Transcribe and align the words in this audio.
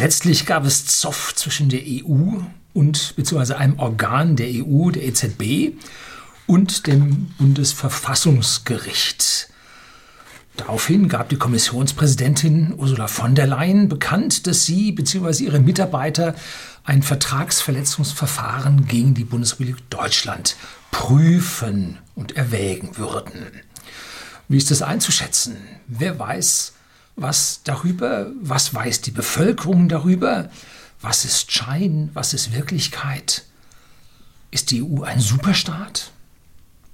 letztlich 0.00 0.46
gab 0.46 0.64
es 0.64 0.86
Zoff 0.86 1.34
zwischen 1.36 1.68
der 1.68 1.82
EU 1.84 2.38
und 2.72 3.14
beziehungsweise 3.16 3.58
einem 3.58 3.78
Organ 3.78 4.34
der 4.34 4.48
EU, 4.48 4.90
der 4.90 5.04
EZB, 5.04 5.74
und 6.46 6.86
dem 6.86 7.26
Bundesverfassungsgericht. 7.38 9.50
Daraufhin 10.56 11.08
gab 11.08 11.28
die 11.28 11.36
Kommissionspräsidentin 11.36 12.74
Ursula 12.76 13.08
von 13.08 13.34
der 13.34 13.46
Leyen 13.46 13.88
bekannt, 13.88 14.46
dass 14.46 14.64
sie 14.64 14.92
bzw. 14.92 15.44
ihre 15.44 15.60
Mitarbeiter 15.60 16.34
ein 16.84 17.02
Vertragsverletzungsverfahren 17.02 18.86
gegen 18.86 19.14
die 19.14 19.24
Bundesrepublik 19.24 19.90
Deutschland 19.90 20.56
prüfen 20.90 21.98
und 22.14 22.36
erwägen 22.36 22.96
würden. 22.96 23.46
Wie 24.48 24.56
ist 24.56 24.70
das 24.70 24.82
einzuschätzen? 24.82 25.56
Wer 25.86 26.18
weiß 26.18 26.72
was 27.20 27.60
darüber? 27.64 28.26
Was 28.40 28.74
weiß 28.74 29.02
die 29.02 29.10
Bevölkerung 29.10 29.88
darüber? 29.88 30.50
Was 31.00 31.24
ist 31.24 31.52
Schein? 31.52 32.10
Was 32.14 32.34
ist 32.34 32.54
Wirklichkeit? 32.54 33.44
Ist 34.50 34.70
die 34.70 34.82
EU 34.82 35.02
ein 35.02 35.20
Superstaat? 35.20 36.12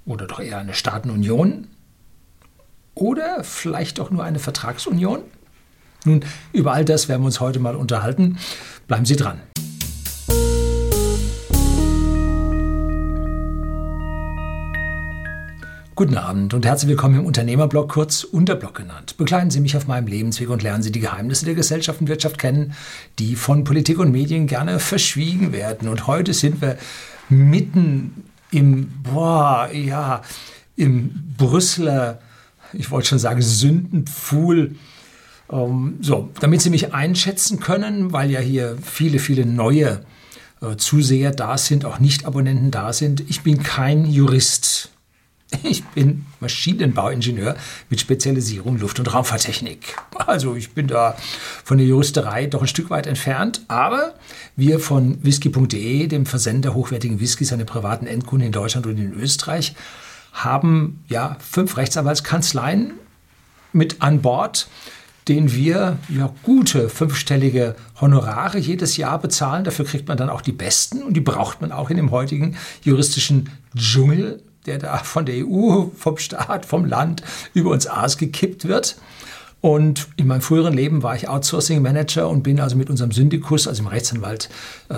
Oder 0.05 0.27
doch 0.27 0.41
eher 0.41 0.59
eine 0.59 0.75
Staatenunion? 0.75 1.69
Oder 2.95 3.45
vielleicht 3.45 3.99
doch 3.99 4.11
nur 4.11 4.25
eine 4.25 4.39
Vertragsunion? 4.39 5.23
Nun, 6.05 6.25
über 6.53 6.73
all 6.73 6.85
das 6.85 7.09
werden 7.09 7.23
wir 7.23 7.27
uns 7.27 7.41
heute 7.41 7.59
mal 7.59 7.75
unterhalten. 7.75 8.39
Bleiben 8.87 9.05
Sie 9.05 9.17
dran. 9.17 9.41
Guten 15.97 16.19
Abend 16.19 16.53
und 16.53 16.67
herzlich 16.67 16.91
willkommen 16.91 17.21
im 17.21 17.25
Unternehmerblog, 17.27 17.89
kurz 17.89 18.23
Unterblog 18.23 18.75
genannt. 18.75 19.17
Begleiten 19.17 19.51
Sie 19.51 19.61
mich 19.61 19.79
auf 19.79 19.87
meinem 19.87 20.07
Lebensweg 20.07 20.51
und 20.51 20.63
lernen 20.63 20.83
Sie 20.83 20.93
die 20.93 21.01
Geheimnisse 21.01 21.47
der 21.47 21.55
Gesellschaft 21.55 22.03
und 22.03 22.09
Wirtschaft 22.09 22.39
kennen, 22.39 22.75
die 23.19 23.35
von 23.35 23.65
Politik 23.65 23.99
und 23.99 24.13
Medien 24.13 24.47
gerne 24.47 24.79
verschwiegen 24.79 25.53
werden. 25.53 25.89
Und 25.89 26.07
heute 26.07 26.35
sind 26.35 26.61
wir 26.61 26.77
mitten 27.31 28.25
im, 28.51 28.93
boah, 29.03 29.71
ja, 29.73 30.21
im 30.77 31.35
Brüsseler 31.39 32.21
ich 32.75 32.91
wollte 32.91 33.09
schon 33.09 33.19
sagen, 33.19 33.41
Sündenpfuhl. 33.43 34.77
Ähm, 35.51 35.99
so, 36.01 36.29
damit 36.41 36.61
Sie 36.61 36.71
mich 36.71 36.93
einschätzen 36.93 37.61
können, 37.61 38.13
weil 38.13 38.31
ja 38.31 38.41
hier 38.41 38.77
viele, 38.83 39.19
viele 39.19 39.47
neue 39.47 40.05
äh, 40.61 40.77
Zuseher 40.77 41.31
da 41.31 41.57
sind, 41.57 41.85
auch 41.85 42.01
Nicht-Abonnenten 42.01 42.71
da 42.71 42.93
sind. 42.93 43.23
Ich 43.29 43.43
bin 43.43 43.63
kein 43.63 44.05
Jurist. 44.05 44.91
Ich 45.63 45.85
bin 45.85 46.27
Maschinenbauingenieur 46.41 47.57
mit 47.89 48.01
Spezialisierung 48.01 48.79
Luft- 48.79 48.99
und 48.99 49.13
Raumfahrttechnik. 49.13 49.97
Also 50.27 50.57
ich 50.57 50.73
bin 50.73 50.89
da 50.89 51.17
von 51.65 51.79
der 51.79 51.87
Juristerei 51.87 52.47
doch 52.47 52.63
ein 52.63 52.69
Stück 52.69 52.91
weit 52.91 53.07
entfernt, 53.07 53.63
aber 53.69 54.15
wir 54.57 54.81
von 54.81 55.23
whisky.de, 55.23 56.09
dem 56.09 56.27
Versender 56.27 56.75
hochwertigen 56.75 57.21
Whiskys 57.21 57.53
an 57.53 57.65
privaten 57.65 58.07
Endkunden 58.07 58.47
in 58.47 58.53
Deutschland 58.53 58.87
und 58.87 58.99
in 58.99 59.15
Österreich, 59.15 59.75
haben 60.33 61.03
ja 61.09 61.37
fünf 61.39 61.77
Rechtsanwaltskanzleien 61.77 62.93
mit 63.73 64.03
an 64.03 64.23
Bord, 64.23 64.69
denen 65.29 65.53
wir 65.53 65.99
ja 66.09 66.33
gute 66.43 66.89
fünfstellige 66.89 67.75
Honorare 68.01 68.59
jedes 68.59 68.97
Jahr 68.97 69.19
bezahlen. 69.19 69.65
Dafür 69.65 69.85
kriegt 69.85 70.09
man 70.09 70.17
dann 70.17 70.31
auch 70.31 70.41
die 70.41 70.53
besten 70.53 71.03
und 71.03 71.15
die 71.15 71.21
braucht 71.21 71.61
man 71.61 71.73
auch 71.73 71.91
in 71.91 71.97
dem 71.97 72.11
heutigen 72.11 72.57
juristischen 72.83 73.51
Dschungel, 73.77 74.43
der 74.67 74.79
da 74.79 74.99
von 74.99 75.27
der 75.27 75.47
EU, 75.47 75.87
vom 75.97 76.19
Staat, 76.19 76.67
vom 76.67 76.85
Land 76.85 77.23
über 77.55 77.71
uns 77.71 77.87
ausgekippt 77.87 78.69
wird. 78.69 78.97
Und 79.63 80.07
in 80.17 80.27
meinem 80.27 80.43
früheren 80.43 80.75
Leben 80.75 81.03
war 81.03 81.17
ich 81.17 81.29
Outsourcing 81.29 81.83
Manager 81.83 82.29
und 82.29 82.43
bin 82.43 82.61
also 82.61 82.77
mit 82.77 82.91
unserem 82.91 83.11
Syndikus, 83.11 83.67
also 83.67 83.83
dem 83.83 83.89
Rechtsanwalt 83.89 84.49
äh, 84.91 84.95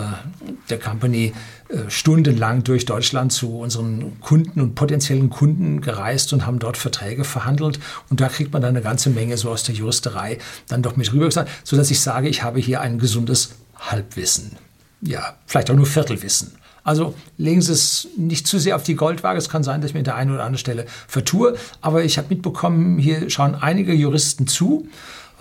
der 0.69 0.79
Company, 0.79 1.33
äh, 1.69 1.89
stundenlang 1.89 2.65
durch 2.65 2.85
Deutschland 2.85 3.33
zu 3.33 3.61
unseren 3.61 4.21
Kunden 4.21 4.61
und 4.61 4.75
potenziellen 4.75 5.31
Kunden 5.31 5.81
gereist 5.81 6.33
und 6.33 6.45
haben 6.45 6.59
dort 6.59 6.77
Verträge 6.77 7.25
verhandelt. 7.25 7.79
Und 8.11 8.21
da 8.21 8.29
kriegt 8.29 8.53
man 8.53 8.61
dann 8.61 8.71
eine 8.71 8.83
ganze 8.83 9.11
Menge 9.11 9.39
so 9.39 9.49
aus 9.51 9.63
der 9.63 9.75
Juristerei 9.75 10.39
dann 10.67 10.83
doch 10.83 10.97
mit 10.97 11.13
rüber 11.13 11.27
gesagt, 11.27 11.51
sodass 11.63 11.91
ich 11.91 12.01
sage, 12.01 12.29
ich 12.29 12.43
habe 12.43 12.59
hier 12.61 12.81
ein 12.81 12.99
gesundes 12.99 13.55
Halbwissen. 13.79 14.57
Ja, 15.01 15.37
vielleicht 15.47 15.71
auch 15.71 15.77
nur 15.77 15.87
Viertelwissen. 15.87 16.53
Also 16.85 17.15
legen 17.37 17.61
Sie 17.61 17.73
es 17.73 18.09
nicht 18.17 18.47
zu 18.47 18.59
sehr 18.59 18.77
auf 18.77 18.83
die 18.83 18.95
Goldwaage. 18.95 19.39
Es 19.39 19.49
kann 19.49 19.63
sein, 19.63 19.81
dass 19.81 19.91
ich 19.91 19.95
mir 19.95 20.01
an 20.01 20.05
der 20.05 20.17
einen 20.17 20.31
oder 20.31 20.45
anderen 20.45 20.59
Stelle 20.59 20.87
vertue. 21.07 21.57
Aber 21.81 22.05
ich 22.05 22.19
habe 22.19 22.29
mitbekommen, 22.31 22.99
hier 22.99 23.29
schauen 23.31 23.55
einige 23.55 23.93
Juristen 23.93 24.47
zu. 24.47 24.89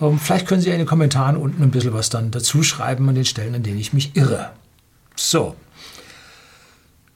Ähm, 0.00 0.18
vielleicht 0.18 0.46
können 0.46 0.60
Sie 0.60 0.70
in 0.70 0.78
den 0.78 0.86
Kommentaren 0.86 1.36
unten 1.36 1.62
ein 1.62 1.70
bisschen 1.70 1.92
was 1.92 2.10
dann 2.10 2.30
dazu 2.30 2.62
schreiben 2.62 3.08
an 3.08 3.14
den 3.14 3.24
Stellen, 3.24 3.54
an 3.54 3.62
denen 3.62 3.78
ich 3.78 3.92
mich 3.92 4.16
irre. 4.16 4.50
So. 5.16 5.56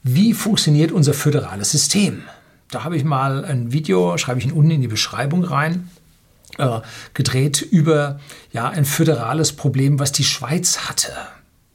Wie 0.03 0.33
funktioniert 0.33 0.91
unser 0.91 1.13
föderales 1.13 1.71
System? 1.71 2.23
Da 2.69 2.83
habe 2.83 2.97
ich 2.97 3.03
mal 3.03 3.45
ein 3.45 3.71
Video, 3.71 4.17
schreibe 4.17 4.39
ich 4.39 4.45
ihn 4.45 4.51
unten 4.51 4.71
in 4.71 4.81
die 4.81 4.87
Beschreibung 4.87 5.43
rein, 5.43 5.89
äh, 6.57 6.81
gedreht 7.13 7.61
über 7.61 8.19
ja, 8.51 8.67
ein 8.67 8.83
föderales 8.83 9.53
Problem, 9.53 9.99
was 9.99 10.11
die 10.11 10.23
Schweiz 10.23 10.89
hatte. 10.89 11.13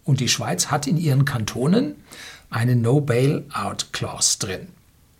Und 0.04 0.20
die 0.20 0.28
Schweiz 0.28 0.66
hat 0.66 0.86
in 0.86 0.96
ihren 0.96 1.24
Kantonen 1.24 1.96
eine 2.50 2.76
No-Bail-Out-Clause 2.76 4.38
drin. 4.38 4.68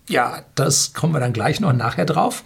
Ja, 0.08 0.42
das 0.54 0.94
kommen 0.94 1.12
wir 1.12 1.20
dann 1.20 1.32
gleich 1.32 1.60
noch 1.60 1.72
nachher 1.72 2.06
drauf. 2.06 2.44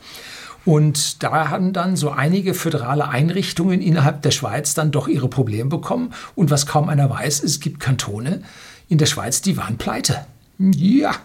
Und 0.65 1.23
da 1.23 1.51
haben 1.51 1.73
dann 1.73 1.97
so 1.97 2.11
einige 2.11 2.55
föderale 2.55 3.09
Einrichtungen 3.09 3.81
innerhalb 3.81 4.23
der 4.23 4.31
Schweiz 4.31 4.75
dann 4.75 4.93
doch 4.93 5.09
ihre 5.09 5.29
Probleme 5.29 5.69
bekommen. 5.69 6.13
Und 6.35 6.51
was 6.51 6.67
kaum 6.67 6.89
einer 6.89 7.11
weiß, 7.11 7.43
es 7.43 7.61
gibt 7.61 7.81
Kantone 7.81 8.43
in 8.89 8.99
der 8.99 9.07
Schweiz, 9.07 9.43
die 9.43 9.57
waren 9.57 9.79
pleite. 9.79 10.27
Ja, 10.59 11.17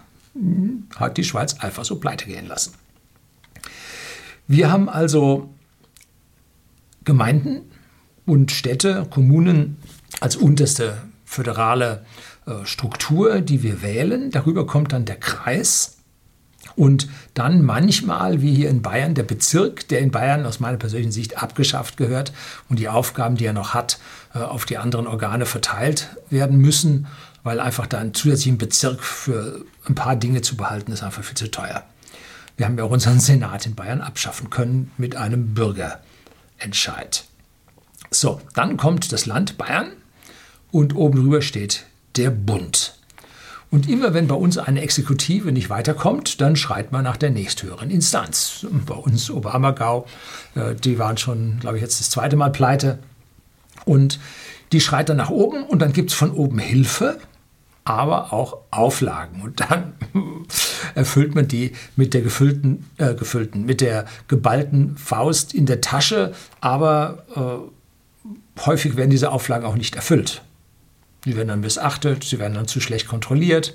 hat 0.96 1.16
die 1.16 1.24
Schweiz 1.24 1.54
einfach 1.60 1.84
so 1.84 1.96
pleite 1.96 2.26
gehen 2.26 2.46
lassen. 2.46 2.74
Wir 4.46 4.72
haben 4.72 4.88
also 4.88 5.50
Gemeinden 7.04 7.60
und 8.26 8.50
Städte, 8.50 9.06
Kommunen 9.10 9.76
als 10.20 10.36
unterste 10.36 10.98
föderale 11.24 11.92
äh, 11.96 12.27
Struktur, 12.64 13.40
die 13.40 13.62
wir 13.62 13.82
wählen. 13.82 14.30
Darüber 14.30 14.66
kommt 14.66 14.92
dann 14.92 15.04
der 15.04 15.16
Kreis. 15.16 15.98
Und 16.76 17.08
dann 17.34 17.62
manchmal, 17.62 18.40
wie 18.40 18.54
hier 18.54 18.70
in 18.70 18.82
Bayern, 18.82 19.14
der 19.14 19.24
Bezirk, 19.24 19.88
der 19.88 20.00
in 20.00 20.10
Bayern 20.10 20.46
aus 20.46 20.60
meiner 20.60 20.76
persönlichen 20.76 21.12
Sicht 21.12 21.42
abgeschafft 21.42 21.96
gehört 21.96 22.32
und 22.68 22.78
die 22.78 22.88
Aufgaben, 22.88 23.36
die 23.36 23.46
er 23.46 23.52
noch 23.52 23.74
hat, 23.74 23.98
äh, 24.34 24.38
auf 24.38 24.64
die 24.64 24.78
anderen 24.78 25.06
Organe 25.06 25.46
verteilt 25.46 26.08
werden 26.30 26.58
müssen, 26.58 27.06
weil 27.42 27.60
einfach 27.60 27.86
da 27.86 27.98
einen 27.98 28.14
zusätzlichen 28.14 28.58
Bezirk 28.58 29.02
für 29.02 29.64
ein 29.86 29.94
paar 29.94 30.16
Dinge 30.16 30.42
zu 30.42 30.56
behalten, 30.56 30.92
ist 30.92 31.02
einfach 31.02 31.24
viel 31.24 31.36
zu 31.36 31.50
teuer. 31.50 31.84
Wir 32.56 32.66
haben 32.66 32.76
ja 32.76 32.84
auch 32.84 32.90
unseren 32.90 33.20
Senat 33.20 33.66
in 33.66 33.74
Bayern 33.74 34.00
abschaffen 34.00 34.50
können 34.50 34.90
mit 34.98 35.16
einem 35.16 35.54
Bürgerentscheid. 35.54 37.24
So, 38.10 38.40
dann 38.54 38.76
kommt 38.76 39.12
das 39.12 39.26
Land 39.26 39.58
Bayern 39.58 39.92
und 40.70 40.94
oben 40.94 41.20
drüber 41.20 41.42
steht 41.42 41.86
der 42.18 42.30
Bund. 42.30 42.98
Und 43.70 43.88
immer 43.88 44.14
wenn 44.14 44.28
bei 44.28 44.34
uns 44.34 44.56
eine 44.56 44.80
Exekutive 44.80 45.52
nicht 45.52 45.68
weiterkommt, 45.68 46.40
dann 46.40 46.56
schreit 46.56 46.90
man 46.90 47.04
nach 47.04 47.18
der 47.18 47.30
nächsthöheren 47.30 47.90
Instanz. 47.90 48.66
Bei 48.86 48.94
uns 48.94 49.30
Obamagau, 49.30 50.06
äh, 50.54 50.74
die 50.74 50.98
waren 50.98 51.18
schon, 51.18 51.58
glaube 51.60 51.76
ich, 51.76 51.82
jetzt 51.82 52.00
das 52.00 52.10
zweite 52.10 52.36
Mal 52.36 52.50
pleite. 52.50 52.98
Und 53.84 54.18
die 54.72 54.80
schreit 54.80 55.08
dann 55.08 55.18
nach 55.18 55.30
oben 55.30 55.64
und 55.64 55.80
dann 55.80 55.92
gibt 55.92 56.10
es 56.10 56.16
von 56.16 56.30
oben 56.30 56.58
Hilfe, 56.58 57.18
aber 57.84 58.32
auch 58.32 58.58
Auflagen. 58.70 59.42
Und 59.42 59.60
dann 59.60 59.94
erfüllt 60.94 61.34
man 61.34 61.46
die 61.46 61.72
mit 61.96 62.14
der 62.14 62.22
gefüllten, 62.22 62.86
äh, 62.96 63.14
gefüllten, 63.14 63.66
mit 63.66 63.80
der 63.82 64.06
geballten 64.28 64.96
Faust 64.96 65.52
in 65.52 65.66
der 65.66 65.80
Tasche, 65.80 66.32
aber 66.60 67.24
äh, 67.34 68.60
häufig 68.66 68.96
werden 68.96 69.10
diese 69.10 69.30
Auflagen 69.30 69.66
auch 69.66 69.76
nicht 69.76 69.96
erfüllt. 69.96 70.42
Sie 71.24 71.36
werden 71.36 71.48
dann 71.48 71.60
missachtet, 71.60 72.24
sie 72.24 72.38
werden 72.38 72.54
dann 72.54 72.68
zu 72.68 72.80
schlecht 72.80 73.08
kontrolliert 73.08 73.74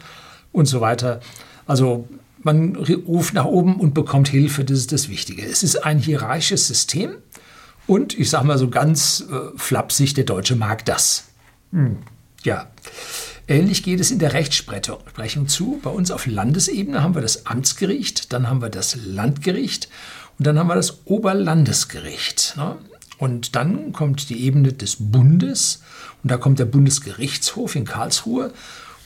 und 0.52 0.66
so 0.66 0.82
weiter. 0.82 1.20
Also 1.66 2.08
man 2.42 2.76
ruft 2.76 3.34
nach 3.34 3.46
oben 3.46 3.80
und 3.80 3.94
bekommt 3.94 4.28
Hilfe, 4.28 4.66
das 4.66 4.80
ist 4.80 4.92
das 4.92 5.10
Wichtige. 5.10 5.46
Es 5.46 5.64
ist 5.64 5.84
ein 5.84 6.00
hierarchisches 6.00 6.68
System 6.68 7.16
und 7.88 8.18
ich 8.18 8.30
sage 8.30 8.46
mal 8.46 8.58
so 8.58 8.70
ganz 8.70 9.26
äh, 9.30 9.58
flapsig, 9.58 10.14
der 10.14 10.24
Deutsche 10.26 10.56
mag 10.56 10.86
das. 10.86 11.26
Hm. 11.72 11.98
Ja. 12.44 12.68
Ähnlich 13.48 13.84
geht 13.84 14.00
es 14.00 14.10
in 14.10 14.20
der 14.20 14.34
Rechtsprechung 14.34 15.50
zu. 15.50 15.80
Bei 15.84 15.90
uns 15.90 16.12
auf 16.12 16.28
Landesebene 16.28 17.04
haben 17.04 17.14
wir 17.14 17.22
das 17.22 17.46
Amtsgericht, 17.46 18.32
dann 18.32 18.50
haben 18.50 18.62
wir 18.62 18.70
das 18.70 18.98
Landgericht 19.06 19.90
und 20.38 20.48
dann 20.48 20.58
haben 20.58 20.68
wir 20.68 20.76
das 20.76 21.06
Oberlandesgericht. 21.06 22.56
Ne? 22.56 22.78
Und 23.18 23.56
dann 23.56 23.94
kommt 23.94 24.30
die 24.30 24.44
Ebene 24.44 24.74
des 24.74 24.98
Bundes 25.00 25.82
und 26.24 26.32
da 26.32 26.38
kommt 26.38 26.60
der 26.60 26.66
Bundesgerichtshof 26.66 27.76
in 27.76 27.86
Karlsruhe. 27.86 28.52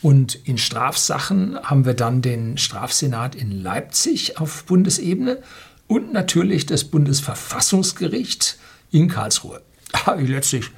Und 0.01 0.35
in 0.47 0.57
Strafsachen 0.57 1.57
haben 1.61 1.85
wir 1.85 1.95
dann 1.95 2.21
den 2.21 2.57
Strafsenat 2.57 3.35
in 3.35 3.51
Leipzig 3.51 4.39
auf 4.39 4.63
Bundesebene 4.65 5.41
und 5.87 6.13
natürlich 6.13 6.65
das 6.65 6.83
Bundesverfassungsgericht 6.83 8.57
in 8.91 9.07
Karlsruhe. 9.07 9.61
Letztlich 10.17 10.69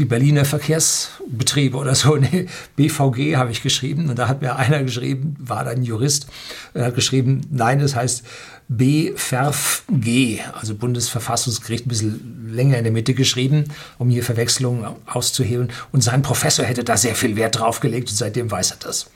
die 0.00 0.06
Berliner 0.06 0.44
Verkehrsbetriebe 0.44 1.76
oder 1.76 1.94
so, 1.94 2.16
nee, 2.16 2.46
BVG 2.76 3.36
habe 3.36 3.52
ich 3.52 3.62
geschrieben 3.62 4.08
und 4.08 4.18
da 4.18 4.26
hat 4.26 4.40
mir 4.40 4.56
einer 4.56 4.82
geschrieben, 4.82 5.36
war 5.38 5.64
dann 5.64 5.84
Jurist, 5.84 6.26
er 6.74 6.86
hat 6.86 6.94
geschrieben, 6.94 7.42
nein, 7.50 7.78
das 7.78 7.94
heißt 7.94 8.24
BVG, 8.68 10.40
also 10.54 10.76
Bundesverfassungsgericht, 10.76 11.86
ein 11.86 11.88
bisschen 11.88 12.50
länger 12.52 12.78
in 12.78 12.84
der 12.84 12.92
Mitte 12.92 13.14
geschrieben, 13.14 13.64
um 13.98 14.08
hier 14.08 14.22
Verwechslungen 14.22 14.86
auszuhebeln. 15.06 15.72
Und 15.90 16.04
sein 16.04 16.22
Professor 16.22 16.64
hätte 16.64 16.84
da 16.84 16.96
sehr 16.96 17.16
viel 17.16 17.34
Wert 17.34 17.58
drauf 17.58 17.80
gelegt 17.80 18.10
und 18.10 18.14
seitdem 18.14 18.48
weiß 18.48 18.70
er 18.70 18.76
das. 18.78 19.10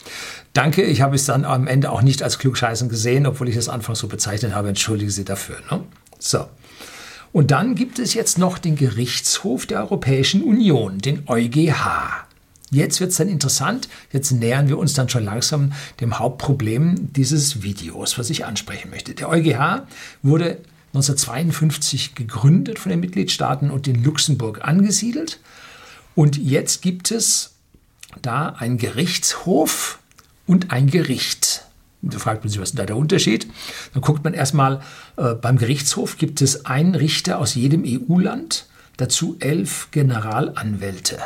Danke, 0.54 0.82
ich 0.82 1.02
habe 1.02 1.14
es 1.14 1.24
dann 1.26 1.44
am 1.44 1.68
Ende 1.68 1.92
auch 1.92 2.02
nicht 2.02 2.22
als 2.24 2.40
Klugscheißen 2.40 2.88
gesehen, 2.88 3.26
obwohl 3.26 3.48
ich 3.48 3.54
es 3.54 3.68
anfangs 3.68 4.00
so 4.00 4.08
bezeichnet 4.08 4.54
habe. 4.54 4.68
Entschuldige 4.68 5.12
Sie 5.12 5.24
dafür. 5.24 5.56
Ne? 5.70 5.84
So. 6.18 6.46
Und 7.34 7.50
dann 7.50 7.74
gibt 7.74 7.98
es 7.98 8.14
jetzt 8.14 8.38
noch 8.38 8.58
den 8.58 8.76
Gerichtshof 8.76 9.66
der 9.66 9.80
Europäischen 9.80 10.44
Union, 10.44 10.98
den 10.98 11.24
EuGH. 11.26 12.28
Jetzt 12.70 13.00
wird 13.00 13.10
es 13.10 13.16
dann 13.16 13.28
interessant. 13.28 13.88
Jetzt 14.12 14.30
nähern 14.30 14.68
wir 14.68 14.78
uns 14.78 14.94
dann 14.94 15.08
schon 15.08 15.24
langsam 15.24 15.72
dem 16.00 16.20
Hauptproblem 16.20 17.12
dieses 17.12 17.64
Videos, 17.64 18.18
was 18.18 18.30
ich 18.30 18.44
ansprechen 18.44 18.90
möchte. 18.90 19.14
Der 19.14 19.28
EuGH 19.28 19.82
wurde 20.22 20.60
1952 20.92 22.14
gegründet 22.14 22.78
von 22.78 22.90
den 22.90 23.00
Mitgliedstaaten 23.00 23.72
und 23.72 23.88
in 23.88 24.04
Luxemburg 24.04 24.60
angesiedelt. 24.62 25.40
Und 26.14 26.36
jetzt 26.36 26.82
gibt 26.82 27.10
es 27.10 27.56
da 28.22 28.50
einen 28.50 28.78
Gerichtshof 28.78 29.98
und 30.46 30.70
ein 30.70 30.86
Gericht. 30.86 31.64
Da 32.10 32.18
fragt 32.18 32.44
man 32.44 32.50
sich, 32.50 32.60
was 32.60 32.70
ist 32.70 32.78
da 32.78 32.84
der 32.84 32.96
Unterschied? 32.96 33.46
Dann 33.92 34.02
guckt 34.02 34.24
man 34.24 34.34
erstmal, 34.34 34.80
äh, 35.16 35.34
beim 35.34 35.56
Gerichtshof 35.56 36.16
gibt 36.18 36.42
es 36.42 36.66
einen 36.66 36.94
Richter 36.94 37.38
aus 37.38 37.54
jedem 37.54 37.84
EU-Land, 37.86 38.66
dazu 38.96 39.36
elf 39.40 39.88
Generalanwälte. 39.90 41.18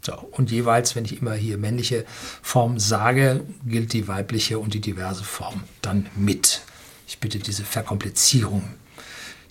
So, 0.00 0.12
und 0.32 0.50
jeweils, 0.50 0.94
wenn 0.96 1.06
ich 1.06 1.20
immer 1.20 1.32
hier 1.32 1.56
männliche 1.56 2.04
Form 2.42 2.78
sage, 2.78 3.42
gilt 3.64 3.92
die 3.94 4.06
weibliche 4.06 4.58
und 4.58 4.74
die 4.74 4.80
diverse 4.80 5.24
Form 5.24 5.64
dann 5.80 6.06
mit. 6.14 6.60
Ich 7.06 7.20
bitte 7.20 7.38
diese 7.38 7.64
Verkomplizierung, 7.64 8.64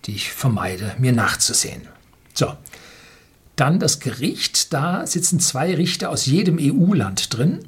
die 0.05 0.13
ich 0.13 0.31
vermeide, 0.31 0.95
mir 0.99 1.11
nachzusehen. 1.11 1.87
So, 2.35 2.53
dann 3.55 3.79
das 3.79 3.99
Gericht. 3.99 4.73
Da 4.73 5.05
sitzen 5.07 5.39
zwei 5.39 5.73
Richter 5.75 6.09
aus 6.09 6.25
jedem 6.25 6.57
EU-Land 6.59 7.35
drin. 7.35 7.67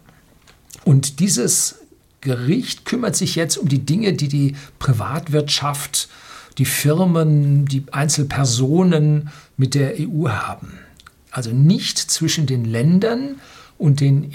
Und 0.83 1.19
dieses 1.19 1.77
Gericht 2.25 2.83
kümmert 2.83 3.15
sich 3.15 3.35
jetzt 3.35 3.55
um 3.55 3.69
die 3.69 3.85
Dinge, 3.85 4.11
die 4.11 4.27
die 4.27 4.57
Privatwirtschaft, 4.79 6.09
die 6.57 6.65
Firmen, 6.65 7.65
die 7.65 7.85
Einzelpersonen 7.91 9.29
mit 9.55 9.75
der 9.75 9.93
EU 9.99 10.27
haben 10.27 10.73
also 11.35 11.51
nicht 11.51 11.97
zwischen 11.99 12.45
den 12.45 12.63
Ländern 12.63 13.41
und 13.77 13.99
den 13.99 14.31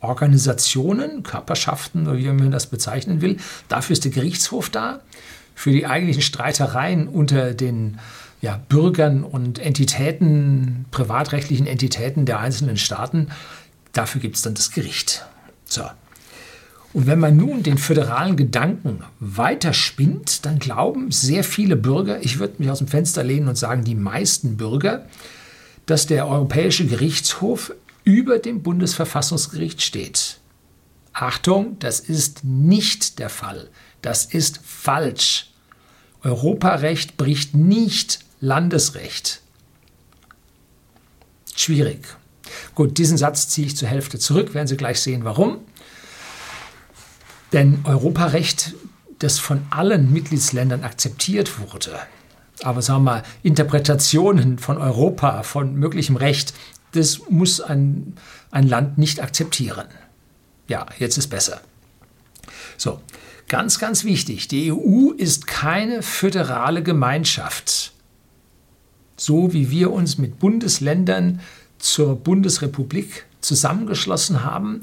EU-Organisationen, 0.00 1.22
Körperschaften 1.22 2.08
oder 2.08 2.16
wie 2.16 2.24
man 2.28 2.50
das 2.50 2.68
bezeichnen 2.68 3.20
will. 3.20 3.36
Dafür 3.68 3.92
ist 3.92 4.04
der 4.04 4.12
Gerichtshof 4.12 4.70
da. 4.70 5.00
Für 5.54 5.70
die 5.70 5.84
eigentlichen 5.84 6.22
Streitereien 6.22 7.06
unter 7.06 7.52
den 7.52 7.98
ja, 8.40 8.58
Bürgern 8.70 9.24
und 9.24 9.58
Entitäten, 9.58 10.86
privatrechtlichen 10.90 11.66
Entitäten 11.66 12.24
der 12.24 12.40
einzelnen 12.40 12.78
Staaten, 12.78 13.28
dafür 13.92 14.22
gibt 14.22 14.36
es 14.36 14.42
dann 14.42 14.54
das 14.54 14.70
Gericht. 14.70 15.26
So. 15.66 15.82
Und 16.92 17.06
wenn 17.06 17.18
man 17.18 17.36
nun 17.36 17.62
den 17.62 17.78
föderalen 17.78 18.36
Gedanken 18.36 19.02
weiterspinnt, 19.18 20.44
dann 20.44 20.58
glauben 20.58 21.10
sehr 21.10 21.42
viele 21.42 21.76
Bürger, 21.76 22.22
ich 22.22 22.38
würde 22.38 22.56
mich 22.58 22.70
aus 22.70 22.78
dem 22.78 22.88
Fenster 22.88 23.24
lehnen 23.24 23.48
und 23.48 23.56
sagen, 23.56 23.84
die 23.84 23.94
meisten 23.94 24.56
Bürger, 24.56 25.06
dass 25.86 26.06
der 26.06 26.26
Europäische 26.28 26.86
Gerichtshof 26.86 27.72
über 28.04 28.38
dem 28.38 28.62
Bundesverfassungsgericht 28.62 29.80
steht. 29.80 30.38
Achtung, 31.12 31.78
das 31.78 32.00
ist 32.00 32.44
nicht 32.44 33.18
der 33.18 33.30
Fall. 33.30 33.68
Das 34.02 34.24
ist 34.24 34.60
falsch. 34.64 35.50
Europarecht 36.22 37.16
bricht 37.16 37.54
nicht 37.54 38.20
Landesrecht. 38.40 39.40
Schwierig. 41.54 42.04
Gut, 42.74 42.98
diesen 42.98 43.18
Satz 43.18 43.48
ziehe 43.48 43.66
ich 43.66 43.76
zur 43.76 43.88
Hälfte 43.88 44.18
zurück, 44.18 44.54
werden 44.54 44.66
Sie 44.66 44.76
gleich 44.76 45.00
sehen, 45.00 45.24
warum. 45.24 45.58
Denn 47.52 47.80
Europarecht, 47.84 48.74
das 49.18 49.38
von 49.38 49.62
allen 49.70 50.12
Mitgliedsländern 50.12 50.84
akzeptiert 50.84 51.58
wurde, 51.60 51.98
aber 52.62 52.82
sagen 52.82 53.04
wir 53.04 53.12
mal, 53.12 53.22
Interpretationen 53.42 54.58
von 54.58 54.78
Europa, 54.78 55.42
von 55.42 55.74
möglichem 55.74 56.16
Recht, 56.16 56.54
das 56.92 57.20
muss 57.28 57.60
ein, 57.60 58.14
ein 58.50 58.68
Land 58.68 58.98
nicht 58.98 59.20
akzeptieren. 59.20 59.86
Ja, 60.68 60.86
jetzt 60.98 61.18
ist 61.18 61.28
besser. 61.28 61.60
So, 62.76 63.00
ganz, 63.48 63.78
ganz 63.78 64.04
wichtig, 64.04 64.48
die 64.48 64.72
EU 64.72 65.10
ist 65.10 65.46
keine 65.46 66.02
föderale 66.02 66.82
Gemeinschaft. 66.82 67.92
So 69.16 69.52
wie 69.52 69.70
wir 69.70 69.92
uns 69.92 70.18
mit 70.18 70.38
Bundesländern 70.38 71.40
zur 71.78 72.16
Bundesrepublik 72.16 73.26
zusammengeschlossen 73.40 74.44
haben, 74.44 74.82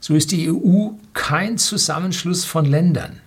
so 0.00 0.14
ist 0.14 0.32
die 0.32 0.50
EU 0.50 0.92
kein 1.12 1.58
Zusammenschluss 1.58 2.44
von 2.44 2.64
Ländern. 2.64 3.20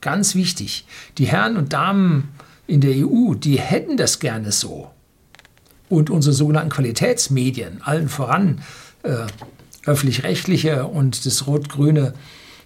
Ganz 0.00 0.34
wichtig. 0.34 0.86
Die 1.16 1.26
Herren 1.26 1.56
und 1.56 1.72
Damen 1.72 2.28
in 2.66 2.82
der 2.82 2.94
EU, 3.06 3.34
die 3.34 3.58
hätten 3.58 3.96
das 3.96 4.20
gerne 4.20 4.52
so. 4.52 4.90
Und 5.88 6.10
unsere 6.10 6.34
sogenannten 6.34 6.70
Qualitätsmedien, 6.70 7.80
allen 7.82 8.08
voran 8.08 8.60
äh, 9.02 9.26
öffentlich-rechtliche 9.86 10.86
und 10.86 11.24
das 11.24 11.46
rot-grüne 11.46 12.14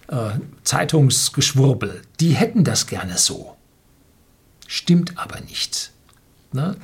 äh, 0.07 0.31
Zeitungsgeschwurbel, 0.63 2.01
die 2.19 2.31
hätten 2.31 2.63
das 2.63 2.87
gerne 2.87 3.17
so. 3.17 3.55
Stimmt 4.67 5.17
aber 5.17 5.39
nicht. 5.41 5.91
Ne? 6.51 6.75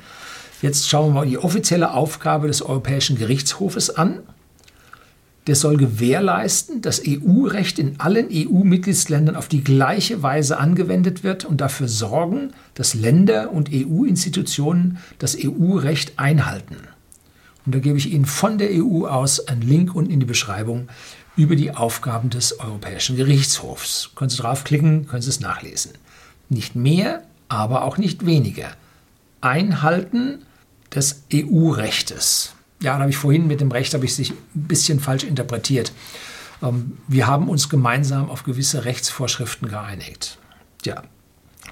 Jetzt 0.62 0.88
schauen 0.88 1.10
wir 1.10 1.20
mal 1.20 1.26
die 1.26 1.38
offizielle 1.38 1.92
Aufgabe 1.92 2.46
des 2.46 2.62
Europäischen 2.62 3.16
Gerichtshofes 3.16 3.90
an 3.90 4.22
der 5.46 5.54
soll 5.54 5.76
gewährleisten, 5.76 6.82
dass 6.82 7.02
EU-Recht 7.06 7.78
in 7.78 8.00
allen 8.00 8.28
EU-Mitgliedsländern 8.32 9.36
auf 9.36 9.48
die 9.48 9.62
gleiche 9.62 10.22
Weise 10.22 10.58
angewendet 10.58 11.22
wird 11.22 11.44
und 11.44 11.60
dafür 11.60 11.86
sorgen, 11.86 12.52
dass 12.74 12.94
Länder 12.94 13.52
und 13.52 13.70
EU-Institutionen 13.72 14.98
das 15.18 15.36
EU-Recht 15.40 16.18
einhalten. 16.18 16.76
Und 17.64 17.74
da 17.74 17.78
gebe 17.78 17.98
ich 17.98 18.12
Ihnen 18.12 18.26
von 18.26 18.58
der 18.58 18.70
EU 18.72 19.06
aus 19.06 19.46
einen 19.46 19.62
Link 19.62 19.94
unten 19.94 20.10
in 20.10 20.20
die 20.20 20.26
Beschreibung 20.26 20.88
über 21.36 21.54
die 21.54 21.72
Aufgaben 21.72 22.30
des 22.30 22.58
Europäischen 22.58 23.16
Gerichtshofs. 23.16 24.10
Können 24.16 24.30
Sie 24.30 24.38
draufklicken, 24.38 25.06
können 25.06 25.22
Sie 25.22 25.30
es 25.30 25.40
nachlesen. 25.40 25.92
Nicht 26.48 26.74
mehr, 26.74 27.22
aber 27.48 27.84
auch 27.84 27.98
nicht 27.98 28.26
weniger. 28.26 28.68
Einhalten 29.40 30.42
des 30.92 31.24
EU-Rechtes 31.32 32.55
ja, 32.80 32.94
da 32.94 33.00
habe 33.00 33.10
ich 33.10 33.16
vorhin 33.16 33.46
mit 33.46 33.60
dem 33.60 33.70
Recht, 33.70 33.94
habe 33.94 34.04
ich 34.04 34.14
sich 34.14 34.30
ein 34.30 34.38
bisschen 34.54 35.00
falsch 35.00 35.24
interpretiert. 35.24 35.92
Ähm, 36.62 36.98
wir 37.08 37.26
haben 37.26 37.48
uns 37.48 37.68
gemeinsam 37.68 38.30
auf 38.30 38.44
gewisse 38.44 38.84
Rechtsvorschriften 38.84 39.68
geeinigt. 39.68 40.38
Ja, 40.84 41.02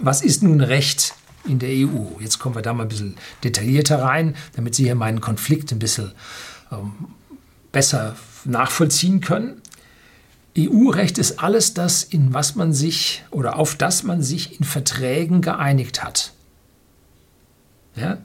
was 0.00 0.23
ist 0.23 0.42
nun 0.42 0.61
Recht 0.61 1.14
in 1.44 1.58
der 1.58 1.70
EU? 1.70 2.20
Jetzt 2.20 2.38
kommen 2.38 2.54
wir 2.54 2.62
da 2.62 2.73
mal 2.73 2.84
ein 2.84 2.88
bisschen 2.88 3.16
detaillierter 3.42 4.02
rein, 4.02 4.34
damit 4.54 4.75
Sie 4.75 4.84
hier 4.84 4.94
meinen 4.94 5.20
Konflikt 5.20 5.73
ein 5.73 5.78
bisschen 5.78 6.12
ähm, 6.73 6.92
besser 7.70 8.16
nachvollziehen 8.44 9.20
können. 9.20 9.61
EU-Recht 10.56 11.18
ist 11.18 11.40
alles 11.40 11.75
das, 11.75 12.04
in 12.04 12.32
was 12.32 12.54
man 12.54 12.73
sich 12.73 13.25
oder 13.30 13.58
auf 13.58 13.75
das 13.75 14.04
man 14.04 14.23
sich 14.23 14.58
in 14.58 14.64
Verträgen 14.64 15.42
geeinigt 15.42 16.04
hat. 16.04 16.32
Ja? 17.96 18.18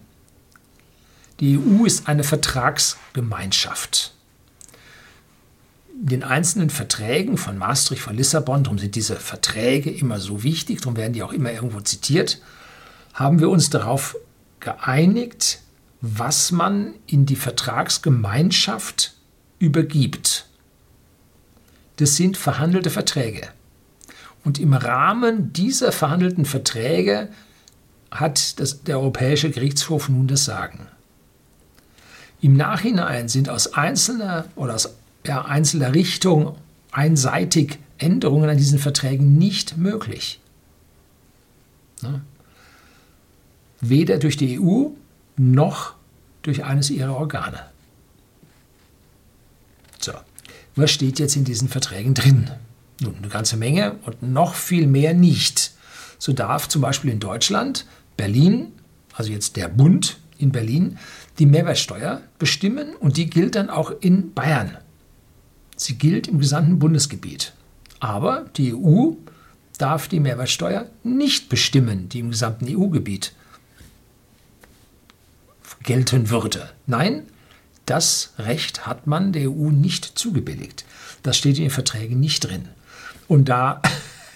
Die 1.40 1.58
EU 1.58 1.86
ist 1.86 2.08
eine 2.08 2.24
Vertragsgemeinschaft. 2.24 4.14
In 6.02 6.08
den 6.08 6.24
einzelnen 6.24 6.70
Verträgen 6.70 7.38
von 7.38 7.58
Maastricht, 7.58 8.02
von 8.02 8.16
Lissabon, 8.16 8.64
darum 8.64 8.80
sind 8.80 8.96
diese 8.96 9.16
Verträge 9.16 9.90
immer 9.90 10.20
so 10.20 10.44
wichtig, 10.44 10.82
darum 10.82 10.98
werden 10.98 11.14
die 11.14 11.24
auch 11.24 11.34
immer 11.34 11.52
irgendwo 11.52 11.80
zitiert, 11.82 12.42
haben 13.14 13.40
wir 13.40 13.50
uns 13.50 13.70
darauf 13.70 14.18
geeinigt, 14.60 15.62
was 16.02 16.52
man 16.52 16.94
in 17.08 17.26
die 17.26 17.36
Vertragsgemeinschaft 17.36 19.14
übergibt. 19.60 20.46
Das 21.98 22.16
sind 22.16 22.38
verhandelte 22.38 22.90
Verträge. 22.90 23.50
Und 24.46 24.58
im 24.60 24.74
Rahmen 24.74 25.52
dieser 25.52 25.92
verhandelten 25.92 26.46
Verträge 26.46 27.30
hat 28.10 28.60
das, 28.60 28.84
der 28.84 29.00
Europäische 29.00 29.52
Gerichtshof 29.52 30.08
nun 30.08 30.28
das 30.28 30.46
Sagen. 30.46 30.88
Im 32.42 32.56
Nachhinein 32.56 33.28
sind 33.28 33.50
aus 33.50 33.74
einzelner 33.74 34.46
oder 34.56 34.76
aus 34.76 34.96
ja, 35.26 35.44
einzelner 35.46 35.94
Richtung 35.94 36.56
einseitig 36.92 37.80
Änderungen 37.98 38.50
an 38.50 38.58
diesen 38.58 38.80
Verträgen 38.80 39.38
nicht 39.38 39.78
möglich. 39.78 40.40
Ne? 42.02 42.22
Weder 43.82 44.18
durch 44.18 44.38
die 44.38 44.60
EU 44.60 44.90
noch 45.36 45.96
durch 46.42 46.64
eines 46.64 46.90
ihrer 46.90 47.16
Organe. 47.16 47.60
So, 50.00 50.14
was 50.76 50.92
steht 50.92 51.20
jetzt 51.20 51.36
in 51.36 51.44
diesen 51.44 51.68
Verträgen 51.68 52.14
drin? 52.14 52.50
Nun, 53.02 53.16
eine 53.18 53.28
ganze 53.28 53.58
Menge 53.58 53.96
und 54.06 54.24
noch 54.24 54.56
viel 54.56 54.88
mehr 54.88 55.14
nicht. 55.14 55.74
So 56.18 56.34
darf 56.34 56.68
zum 56.68 56.82
Beispiel 56.82 57.12
in 57.12 57.20
Deutschland 57.20 57.86
Berlin, 58.18 58.74
also 59.14 59.32
jetzt 59.32 59.56
der 59.56 59.68
Bund 59.70 60.18
in 60.40 60.52
Berlin, 60.52 60.98
die 61.38 61.46
Mehrwertsteuer 61.46 62.22
bestimmen 62.40 62.96
und 62.96 63.18
die 63.18 63.30
gilt 63.30 63.56
dann 63.56 63.70
auch 63.70 63.92
in 64.02 64.34
Bayern. 64.34 64.78
Sie 65.76 65.98
gilt 65.98 66.28
im 66.28 66.40
gesamten 66.40 66.80
Bundesgebiet. 66.80 67.54
Aber 68.00 68.46
die 68.58 68.74
EU 68.74 69.12
darf 69.78 70.08
die 70.08 70.20
Mehrwertsteuer 70.20 70.90
nicht 71.04 71.50
bestimmen, 71.50 72.10
die 72.10 72.20
im 72.20 72.32
gesamten 72.32 72.66
EU-Gebiet 72.68 73.34
gelten 75.84 76.30
würde. 76.30 76.70
Nein, 76.88 77.24
das 77.86 78.34
Recht 78.38 78.86
hat 78.86 79.08
man 79.08 79.32
der 79.34 79.50
EU 79.50 79.72
nicht 79.72 80.06
zugebilligt. 80.18 80.86
Das 81.24 81.38
steht 81.38 81.58
in 81.58 81.66
den 81.66 81.72
Verträgen 81.72 82.20
nicht 82.20 82.42
drin. 82.42 82.68
Und 83.28 83.50
da 83.50 83.82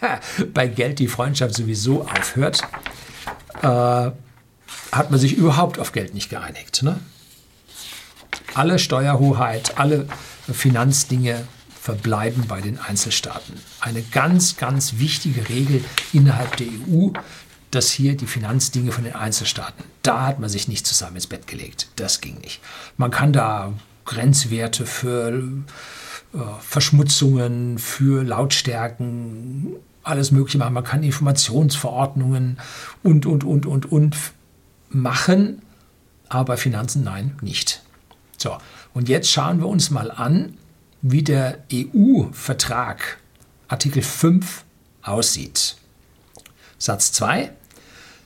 bei 0.53 0.67
Geld 0.67 0.99
die 0.99 1.07
Freundschaft 1.07 1.55
sowieso 1.55 2.01
aufhört, 2.03 2.61
äh, 3.61 4.11
hat 4.95 5.11
man 5.11 5.19
sich 5.19 5.35
überhaupt 5.35 5.79
auf 5.79 5.91
Geld 5.91 6.13
nicht 6.13 6.29
geeinigt. 6.29 6.83
Ne? 6.83 6.99
Alle 8.53 8.79
Steuerhoheit, 8.79 9.77
alle 9.77 10.07
Finanzdinge 10.51 11.47
verbleiben 11.79 12.45
bei 12.47 12.61
den 12.61 12.79
Einzelstaaten. 12.79 13.59
Eine 13.81 14.01
ganz, 14.01 14.57
ganz 14.57 14.99
wichtige 14.99 15.49
Regel 15.49 15.83
innerhalb 16.13 16.55
der 16.57 16.67
EU, 16.67 17.09
dass 17.71 17.91
hier 17.91 18.15
die 18.15 18.27
Finanzdinge 18.27 18.91
von 18.91 19.03
den 19.03 19.15
Einzelstaaten, 19.15 19.83
da 20.03 20.27
hat 20.27 20.39
man 20.39 20.49
sich 20.49 20.67
nicht 20.67 20.85
zusammen 20.85 21.15
ins 21.15 21.27
Bett 21.27 21.47
gelegt. 21.47 21.87
Das 21.95 22.21
ging 22.21 22.37
nicht. 22.39 22.61
Man 22.97 23.11
kann 23.11 23.33
da 23.33 23.73
Grenzwerte 24.05 24.85
für 24.85 25.33
äh, 26.33 26.37
Verschmutzungen, 26.61 27.79
für 27.79 28.23
Lautstärken, 28.23 29.75
alles 30.03 30.31
Mögliche 30.31 30.57
machen. 30.57 30.73
Man 30.73 30.83
kann 30.83 31.03
Informationsverordnungen 31.03 32.59
und, 33.01 33.25
und, 33.25 33.43
und, 33.43 33.65
und, 33.65 33.91
und 33.91 34.15
machen, 34.93 35.61
aber 36.29 36.53
bei 36.53 36.57
Finanzen 36.57 37.03
nein, 37.03 37.37
nicht. 37.41 37.83
So, 38.37 38.57
und 38.93 39.09
jetzt 39.09 39.31
schauen 39.31 39.59
wir 39.59 39.67
uns 39.67 39.89
mal 39.89 40.11
an, 40.11 40.57
wie 41.01 41.23
der 41.23 41.59
EU-Vertrag 41.71 43.17
Artikel 43.67 44.01
5 44.01 44.63
aussieht. 45.01 45.75
Satz 46.77 47.11
2. 47.13 47.51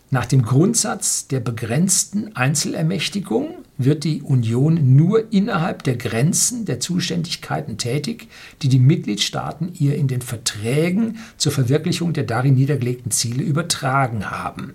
Nach 0.09 0.25
dem 0.25 0.43
Grundsatz 0.43 1.27
der 1.27 1.41
begrenzten 1.41 2.35
Einzelermächtigung 2.35 3.65
wird 3.77 4.03
die 4.03 4.21
Union 4.21 4.95
nur 4.95 5.31
innerhalb 5.33 5.83
der 5.83 5.97
Grenzen 5.97 6.65
der 6.65 6.79
Zuständigkeiten 6.79 7.77
tätig, 7.77 8.29
die 8.61 8.69
die 8.69 8.79
Mitgliedstaaten 8.79 9.73
ihr 9.77 9.95
in 9.95 10.07
den 10.07 10.21
Verträgen 10.21 11.17
zur 11.37 11.51
Verwirklichung 11.51 12.13
der 12.13 12.23
darin 12.23 12.55
niedergelegten 12.55 13.11
Ziele 13.11 13.43
übertragen 13.43 14.31
haben. 14.31 14.73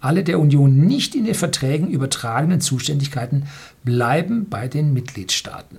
Alle 0.00 0.22
der 0.22 0.38
Union 0.38 0.86
nicht 0.86 1.14
in 1.14 1.24
den 1.24 1.34
Verträgen 1.34 1.90
übertragenen 1.90 2.60
Zuständigkeiten 2.60 3.48
bleiben 3.84 4.48
bei 4.48 4.68
den 4.68 4.92
Mitgliedstaaten. 4.92 5.78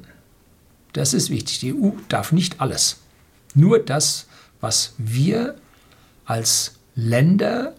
Das 0.94 1.14
ist 1.14 1.30
wichtig. 1.30 1.60
Die 1.60 1.74
EU 1.74 1.92
darf 2.10 2.32
nicht 2.32 2.60
alles. 2.60 2.98
Nur 3.54 3.80
das, 3.80 4.28
was 4.60 4.94
wir 4.98 5.56
als 6.26 6.76
Länder, 6.96 7.76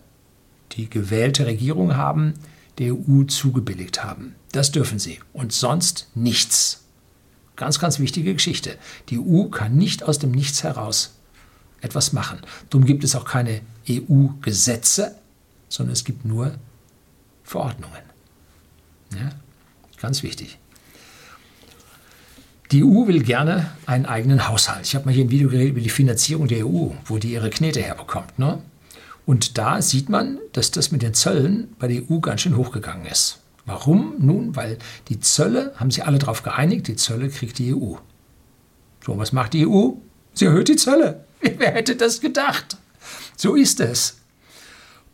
die 0.73 0.89
gewählte 0.89 1.47
Regierung 1.47 1.97
haben, 1.97 2.35
der 2.79 2.95
EU 2.95 3.25
zugebilligt 3.25 4.03
haben. 4.03 4.35
Das 4.53 4.73
dürfen 4.73 4.99
sie. 4.99 5.21
Und 5.33 5.53
sonst 5.53 6.09
nichts. 6.15 6.85
Ganz, 7.57 7.79
ganz 7.79 7.99
wichtige 7.99 8.33
Geschichte. 8.33 8.79
Die 9.11 9.19
EU 9.19 9.45
kann 9.45 9.77
nicht 9.77 10.03
aus 10.03 10.19
dem 10.19 10.31
Nichts 10.31 10.63
heraus 10.63 11.17
etwas 11.83 12.13
machen. 12.13 12.41
Darum 12.71 12.87
gibt 12.87 13.05
es 13.05 13.15
auch 13.15 13.25
keine 13.25 13.61
EU-Gesetze, 13.89 15.17
sondern 15.71 15.95
es 15.95 16.05
gibt 16.05 16.27
nur 16.27 16.53
Verordnungen. 17.43 18.03
Ja? 19.15 19.31
Ganz 19.99 20.23
wichtig. 20.23 20.59
Die 22.71 22.85
EU 22.85 23.07
will 23.07 23.23
gerne 23.23 23.73
einen 23.87 24.07
eigenen 24.07 24.47
Haushalt. 24.47 24.87
Ich 24.87 24.95
habe 24.95 25.07
mal 25.07 25.15
hier 25.15 25.25
ein 25.25 25.31
Video 25.31 25.49
geredet 25.49 25.73
über 25.73 25.81
die 25.81 25.89
Finanzierung 25.89 26.47
der 26.47 26.67
EU, 26.67 26.91
wo 27.07 27.19
die 27.19 27.33
ihre 27.33 27.51
Knete 27.51 27.83
herbekommt. 27.83 28.39
Ne? 28.39 28.63
Und 29.27 29.59
da 29.59 29.83
sieht 29.83 30.09
man, 30.09 30.39
dass 30.53 30.71
das 30.71 30.93
mit 30.93 31.03
den 31.03 31.15
Zöllen 31.15 31.75
bei 31.79 31.89
der 31.89 32.03
EU 32.09 32.19
ganz 32.19 32.43
schön 32.43 32.57
hochgegangen 32.57 33.07
ist. 33.07 33.41
Warum? 33.67 34.15
Nun, 34.19 34.55
weil 34.57 34.79
die 35.09 35.21
Zölle, 35.21 35.73
haben 35.77 35.91
sich 35.91 36.05
alle 36.05 36.19
darauf 36.19 36.43
geeinigt, 36.43 36.89
die 36.89 36.97
Zölle 36.97 37.29
kriegt 37.29 37.59
die 37.59 37.75
EU. 37.75 37.95
So, 39.05 39.19
was 39.19 39.33
macht 39.33 39.53
die 39.53 39.67
EU? 39.67 39.93
Sie 40.35 40.45
erhöht 40.45 40.69
die 40.69 40.77
Zölle. 40.77 41.25
Wer 41.41 41.73
hätte 41.73 41.97
das 41.97 42.21
gedacht? 42.21 42.77
So 43.37 43.57
ist 43.57 43.81
es. 43.81 44.20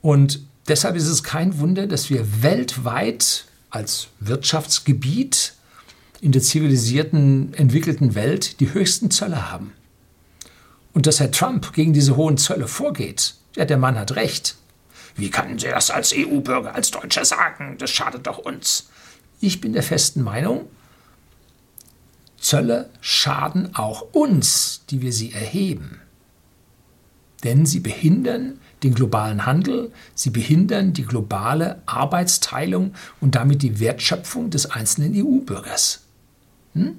Und 0.06 0.38
deshalb 0.68 0.94
ist 0.94 1.08
es 1.08 1.25
kein 1.25 1.58
Wunder, 1.58 1.88
dass 1.88 2.10
wir 2.10 2.40
weltweit 2.40 3.44
als 3.70 4.06
Wirtschaftsgebiet 4.20 5.54
in 6.20 6.30
der 6.30 6.42
zivilisierten, 6.42 7.52
entwickelten 7.54 8.14
Welt 8.14 8.60
die 8.60 8.72
höchsten 8.72 9.10
Zölle 9.10 9.50
haben. 9.50 9.72
Und 10.92 11.08
dass 11.08 11.18
Herr 11.18 11.32
Trump 11.32 11.72
gegen 11.72 11.92
diese 11.92 12.14
hohen 12.14 12.38
Zölle 12.38 12.68
vorgeht, 12.68 13.34
ja, 13.56 13.64
der 13.64 13.78
Mann 13.78 13.98
hat 13.98 14.14
recht. 14.14 14.54
Wie 15.16 15.28
können 15.28 15.58
Sie 15.58 15.66
das 15.66 15.90
als 15.90 16.14
EU-Bürger, 16.14 16.76
als 16.76 16.92
Deutscher 16.92 17.25
sagen? 17.25 17.75
Das 17.78 17.90
schadet 17.90 18.28
doch 18.28 18.38
uns. 18.38 18.88
Ich 19.40 19.60
bin 19.60 19.72
der 19.72 19.82
festen 19.82 20.22
Meinung, 20.22 20.68
Zölle 22.38 22.90
schaden 23.00 23.75
auch 23.75 24.02
uns, 24.12 24.82
die 24.88 25.02
wir 25.02 25.12
sie 25.12 25.32
erheben. 25.32 26.00
Denn 27.42 27.66
sie 27.66 27.80
behindern 27.80 28.60
den 28.83 28.95
globalen 28.95 29.47
Handel, 29.47 29.92
sie 30.14 30.30
behindern 30.30 30.92
die 30.92 31.04
globale 31.04 31.83
Arbeitsteilung 31.87 32.95
und 33.21 33.35
damit 33.35 33.62
die 33.62 33.80
Wertschöpfung 33.80 34.50
des 34.50 34.71
einzelnen 34.71 35.12
EU-Bürgers. 35.14 36.02
Hm? 36.75 36.99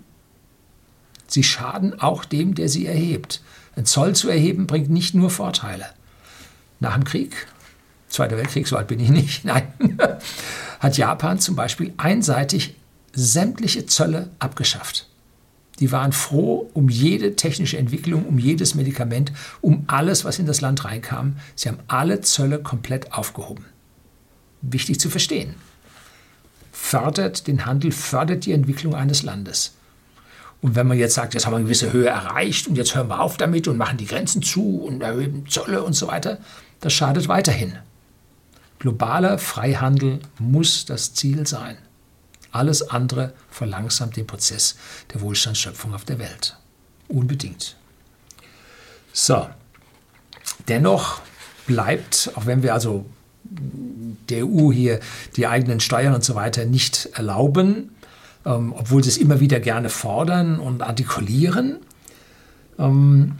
Sie 1.27 1.43
schaden 1.43 1.99
auch 1.99 2.25
dem, 2.25 2.55
der 2.55 2.69
sie 2.69 2.85
erhebt. 2.85 3.41
Ein 3.75 3.85
Zoll 3.85 4.15
zu 4.15 4.29
erheben 4.29 4.65
bringt 4.65 4.89
nicht 4.89 5.13
nur 5.13 5.29
Vorteile. 5.29 5.85
Nach 6.79 6.95
dem 6.95 7.03
Krieg, 7.03 7.47
Zweiter 8.09 8.37
Weltkrieg, 8.37 8.67
so 8.67 8.77
alt 8.77 8.87
bin 8.87 8.99
ich 8.99 9.09
nicht, 9.09 9.45
nein, 9.45 9.67
hat 10.79 10.97
Japan 10.97 11.39
zum 11.39 11.55
Beispiel 11.55 11.93
einseitig 11.97 12.75
sämtliche 13.13 13.85
Zölle 13.85 14.29
abgeschafft. 14.39 15.07
Die 15.79 15.91
waren 15.91 16.11
froh 16.11 16.69
um 16.73 16.89
jede 16.89 17.35
technische 17.35 17.77
Entwicklung, 17.77 18.25
um 18.25 18.39
jedes 18.39 18.73
Medikament, 18.75 19.31
um 19.61 19.83
alles, 19.87 20.25
was 20.25 20.39
in 20.39 20.45
das 20.45 20.61
Land 20.61 20.85
reinkam. 20.85 21.35
Sie 21.55 21.69
haben 21.69 21.79
alle 21.87 22.21
Zölle 22.21 22.59
komplett 22.59 23.13
aufgehoben. 23.13 23.65
Wichtig 24.61 24.99
zu 24.99 25.09
verstehen 25.09 25.55
fördert 26.77 27.47
den 27.47 27.65
Handel, 27.65 27.91
fördert 27.91 28.45
die 28.45 28.53
Entwicklung 28.53 28.95
eines 28.95 29.23
Landes. 29.23 29.73
Und 30.61 30.75
wenn 30.75 30.87
man 30.87 30.97
jetzt 30.97 31.15
sagt, 31.15 31.33
jetzt 31.33 31.45
haben 31.45 31.53
wir 31.53 31.57
eine 31.57 31.65
gewisse 31.65 31.91
Höhe 31.91 32.07
erreicht 32.07 32.67
und 32.67 32.75
jetzt 32.75 32.95
hören 32.95 33.09
wir 33.09 33.19
auf 33.19 33.35
damit 33.37 33.67
und 33.67 33.77
machen 33.77 33.97
die 33.97 34.05
Grenzen 34.05 34.41
zu 34.41 34.81
und 34.81 35.01
erhöhen 35.01 35.45
Zölle 35.49 35.83
und 35.83 35.93
so 35.93 36.07
weiter, 36.07 36.39
das 36.79 36.93
schadet 36.93 37.27
weiterhin. 37.27 37.77
Globaler 38.79 39.37
Freihandel 39.37 40.19
muss 40.39 40.85
das 40.85 41.13
Ziel 41.13 41.45
sein. 41.45 41.77
Alles 42.57 42.89
andere 42.89 43.33
verlangsamt 43.51 44.17
den 44.17 44.25
Prozess 44.25 44.75
der 45.13 45.21
Wohlstandsschöpfung 45.21 45.93
auf 45.93 46.05
der 46.05 46.17
Welt. 46.17 46.57
Unbedingt. 47.07 47.75
So, 49.13 49.47
dennoch 50.67 51.21
bleibt, 51.67 52.31
auch 52.33 52.47
wenn 52.47 52.63
wir 52.63 52.73
also 52.73 53.05
der 53.43 54.45
EU 54.45 54.71
hier 54.71 54.99
die 55.35 55.45
eigenen 55.45 55.79
Steuern 55.79 56.15
und 56.15 56.23
so 56.23 56.33
weiter 56.33 56.65
nicht 56.65 57.09
erlauben, 57.13 57.91
ähm, 58.43 58.73
obwohl 58.75 59.03
sie 59.03 59.09
es 59.09 59.17
immer 59.17 59.39
wieder 59.39 59.59
gerne 59.59 59.89
fordern 59.89 60.59
und 60.59 60.81
artikulieren, 60.81 61.77
ähm, 62.79 63.33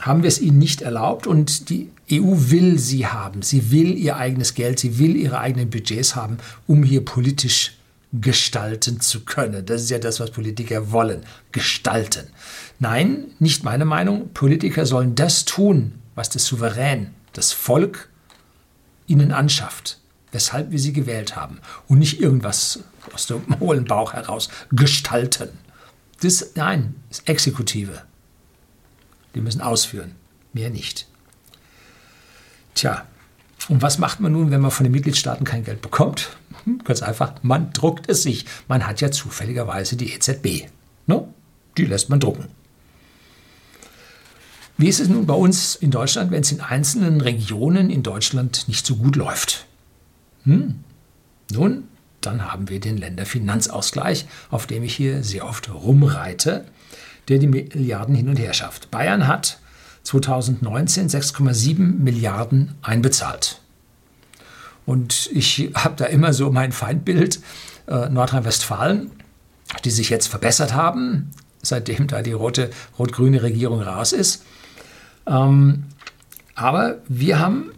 haben 0.00 0.22
wir 0.22 0.28
es 0.28 0.40
ihnen 0.40 0.58
nicht 0.58 0.82
erlaubt 0.82 1.26
und 1.26 1.68
die 1.70 1.90
EU 2.12 2.34
will 2.36 2.78
sie 2.78 3.06
haben. 3.06 3.42
Sie 3.42 3.72
will 3.72 3.98
ihr 3.98 4.16
eigenes 4.16 4.54
Geld, 4.54 4.78
sie 4.78 5.00
will 5.00 5.16
ihre 5.16 5.40
eigenen 5.40 5.70
Budgets 5.70 6.14
haben, 6.14 6.38
um 6.68 6.84
hier 6.84 7.04
politisch 7.04 7.79
gestalten 8.12 9.00
zu 9.00 9.24
können. 9.24 9.64
Das 9.66 9.82
ist 9.82 9.90
ja 9.90 9.98
das, 9.98 10.20
was 10.20 10.30
Politiker 10.30 10.90
wollen, 10.90 11.24
gestalten. 11.52 12.28
Nein, 12.78 13.26
nicht 13.38 13.62
meine 13.62 13.84
Meinung. 13.84 14.32
Politiker 14.32 14.86
sollen 14.86 15.14
das 15.14 15.44
tun, 15.44 16.00
was 16.14 16.30
der 16.30 16.40
Souverän, 16.40 17.14
das 17.32 17.52
Volk 17.52 18.08
ihnen 19.06 19.32
anschafft, 19.32 19.98
weshalb 20.32 20.70
wir 20.70 20.78
sie 20.78 20.92
gewählt 20.92 21.36
haben 21.36 21.60
und 21.88 21.98
nicht 21.98 22.20
irgendwas 22.20 22.80
aus 23.12 23.26
dem 23.26 23.42
hohlen 23.60 23.84
Bauch 23.84 24.12
heraus 24.12 24.48
gestalten. 24.72 25.50
Das, 26.20 26.52
nein, 26.54 26.94
das 27.08 27.20
Exekutive. 27.20 28.02
Die 29.34 29.40
müssen 29.40 29.60
ausführen, 29.60 30.16
mehr 30.52 30.70
nicht. 30.70 31.06
Tja, 32.74 33.06
Und 33.68 33.82
was 33.82 33.98
macht 33.98 34.20
man 34.20 34.32
nun, 34.32 34.50
wenn 34.50 34.60
man 34.60 34.70
von 34.70 34.84
den 34.84 34.92
Mitgliedstaaten 34.92 35.44
kein 35.44 35.64
Geld 35.64 35.80
bekommt? 35.80 36.36
Hm, 36.64 36.82
ganz 36.84 37.02
einfach, 37.02 37.34
man 37.42 37.72
druckt 37.72 38.08
es 38.08 38.22
sich. 38.22 38.44
Man 38.68 38.86
hat 38.86 39.00
ja 39.00 39.10
zufälligerweise 39.10 39.96
die 39.96 40.12
EZB. 40.12 40.68
Ne? 41.06 41.26
Die 41.76 41.84
lässt 41.84 42.10
man 42.10 42.20
drucken. 42.20 42.46
Wie 44.76 44.88
ist 44.88 45.00
es 45.00 45.08
nun 45.08 45.26
bei 45.26 45.34
uns 45.34 45.74
in 45.74 45.90
Deutschland, 45.90 46.30
wenn 46.30 46.40
es 46.40 46.52
in 46.52 46.60
einzelnen 46.60 47.20
Regionen 47.20 47.90
in 47.90 48.02
Deutschland 48.02 48.66
nicht 48.66 48.86
so 48.86 48.96
gut 48.96 49.14
läuft? 49.14 49.66
Hm. 50.44 50.76
Nun, 51.52 51.84
dann 52.20 52.50
haben 52.50 52.68
wir 52.68 52.80
den 52.80 52.96
Länderfinanzausgleich, 52.96 54.26
auf 54.50 54.66
dem 54.66 54.82
ich 54.82 54.96
hier 54.96 55.22
sehr 55.22 55.46
oft 55.46 55.72
rumreite, 55.72 56.64
der 57.28 57.38
die 57.38 57.46
Milliarden 57.46 58.14
hin 58.14 58.28
und 58.28 58.38
her 58.38 58.54
schafft. 58.54 58.90
Bayern 58.90 59.26
hat 59.26 59.58
2019 60.04 61.08
6,7 61.08 61.78
Milliarden 61.98 62.74
einbezahlt. 62.82 63.59
Und 64.90 65.30
ich 65.32 65.70
habe 65.76 65.94
da 65.94 66.06
immer 66.06 66.32
so 66.32 66.50
mein 66.50 66.72
Feindbild, 66.72 67.38
äh, 67.86 68.08
Nordrhein-Westfalen, 68.08 69.12
die 69.84 69.90
sich 69.90 70.10
jetzt 70.10 70.26
verbessert 70.26 70.74
haben, 70.74 71.30
seitdem 71.62 72.08
da 72.08 72.22
die 72.22 72.32
rote, 72.32 72.70
rot-grüne 72.98 73.40
Regierung 73.40 73.82
raus 73.82 74.12
ist. 74.12 74.42
Ähm, 75.28 75.84
aber 76.56 76.98
wir 77.06 77.38
haben 77.38 77.70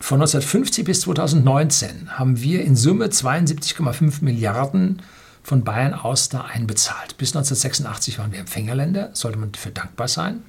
von 0.00 0.22
1950 0.22 0.86
bis 0.86 1.02
2019 1.02 2.18
haben 2.18 2.40
wir 2.40 2.64
in 2.64 2.74
Summe 2.74 3.08
72,5 3.08 4.24
Milliarden 4.24 5.02
von 5.42 5.64
Bayern 5.64 5.92
aus 5.92 6.30
da 6.30 6.46
einbezahlt. 6.46 7.18
Bis 7.18 7.36
1986 7.36 8.18
waren 8.18 8.32
wir 8.32 8.40
Empfängerländer, 8.40 9.10
sollte 9.12 9.38
man 9.38 9.52
dafür 9.52 9.72
dankbar 9.72 10.08
sein. 10.08 10.44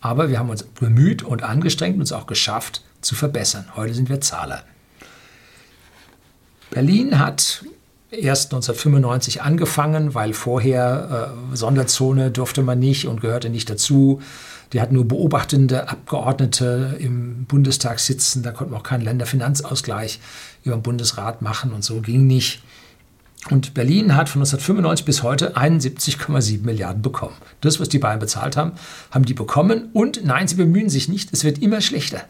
Aber 0.00 0.28
wir 0.28 0.38
haben 0.38 0.50
uns 0.50 0.62
bemüht 0.62 1.24
und 1.24 1.42
angestrengt, 1.42 1.98
uns 1.98 2.12
auch 2.12 2.28
geschafft 2.28 2.84
zu 3.02 3.14
verbessern. 3.14 3.66
Heute 3.76 3.94
sind 3.94 4.08
wir 4.08 4.20
Zahler. 4.20 4.62
Berlin 6.70 7.18
hat 7.18 7.64
erst 8.10 8.52
1995 8.52 9.42
angefangen, 9.42 10.14
weil 10.14 10.32
vorher 10.32 11.34
äh, 11.52 11.56
Sonderzone 11.56 12.30
durfte 12.30 12.62
man 12.62 12.78
nicht 12.78 13.06
und 13.06 13.20
gehörte 13.20 13.50
nicht 13.50 13.68
dazu. 13.68 14.20
Die 14.72 14.80
hatten 14.80 14.94
nur 14.94 15.06
beobachtende 15.06 15.88
Abgeordnete 15.88 16.96
im 16.98 17.44
Bundestag 17.44 18.00
sitzen. 18.00 18.42
Da 18.42 18.52
konnten 18.52 18.72
wir 18.72 18.78
auch 18.78 18.82
keinen 18.82 19.02
Länderfinanzausgleich 19.02 20.20
über 20.64 20.76
den 20.76 20.82
Bundesrat 20.82 21.42
machen 21.42 21.72
und 21.72 21.84
so 21.84 22.00
ging 22.00 22.26
nicht. 22.26 22.62
Und 23.50 23.74
Berlin 23.74 24.14
hat 24.14 24.28
von 24.28 24.40
1995 24.40 25.04
bis 25.04 25.22
heute 25.22 25.56
71,7 25.56 26.62
Milliarden 26.62 27.02
bekommen. 27.02 27.34
Das, 27.60 27.80
was 27.80 27.88
die 27.88 27.98
Bayern 27.98 28.20
bezahlt 28.20 28.56
haben, 28.56 28.72
haben 29.10 29.24
die 29.24 29.34
bekommen. 29.34 29.90
Und 29.92 30.24
nein, 30.24 30.46
sie 30.46 30.54
bemühen 30.54 30.88
sich 30.88 31.08
nicht. 31.08 31.32
Es 31.32 31.42
wird 31.42 31.58
immer 31.58 31.80
schlechter. 31.80 32.24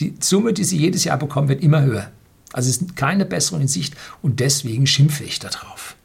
Die 0.00 0.14
Summe, 0.20 0.52
die 0.52 0.64
sie 0.64 0.78
jedes 0.78 1.04
Jahr 1.04 1.18
bekommen, 1.18 1.48
wird 1.48 1.62
immer 1.62 1.82
höher. 1.82 2.10
Also 2.52 2.68
es 2.68 2.78
ist 2.78 2.96
keine 2.96 3.24
Besserung 3.24 3.62
in 3.62 3.68
Sicht 3.68 3.94
und 4.20 4.40
deswegen 4.40 4.86
schimpfe 4.86 5.24
ich 5.24 5.38
darauf. 5.38 5.96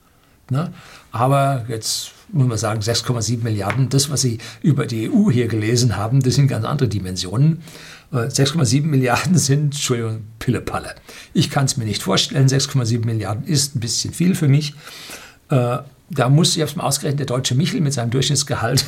Ne? 0.49 0.71
Aber 1.11 1.65
jetzt 1.67 2.11
muss 2.29 2.47
man 2.47 2.57
sagen, 2.57 2.81
6,7 2.81 3.43
Milliarden, 3.43 3.89
das, 3.89 4.09
was 4.09 4.21
Sie 4.21 4.37
über 4.61 4.85
die 4.85 5.09
EU 5.09 5.31
hier 5.31 5.47
gelesen 5.47 5.95
haben, 5.95 6.21
das 6.21 6.35
sind 6.35 6.47
ganz 6.47 6.65
andere 6.65 6.89
Dimensionen. 6.89 7.61
6,7 8.11 8.77
äh, 8.77 8.81
Milliarden 8.81 9.37
sind, 9.37 9.65
Entschuldigung, 9.65 10.23
Pillepalle. 10.39 10.95
Ich 11.33 11.49
kann 11.49 11.65
es 11.65 11.77
mir 11.77 11.85
nicht 11.85 12.01
vorstellen. 12.01 12.47
6,7 12.47 13.05
Milliarden 13.05 13.45
ist 13.45 13.75
ein 13.75 13.79
bisschen 13.79 14.13
viel 14.13 14.35
für 14.35 14.47
mich. 14.47 14.75
Äh, 15.49 15.79
da 16.09 16.29
muss 16.29 16.55
ich 16.55 16.63
aufs 16.63 16.75
Mal 16.75 16.83
ausgerechnet 16.83 17.19
der 17.19 17.25
deutsche 17.25 17.55
Michel 17.55 17.81
mit 17.81 17.93
seinem 17.93 18.11
Durchschnittsgehalt 18.11 18.85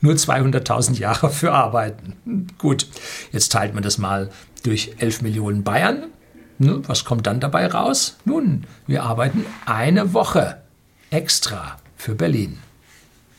nur 0.00 0.14
200.000 0.14 0.98
Jahre 0.98 1.30
für 1.30 1.52
arbeiten. 1.52 2.46
Gut, 2.58 2.86
jetzt 3.32 3.52
teilt 3.52 3.74
man 3.74 3.82
das 3.82 3.98
mal 3.98 4.30
durch 4.62 4.94
11 4.98 5.22
Millionen 5.22 5.64
Bayern. 5.64 6.04
Was 6.58 7.04
kommt 7.04 7.26
dann 7.26 7.40
dabei 7.40 7.66
raus? 7.66 8.16
Nun, 8.24 8.64
wir 8.86 9.02
arbeiten 9.02 9.44
eine 9.66 10.14
Woche 10.14 10.62
extra 11.10 11.78
für 11.96 12.14
Berlin. 12.14 12.58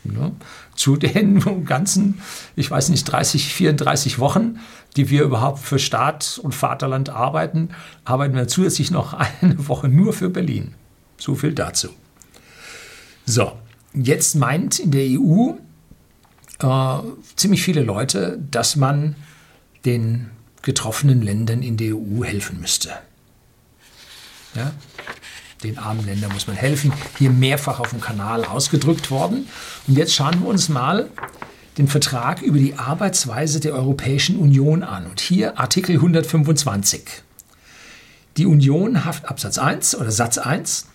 Ja, 0.04 0.32
zu 0.76 0.98
den 0.98 1.66
ganzen, 1.66 2.20
ich 2.56 2.70
weiß 2.70 2.90
nicht, 2.90 3.06
30, 3.06 3.54
34 3.54 4.20
Wochen, 4.20 4.60
die 4.96 5.10
wir 5.10 5.24
überhaupt 5.24 5.60
für 5.60 5.80
Staat 5.80 6.40
und 6.42 6.54
Vaterland 6.54 7.10
arbeiten, 7.10 7.70
arbeiten 8.04 8.36
wir 8.36 8.48
zusätzlich 8.48 8.92
noch 8.92 9.14
eine 9.42 9.68
Woche 9.68 9.88
nur 9.88 10.14
für 10.14 10.30
Berlin. 10.30 10.76
So 11.18 11.36
viel 11.36 11.54
dazu. 11.54 11.90
So, 13.26 13.54
jetzt 13.94 14.36
meint 14.36 14.78
in 14.80 14.92
der 14.92 15.08
EU 15.20 15.54
äh, 16.60 16.98
ziemlich 17.36 17.64
viele 17.64 17.82
Leute, 17.82 18.40
dass 18.52 18.76
man 18.76 19.16
den 19.86 20.30
getroffenen 20.62 21.22
Ländern 21.22 21.62
in 21.62 21.78
der 21.78 21.96
EU 21.96 22.24
helfen 22.24 22.60
müsste. 22.60 22.90
Ja? 24.56 24.72
Den 25.64 25.78
armen 25.78 26.06
Ländern 26.06 26.32
muss 26.34 26.48
man 26.48 26.56
helfen. 26.56 26.92
Hier 27.18 27.30
mehrfach 27.30 27.80
auf 27.80 27.92
dem 27.92 28.02
Kanal 28.02 28.46
ausgedrückt 28.46 29.10
worden. 29.10 29.48
Und 29.88 29.98
jetzt 29.98 30.14
schauen 30.14 30.42
wir 30.42 30.48
uns 30.48 30.70
mal 30.70 31.10
den 31.78 31.88
Vertrag 31.88 32.42
über 32.42 32.58
die 32.58 32.76
Arbeitsweise 32.76 33.60
der 33.60 33.74
Europäischen 33.74 34.38
Union 34.38 34.84
an. 34.84 35.06
Und 35.08 35.20
hier 35.20 35.60
Artikel 35.60 35.96
125. 35.96 37.04
Die 38.38 38.46
Union 38.46 39.06
haft 39.06 39.26
Absatz 39.26 39.58
1 39.58 39.96
oder 39.96 40.12
Satz 40.12 40.38
1. 40.38 40.88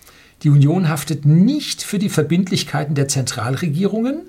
Die 0.43 0.49
Union 0.49 0.89
haftet 0.89 1.25
nicht 1.25 1.83
für 1.83 1.99
die 1.99 2.09
Verbindlichkeiten 2.09 2.95
der 2.95 3.07
Zentralregierungen, 3.07 4.21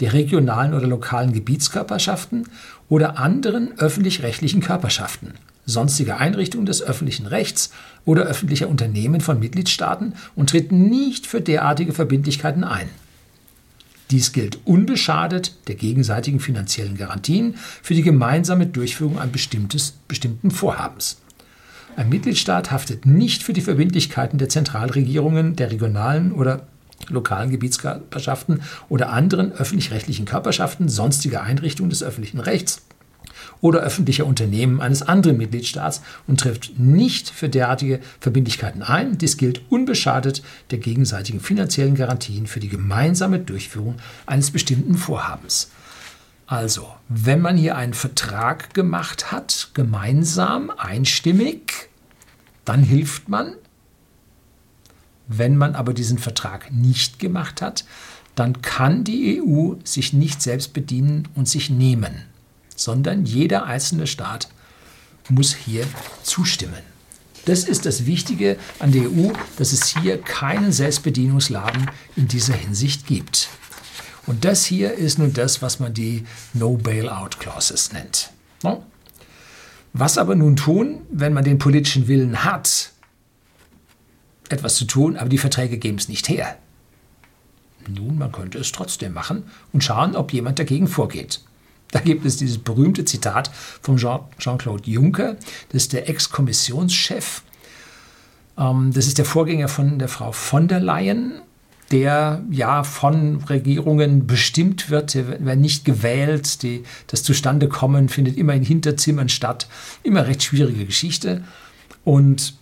der 0.00 0.12
regionalen 0.12 0.74
oder 0.74 0.86
lokalen 0.86 1.32
Gebietskörperschaften 1.32 2.48
oder 2.88 3.18
anderen 3.18 3.78
öffentlich-rechtlichen 3.78 4.60
Körperschaften 4.60 5.34
sonstige 5.66 6.18
Einrichtungen 6.18 6.66
des 6.66 6.82
öffentlichen 6.82 7.26
Rechts 7.26 7.70
oder 8.04 8.22
öffentlicher 8.24 8.68
Unternehmen 8.68 9.20
von 9.20 9.38
Mitgliedstaaten 9.38 10.14
und 10.36 10.50
tritt 10.50 10.72
nicht 10.72 11.26
für 11.26 11.40
derartige 11.40 11.92
Verbindlichkeiten 11.92 12.64
ein. 12.64 12.88
Dies 14.10 14.32
gilt 14.32 14.58
unbeschadet 14.66 15.54
der 15.66 15.76
gegenseitigen 15.76 16.38
finanziellen 16.38 16.96
Garantien 16.96 17.54
für 17.82 17.94
die 17.94 18.02
gemeinsame 18.02 18.66
Durchführung 18.66 19.18
eines 19.18 19.94
bestimmten 20.06 20.50
Vorhabens. 20.50 21.18
Ein 21.96 22.10
Mitgliedstaat 22.10 22.70
haftet 22.70 23.06
nicht 23.06 23.42
für 23.42 23.52
die 23.52 23.60
Verbindlichkeiten 23.60 24.36
der 24.38 24.48
Zentralregierungen, 24.48 25.56
der 25.56 25.70
regionalen 25.70 26.32
oder 26.32 26.66
lokalen 27.08 27.50
Gebietskörperschaften 27.50 28.62
oder 28.88 29.10
anderen 29.10 29.52
öffentlich-rechtlichen 29.52 30.24
Körperschaften 30.26 30.88
sonstiger 30.88 31.42
Einrichtungen 31.42 31.90
des 31.90 32.02
öffentlichen 32.02 32.40
Rechts 32.40 32.82
oder 33.60 33.80
öffentlicher 33.80 34.26
Unternehmen 34.26 34.80
eines 34.80 35.02
anderen 35.02 35.38
Mitgliedstaats 35.38 36.02
und 36.26 36.40
trifft 36.40 36.78
nicht 36.78 37.30
für 37.30 37.48
derartige 37.48 38.00
Verbindlichkeiten 38.20 38.82
ein. 38.82 39.18
Dies 39.18 39.36
gilt 39.36 39.62
unbeschadet 39.70 40.42
der 40.70 40.78
gegenseitigen 40.78 41.40
finanziellen 41.40 41.94
Garantien 41.94 42.46
für 42.46 42.60
die 42.60 42.68
gemeinsame 42.68 43.38
Durchführung 43.38 43.96
eines 44.26 44.50
bestimmten 44.50 44.96
Vorhabens. 44.96 45.70
Also, 46.46 46.86
wenn 47.08 47.40
man 47.40 47.56
hier 47.56 47.76
einen 47.76 47.94
Vertrag 47.94 48.74
gemacht 48.74 49.32
hat, 49.32 49.70
gemeinsam, 49.72 50.70
einstimmig, 50.70 51.88
dann 52.66 52.82
hilft 52.82 53.28
man. 53.28 53.54
Wenn 55.26 55.56
man 55.56 55.74
aber 55.74 55.94
diesen 55.94 56.18
Vertrag 56.18 56.72
nicht 56.72 57.18
gemacht 57.18 57.62
hat, 57.62 57.84
dann 58.34 58.62
kann 58.62 59.04
die 59.04 59.40
EU 59.42 59.74
sich 59.84 60.12
nicht 60.12 60.42
selbst 60.42 60.72
bedienen 60.72 61.28
und 61.34 61.48
sich 61.48 61.70
nehmen 61.70 62.24
sondern 62.76 63.24
jeder 63.24 63.66
einzelne 63.66 64.06
Staat 64.06 64.48
muss 65.28 65.54
hier 65.54 65.86
zustimmen. 66.22 66.82
Das 67.46 67.64
ist 67.64 67.86
das 67.86 68.06
Wichtige 68.06 68.56
an 68.78 68.92
der 68.92 69.02
EU, 69.02 69.30
dass 69.58 69.72
es 69.72 69.96
hier 69.96 70.20
keinen 70.20 70.72
Selbstbedienungsladen 70.72 71.90
in 72.16 72.26
dieser 72.28 72.54
Hinsicht 72.54 73.06
gibt. 73.06 73.48
Und 74.26 74.46
das 74.46 74.64
hier 74.64 74.94
ist 74.94 75.18
nun 75.18 75.34
das, 75.34 75.60
was 75.60 75.80
man 75.80 75.92
die 75.92 76.24
No-Bailout-Clauses 76.54 77.92
nennt. 77.92 78.30
Was 79.92 80.16
aber 80.16 80.34
nun 80.34 80.56
tun, 80.56 81.02
wenn 81.10 81.34
man 81.34 81.44
den 81.44 81.58
politischen 81.58 82.08
Willen 82.08 82.44
hat, 82.44 82.92
etwas 84.54 84.76
zu 84.76 84.86
tun, 84.86 85.16
aber 85.16 85.28
die 85.28 85.38
Verträge 85.38 85.78
geben 85.78 85.98
es 85.98 86.08
nicht 86.08 86.28
her? 86.28 86.56
Nun, 87.88 88.18
man 88.18 88.32
könnte 88.32 88.58
es 88.58 88.72
trotzdem 88.72 89.12
machen 89.12 89.44
und 89.72 89.84
schauen, 89.84 90.16
ob 90.16 90.32
jemand 90.32 90.58
dagegen 90.58 90.86
vorgeht. 90.86 91.40
Da 91.90 92.00
gibt 92.00 92.24
es 92.24 92.36
dieses 92.36 92.58
berühmte 92.58 93.04
Zitat 93.04 93.50
von 93.80 93.96
Jean-Claude 93.96 94.90
Juncker, 94.90 95.36
das 95.68 95.82
ist 95.82 95.92
der 95.92 96.08
Ex-Kommissionschef. 96.08 97.42
Ähm, 98.58 98.92
das 98.92 99.06
ist 99.06 99.18
der 99.18 99.24
Vorgänger 99.24 99.68
von 99.68 99.98
der 99.98 100.08
Frau 100.08 100.32
von 100.32 100.66
der 100.66 100.80
Leyen, 100.80 101.40
der 101.90 102.42
ja 102.50 102.82
von 102.82 103.44
Regierungen 103.44 104.26
bestimmt 104.26 104.90
wird, 104.90 105.14
der 105.14 105.44
wird 105.44 105.58
nicht 105.58 105.84
gewählt, 105.84 106.62
die, 106.62 106.82
das 107.06 107.22
Zustandekommen 107.22 108.08
findet 108.08 108.36
immer 108.36 108.54
in 108.54 108.64
Hinterzimmern 108.64 109.28
statt, 109.28 109.68
immer 110.02 110.26
recht 110.26 110.42
schwierige 110.42 110.86
Geschichte. 110.86 111.44
Und 112.02 112.54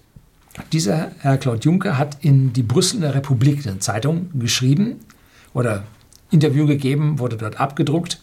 dieser 0.73 1.13
Herr 1.21 1.39
Claude 1.39 1.61
Juncker 1.61 1.99
hat 1.99 2.19
in 2.21 2.53
die 2.53 2.63
Brüsseler 2.63 3.15
Republik, 3.15 3.67
eine 3.67 3.79
Zeitung, 3.79 4.31
geschrieben 4.39 5.01
oder 5.55 5.85
Interview 6.31 6.67
gegeben, 6.67 7.19
wurde 7.19 7.37
dort 7.37 7.61
abgedruckt. 7.61 8.21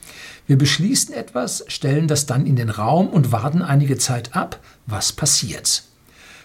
Wir 0.48 0.58
beschließen 0.58 1.14
etwas, 1.14 1.64
stellen 1.68 2.08
das 2.08 2.26
dann 2.26 2.46
in 2.46 2.56
den 2.56 2.70
Raum 2.70 3.08
und 3.08 3.32
warten 3.32 3.62
einige 3.62 3.98
Zeit 3.98 4.36
ab, 4.36 4.60
was 4.86 5.14
passiert. 5.14 5.84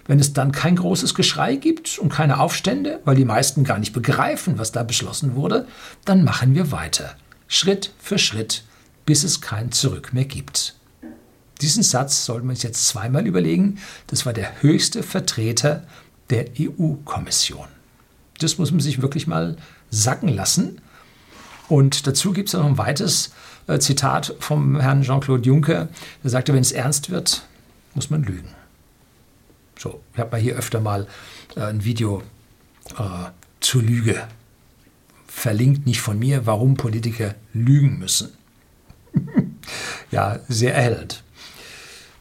Wenn 0.07 0.19
es 0.19 0.35
dann 0.35 0.53
kein 0.53 0.77
großes 0.77 1.15
Geschrei 1.15 1.57
gibt 1.57 1.99
und 1.99 2.11
keine 2.11 2.39
Aufstände, 2.39 3.01
weil 3.07 3.17
die 3.17 3.25
meisten 3.25 3.65
gar 3.65 3.79
nicht 3.79 3.95
begreifen, 3.95 4.59
was 4.59 4.73
da 4.73 4.83
beschlossen 4.83 5.35
wurde, 5.35 5.67
dann 6.05 6.25
machen 6.25 6.55
wir 6.55 6.71
weiter. 6.71 7.17
Schritt 7.49 7.93
für 7.99 8.19
Schritt, 8.19 8.65
bis 9.07 9.25
es 9.25 9.41
kein 9.41 9.73
Zurück 9.73 10.13
mehr 10.13 10.27
gibt. 10.27 10.75
Diesen 11.65 11.83
Satz 11.83 12.27
sollte 12.27 12.47
man 12.47 12.57
sich 12.57 12.65
jetzt 12.65 12.87
zweimal 12.87 13.27
überlegen. 13.27 13.79
Das 14.09 14.27
war 14.27 14.35
der 14.35 14.61
höchste 14.61 15.03
Vertreter 15.03 15.87
der 16.29 16.49
EU-Kommission. 16.61 17.69
Das 18.39 18.59
muss 18.59 18.71
man 18.71 18.81
sich 18.81 19.01
wirklich 19.01 19.27
mal 19.27 19.57
sacken 19.89 20.29
lassen. 20.29 20.83
Und 21.71 22.07
dazu 22.07 22.35
gibt 22.35 22.51
es 22.51 22.53
noch 22.53 22.67
ein 22.67 22.77
weiteres 22.77 23.31
äh, 23.67 23.79
Zitat 23.79 24.35
vom 24.41 24.79
Herrn 24.79 25.01
Jean-Claude 25.01 25.43
Juncker. 25.43 25.89
Der 26.23 26.31
sagte, 26.31 26.53
wenn 26.53 26.61
es 26.61 26.71
ernst 26.71 27.09
wird, 27.09 27.47
muss 27.95 28.11
man 28.11 28.25
lügen. 28.25 28.51
So, 29.79 30.03
ich 30.13 30.21
habe 30.21 30.33
mal 30.33 30.41
hier 30.43 30.57
öfter 30.57 30.81
mal 30.81 31.07
äh, 31.57 31.61
ein 31.61 31.83
Video 31.83 32.23
äh, 32.99 33.31
zur 33.61 33.81
Lüge 33.81 34.23
verlinkt, 35.27 35.87
nicht 35.87 36.03
von 36.03 36.19
mir, 36.19 36.45
warum 36.45 36.75
Politiker 36.75 37.35
lügen 37.55 37.99
müssen. 37.99 38.35
ja, 40.11 40.41
sehr 40.49 40.75
erhellend. 40.75 41.24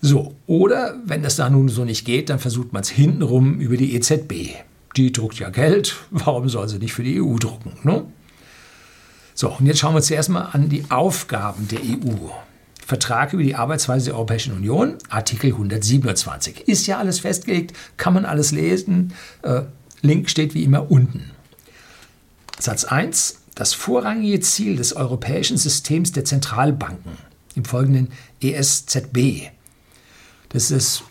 So, 0.05 0.35
oder 0.47 0.99
wenn 1.05 1.23
das 1.23 1.37
da 1.37 1.49
nun 1.49 1.69
so 1.69 1.85
nicht 1.85 2.03
geht, 2.03 2.29
dann 2.29 2.37
versucht 2.37 2.73
man 2.73 2.81
es 2.81 2.89
hintenrum 2.89 3.61
über 3.61 3.77
die 3.77 3.95
EZB. 3.95 4.49
Die 4.97 5.13
druckt 5.13 5.39
ja 5.39 5.49
Geld, 5.49 5.95
warum 6.11 6.49
soll 6.49 6.67
sie 6.67 6.77
nicht 6.77 6.93
für 6.93 7.03
die 7.03 7.21
EU 7.21 7.37
drucken? 7.37 7.71
Ne? 7.83 8.03
So, 9.33 9.49
und 9.49 9.65
jetzt 9.65 9.79
schauen 9.79 9.93
wir 9.93 9.97
uns 9.97 10.07
zuerst 10.07 10.27
mal 10.27 10.49
an 10.51 10.67
die 10.67 10.83
Aufgaben 10.89 11.69
der 11.69 11.79
EU. 11.79 12.27
Vertrag 12.85 13.31
über 13.31 13.43
die 13.43 13.55
Arbeitsweise 13.55 14.07
der 14.07 14.15
Europäischen 14.15 14.53
Union, 14.53 14.97
Artikel 15.07 15.53
127. 15.53 16.67
Ist 16.67 16.85
ja 16.85 16.97
alles 16.97 17.21
festgelegt, 17.21 17.71
kann 17.95 18.13
man 18.13 18.25
alles 18.25 18.51
lesen. 18.51 19.13
Äh, 19.41 19.61
Link 20.01 20.29
steht 20.29 20.53
wie 20.53 20.65
immer 20.65 20.91
unten. 20.91 21.31
Satz 22.59 22.83
1. 22.83 23.39
Das 23.55 23.73
vorrangige 23.73 24.41
Ziel 24.41 24.75
des 24.75 24.97
europäischen 24.97 25.55
Systems 25.55 26.11
der 26.11 26.25
Zentralbanken, 26.25 27.13
im 27.55 27.63
folgenden 27.63 28.09
ESZB. 28.41 29.53
Das 30.53 30.71
ist, 30.71 31.03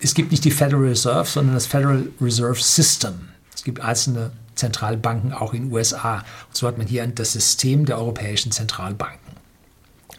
es 0.00 0.14
gibt 0.14 0.30
nicht 0.30 0.44
die 0.44 0.50
Federal 0.50 0.84
Reserve, 0.84 1.28
sondern 1.28 1.54
das 1.54 1.66
Federal 1.66 2.08
Reserve 2.20 2.60
System. 2.60 3.14
Es 3.54 3.64
gibt 3.64 3.80
einzelne 3.80 4.32
Zentralbanken 4.54 5.32
auch 5.32 5.54
in 5.54 5.64
den 5.64 5.72
USA. 5.72 6.16
Und 6.18 6.56
so 6.56 6.66
hat 6.66 6.78
man 6.78 6.86
hier 6.86 7.06
das 7.06 7.32
System 7.32 7.86
der 7.86 7.98
europäischen 7.98 8.52
Zentralbanken. 8.52 9.18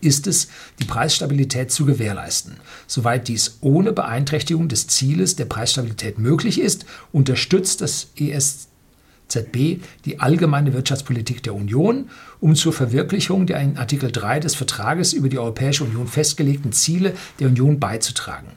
Ist 0.01 0.27
es, 0.27 0.49
die 0.79 0.85
Preisstabilität 0.85 1.71
zu 1.71 1.85
gewährleisten. 1.85 2.57
Soweit 2.87 3.27
dies 3.29 3.57
ohne 3.61 3.93
Beeinträchtigung 3.93 4.67
des 4.67 4.87
Zieles 4.87 5.37
der 5.37 5.45
Preisstabilität 5.45 6.19
möglich 6.19 6.59
ist, 6.59 6.85
unterstützt 7.13 7.79
das 7.79 8.07
ESZB 8.17 9.81
die 10.03 10.19
allgemeine 10.19 10.73
Wirtschaftspolitik 10.73 11.41
der 11.43 11.55
Union, 11.55 12.09
um 12.41 12.55
zur 12.55 12.73
Verwirklichung 12.73 13.45
der 13.45 13.61
in 13.61 13.77
Artikel 13.77 14.11
3 14.11 14.41
des 14.41 14.55
Vertrages 14.55 15.13
über 15.13 15.29
die 15.29 15.39
Europäische 15.39 15.85
Union 15.85 16.07
festgelegten 16.07 16.73
Ziele 16.73 17.13
der 17.39 17.47
Union 17.47 17.79
beizutragen. 17.79 18.51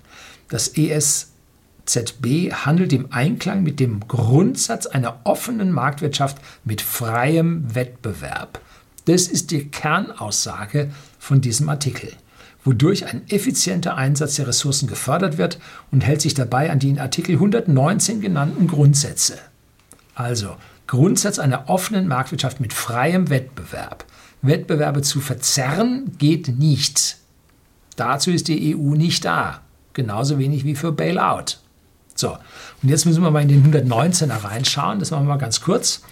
Das 0.48 0.68
ESZB 0.76 1.37
ZB 1.87 2.52
handelt 2.52 2.92
im 2.92 3.12
Einklang 3.12 3.62
mit 3.62 3.80
dem 3.80 4.00
Grundsatz 4.06 4.87
einer 4.87 5.20
offenen 5.24 5.70
Marktwirtschaft 5.72 6.38
mit 6.64 6.82
freiem 6.82 7.74
Wettbewerb. 7.74 8.61
Das 9.06 9.28
ist 9.28 9.52
die 9.52 9.68
Kernaussage 9.68 10.90
von 11.18 11.40
diesem 11.40 11.68
Artikel, 11.68 12.12
wodurch 12.64 13.06
ein 13.06 13.22
effizienter 13.30 13.96
Einsatz 13.96 14.35
der 14.35 14.48
Ressourcen 14.48 14.88
gefördert 14.88 15.38
wird 15.38 15.61
und 15.92 16.04
hält 16.04 16.20
sich 16.20 16.35
dabei 16.35 16.70
an 16.70 16.80
die 16.80 16.90
in 16.90 16.98
Artikel 16.98 17.37
119 17.37 18.20
genannten 18.20 18.66
Grundsätze. 18.66 19.38
Also 20.16 20.56
Grundsatz 20.88 21.38
einer 21.38 21.68
offenen 21.68 22.09
Marktwirtschaft 22.09 22.61
mit 22.61 22.72
freiem 22.72 23.30
Wettbewerb. 23.30 24.04
Wettbewerbe 24.42 25.02
zu 25.02 25.20
verzerren 25.20 26.16
geht 26.18 26.48
nicht. 26.48 27.18
Dazu 27.94 28.30
ist 28.30 28.48
die 28.48 28.76
EU 28.76 28.94
nicht 28.94 29.24
da. 29.24 29.62
Genauso 29.96 30.38
wenig 30.38 30.66
wie 30.66 30.74
für 30.74 30.92
Bailout. 30.92 31.56
So, 32.14 32.37
und 32.82 32.88
jetzt 32.90 33.06
müssen 33.06 33.22
wir 33.22 33.30
mal 33.30 33.40
in 33.40 33.48
den 33.48 33.72
119er 33.72 34.44
reinschauen. 34.44 34.98
Das 34.98 35.11
machen 35.11 35.24
wir 35.24 35.32
mal 35.32 35.38
ganz 35.38 35.62
kurz. 35.62 36.02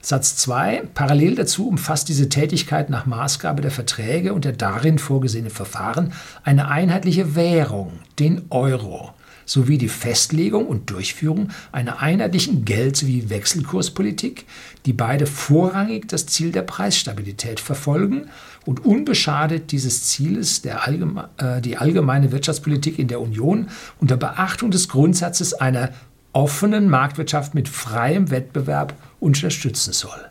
Satz 0.00 0.34
2. 0.38 0.88
Parallel 0.92 1.36
dazu 1.36 1.68
umfasst 1.68 2.08
diese 2.08 2.28
Tätigkeit 2.28 2.90
nach 2.90 3.06
Maßgabe 3.06 3.62
der 3.62 3.70
Verträge 3.70 4.34
und 4.34 4.44
der 4.44 4.54
darin 4.54 4.98
vorgesehenen 4.98 5.52
Verfahren 5.52 6.12
eine 6.42 6.66
einheitliche 6.66 7.36
Währung, 7.36 8.00
den 8.18 8.46
Euro, 8.50 9.14
sowie 9.48 9.78
die 9.78 9.88
Festlegung 9.88 10.66
und 10.66 10.90
Durchführung 10.90 11.48
einer 11.72 12.00
einheitlichen 12.00 12.64
Geld- 12.64 12.96
sowie 12.96 13.30
Wechselkurspolitik, 13.30 14.44
die 14.86 14.92
beide 14.92 15.26
vorrangig 15.26 16.06
das 16.08 16.26
Ziel 16.26 16.52
der 16.52 16.62
Preisstabilität 16.62 17.58
verfolgen 17.58 18.28
und 18.66 18.84
unbeschadet 18.84 19.72
dieses 19.72 20.04
Zieles 20.04 20.62
allgeme 20.66 21.30
äh, 21.38 21.62
die 21.62 21.78
allgemeine 21.78 22.30
Wirtschaftspolitik 22.30 22.98
in 22.98 23.08
der 23.08 23.20
Union 23.20 23.68
unter 23.98 24.18
Beachtung 24.18 24.70
des 24.70 24.88
Grundsatzes 24.88 25.54
einer 25.54 25.90
offenen 26.32 26.90
Marktwirtschaft 26.90 27.54
mit 27.54 27.68
freiem 27.68 28.30
Wettbewerb 28.30 28.94
unterstützen 29.18 29.94
soll. 29.94 30.28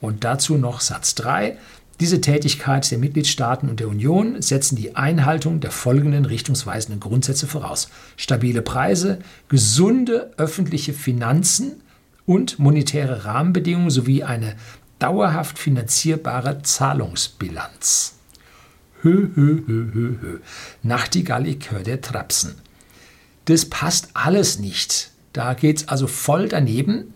Und 0.00 0.24
dazu 0.24 0.56
noch 0.56 0.80
Satz 0.80 1.14
3. 1.16 1.58
Diese 2.00 2.20
Tätigkeit 2.20 2.90
der 2.90 2.98
Mitgliedstaaten 2.98 3.68
und 3.68 3.78
der 3.80 3.88
Union 3.88 4.42
setzen 4.42 4.76
die 4.76 4.96
Einhaltung 4.96 5.60
der 5.60 5.70
folgenden 5.70 6.24
richtungsweisenden 6.24 7.00
Grundsätze 7.00 7.46
voraus. 7.46 7.90
Stabile 8.16 8.62
Preise, 8.62 9.18
gesunde 9.48 10.32
öffentliche 10.36 10.94
Finanzen 10.94 11.82
und 12.26 12.58
monetäre 12.58 13.24
Rahmenbedingungen 13.24 13.90
sowie 13.90 14.22
eine 14.24 14.56
dauerhaft 14.98 15.58
finanzierbare 15.58 16.62
Zahlungsbilanz. 16.62 18.14
Hö, 19.02 19.28
hö, 19.34 19.62
hö, 19.66 19.86
hö, 19.92 20.14
hö. 20.20 20.38
Nachtigall, 20.82 21.44
der 21.44 22.00
Trapsen. 22.00 22.54
Das 23.46 23.64
passt 23.64 24.10
alles 24.14 24.60
nicht. 24.60 25.10
Da 25.32 25.54
geht 25.54 25.78
es 25.78 25.88
also 25.88 26.06
voll 26.06 26.48
daneben. 26.48 27.14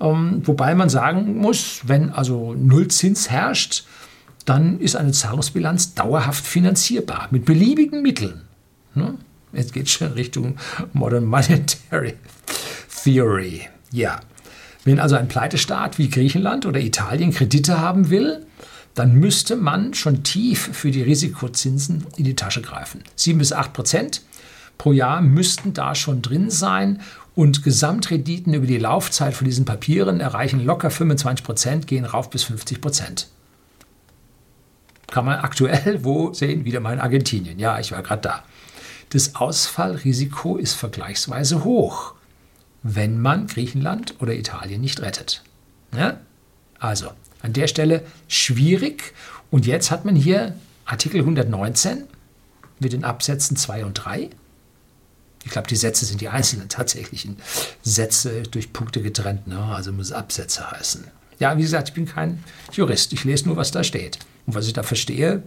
Ähm, 0.00 0.42
wobei 0.44 0.74
man 0.74 0.88
sagen 0.88 1.36
muss, 1.36 1.82
wenn 1.84 2.10
also 2.10 2.54
Nullzins 2.54 3.30
herrscht, 3.30 3.84
dann 4.44 4.80
ist 4.80 4.96
eine 4.96 5.12
Zahlungsbilanz 5.12 5.94
dauerhaft 5.94 6.46
finanzierbar 6.46 7.28
mit 7.30 7.44
beliebigen 7.44 8.02
Mitteln. 8.02 8.42
Ne? 8.94 9.14
Jetzt 9.52 9.72
geht 9.72 9.86
es 9.86 9.92
schon 9.92 10.12
Richtung 10.12 10.56
Modern 10.92 11.24
Monetary 11.24 12.14
Theory. 13.02 13.62
Ja, 13.92 14.20
wenn 14.84 14.98
also 14.98 15.16
ein 15.16 15.28
Pleitestaat 15.28 15.98
wie 15.98 16.08
Griechenland 16.08 16.64
oder 16.66 16.80
Italien 16.80 17.32
Kredite 17.32 17.80
haben 17.80 18.10
will, 18.10 18.46
dann 18.94 19.14
müsste 19.14 19.56
man 19.56 19.94
schon 19.94 20.22
tief 20.22 20.70
für 20.72 20.90
die 20.90 21.02
Risikozinsen 21.02 22.06
in 22.16 22.24
die 22.24 22.34
Tasche 22.36 22.62
greifen. 22.62 23.02
7 23.16 23.38
bis 23.38 23.52
8 23.52 23.72
Prozent 23.72 24.22
pro 24.78 24.92
Jahr 24.92 25.20
müssten 25.20 25.74
da 25.74 25.94
schon 25.94 26.22
drin 26.22 26.50
sein 26.50 27.00
und 27.34 27.62
Gesamtrenditen 27.62 28.54
über 28.54 28.66
die 28.66 28.78
Laufzeit 28.78 29.34
von 29.34 29.44
diesen 29.44 29.64
Papieren 29.64 30.20
erreichen 30.20 30.64
locker 30.64 30.90
25 30.90 31.44
Prozent, 31.44 31.86
gehen 31.86 32.04
rauf 32.04 32.30
bis 32.30 32.44
50 32.44 32.80
Prozent. 32.80 33.28
Kann 35.08 35.24
man 35.24 35.40
aktuell 35.40 36.04
wo 36.04 36.32
sehen? 36.32 36.64
Wieder 36.64 36.80
mal 36.80 36.92
in 36.92 37.00
Argentinien. 37.00 37.58
Ja, 37.58 37.78
ich 37.78 37.92
war 37.92 38.02
gerade 38.02 38.22
da. 38.22 38.42
Das 39.10 39.34
Ausfallrisiko 39.34 40.56
ist 40.56 40.74
vergleichsweise 40.74 41.64
hoch 41.64 42.14
wenn 42.82 43.20
man 43.20 43.46
Griechenland 43.46 44.14
oder 44.20 44.34
Italien 44.34 44.80
nicht 44.80 45.00
rettet. 45.00 45.42
Ja? 45.94 46.18
Also 46.78 47.10
an 47.42 47.52
der 47.52 47.66
Stelle 47.66 48.04
schwierig. 48.28 49.12
Und 49.50 49.66
jetzt 49.66 49.90
hat 49.90 50.04
man 50.04 50.16
hier 50.16 50.54
Artikel 50.84 51.20
119 51.20 52.04
mit 52.78 52.92
den 52.92 53.04
Absätzen 53.04 53.56
2 53.56 53.84
und 53.84 53.94
3. 53.94 54.30
Ich 55.44 55.50
glaube, 55.50 55.68
die 55.68 55.76
Sätze 55.76 56.04
sind 56.04 56.20
die 56.20 56.28
einzelnen 56.28 56.68
tatsächlichen 56.68 57.38
Sätze 57.82 58.42
durch 58.42 58.72
Punkte 58.72 59.00
getrennt. 59.00 59.46
Ne? 59.46 59.58
Also 59.58 59.92
muss 59.92 60.12
Absätze 60.12 60.70
heißen. 60.70 61.04
Ja, 61.38 61.56
wie 61.56 61.62
gesagt, 61.62 61.88
ich 61.88 61.94
bin 61.94 62.06
kein 62.06 62.44
Jurist. 62.72 63.12
Ich 63.14 63.24
lese 63.24 63.46
nur, 63.46 63.56
was 63.56 63.70
da 63.70 63.82
steht. 63.82 64.18
Und 64.46 64.54
was 64.54 64.66
ich 64.66 64.74
da 64.74 64.82
verstehe, 64.82 65.42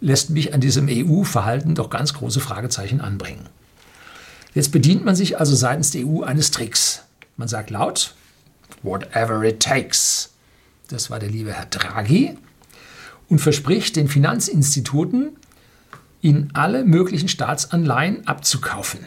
lässt 0.00 0.30
mich 0.30 0.54
an 0.54 0.60
diesem 0.60 0.88
EU-Verhalten 0.88 1.74
doch 1.74 1.90
ganz 1.90 2.14
große 2.14 2.40
Fragezeichen 2.40 3.00
anbringen. 3.00 3.48
Jetzt 4.54 4.70
bedient 4.70 5.04
man 5.04 5.16
sich 5.16 5.38
also 5.40 5.54
seitens 5.54 5.90
der 5.90 6.06
EU 6.06 6.22
eines 6.22 6.50
Tricks. 6.50 7.02
Man 7.36 7.48
sagt 7.48 7.70
laut, 7.70 8.14
whatever 8.82 9.42
it 9.42 9.60
takes. 9.60 10.30
Das 10.88 11.10
war 11.10 11.18
der 11.18 11.30
liebe 11.30 11.52
Herr 11.52 11.66
Draghi 11.66 12.36
und 13.28 13.38
verspricht 13.38 13.96
den 13.96 14.08
Finanzinstituten, 14.08 15.36
ihnen 16.22 16.50
alle 16.54 16.84
möglichen 16.84 17.28
Staatsanleihen 17.28 18.26
abzukaufen. 18.26 19.00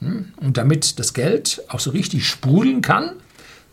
Hm? 0.00 0.32
Und 0.36 0.56
damit 0.56 0.98
das 0.98 1.14
Geld 1.14 1.62
auch 1.68 1.80
so 1.80 1.90
richtig 1.90 2.26
sprudeln 2.26 2.82
kann, 2.82 3.12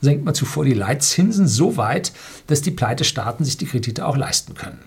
senkt 0.01 0.25
man 0.25 0.35
zuvor 0.35 0.65
die 0.65 0.73
Leitzinsen 0.73 1.47
so 1.47 1.77
weit, 1.77 2.11
dass 2.47 2.61
die 2.61 2.71
Pleitestaaten 2.71 3.45
sich 3.45 3.57
die 3.57 3.65
Kredite 3.65 4.05
auch 4.05 4.17
leisten 4.17 4.53
können. 4.53 4.79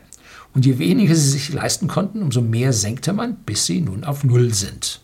Und 0.55 0.66
je 0.66 0.79
weniger 0.79 1.14
sie 1.14 1.31
sich 1.31 1.53
leisten 1.53 1.88
konnten, 1.88 2.22
umso 2.22 2.40
mehr 2.40 2.72
senkte 2.72 3.12
man, 3.12 3.37
bis 3.37 3.66
sie 3.66 3.81
nun 3.81 4.05
auf 4.05 4.22
Null 4.22 4.55
sind. 4.55 5.00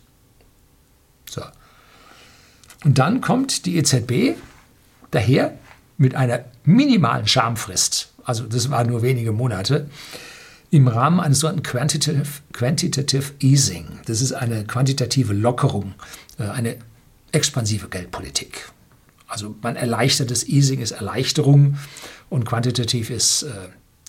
So. 1.29 1.43
Und 2.85 2.99
dann 2.99 3.21
kommt 3.21 3.67
die 3.67 3.77
EZB 3.77 4.37
daher 5.11 5.59
mit 5.97 6.15
einer 6.15 6.45
minimalen 6.65 7.27
Schamfrist, 7.27 8.13
also 8.25 8.45
das 8.45 8.71
war 8.71 8.85
nur 8.85 9.03
wenige 9.03 9.33
Monate, 9.33 9.89
im 10.71 10.89
Rahmen 10.89 11.21
eines 11.21 11.41
sogenannten 11.41 11.65
Quantitative, 11.65 12.27
Quantitative 12.53 13.33
Easing. 13.41 13.87
Das 14.07 14.21
ist 14.21 14.33
eine 14.33 14.65
quantitative 14.65 15.33
Lockerung, 15.33 15.95
äh, 16.39 16.45
eine 16.45 16.77
expansive 17.33 17.89
Geldpolitik. 17.89 18.71
Also 19.27 19.55
man 19.63 19.77
erleichtert 19.77 20.31
das 20.31 20.47
Easing 20.49 20.81
ist 20.81 20.91
Erleichterung 20.91 21.79
und 22.29 22.45
quantitativ 22.45 23.11
ist 23.11 23.45
äh, 23.45 23.51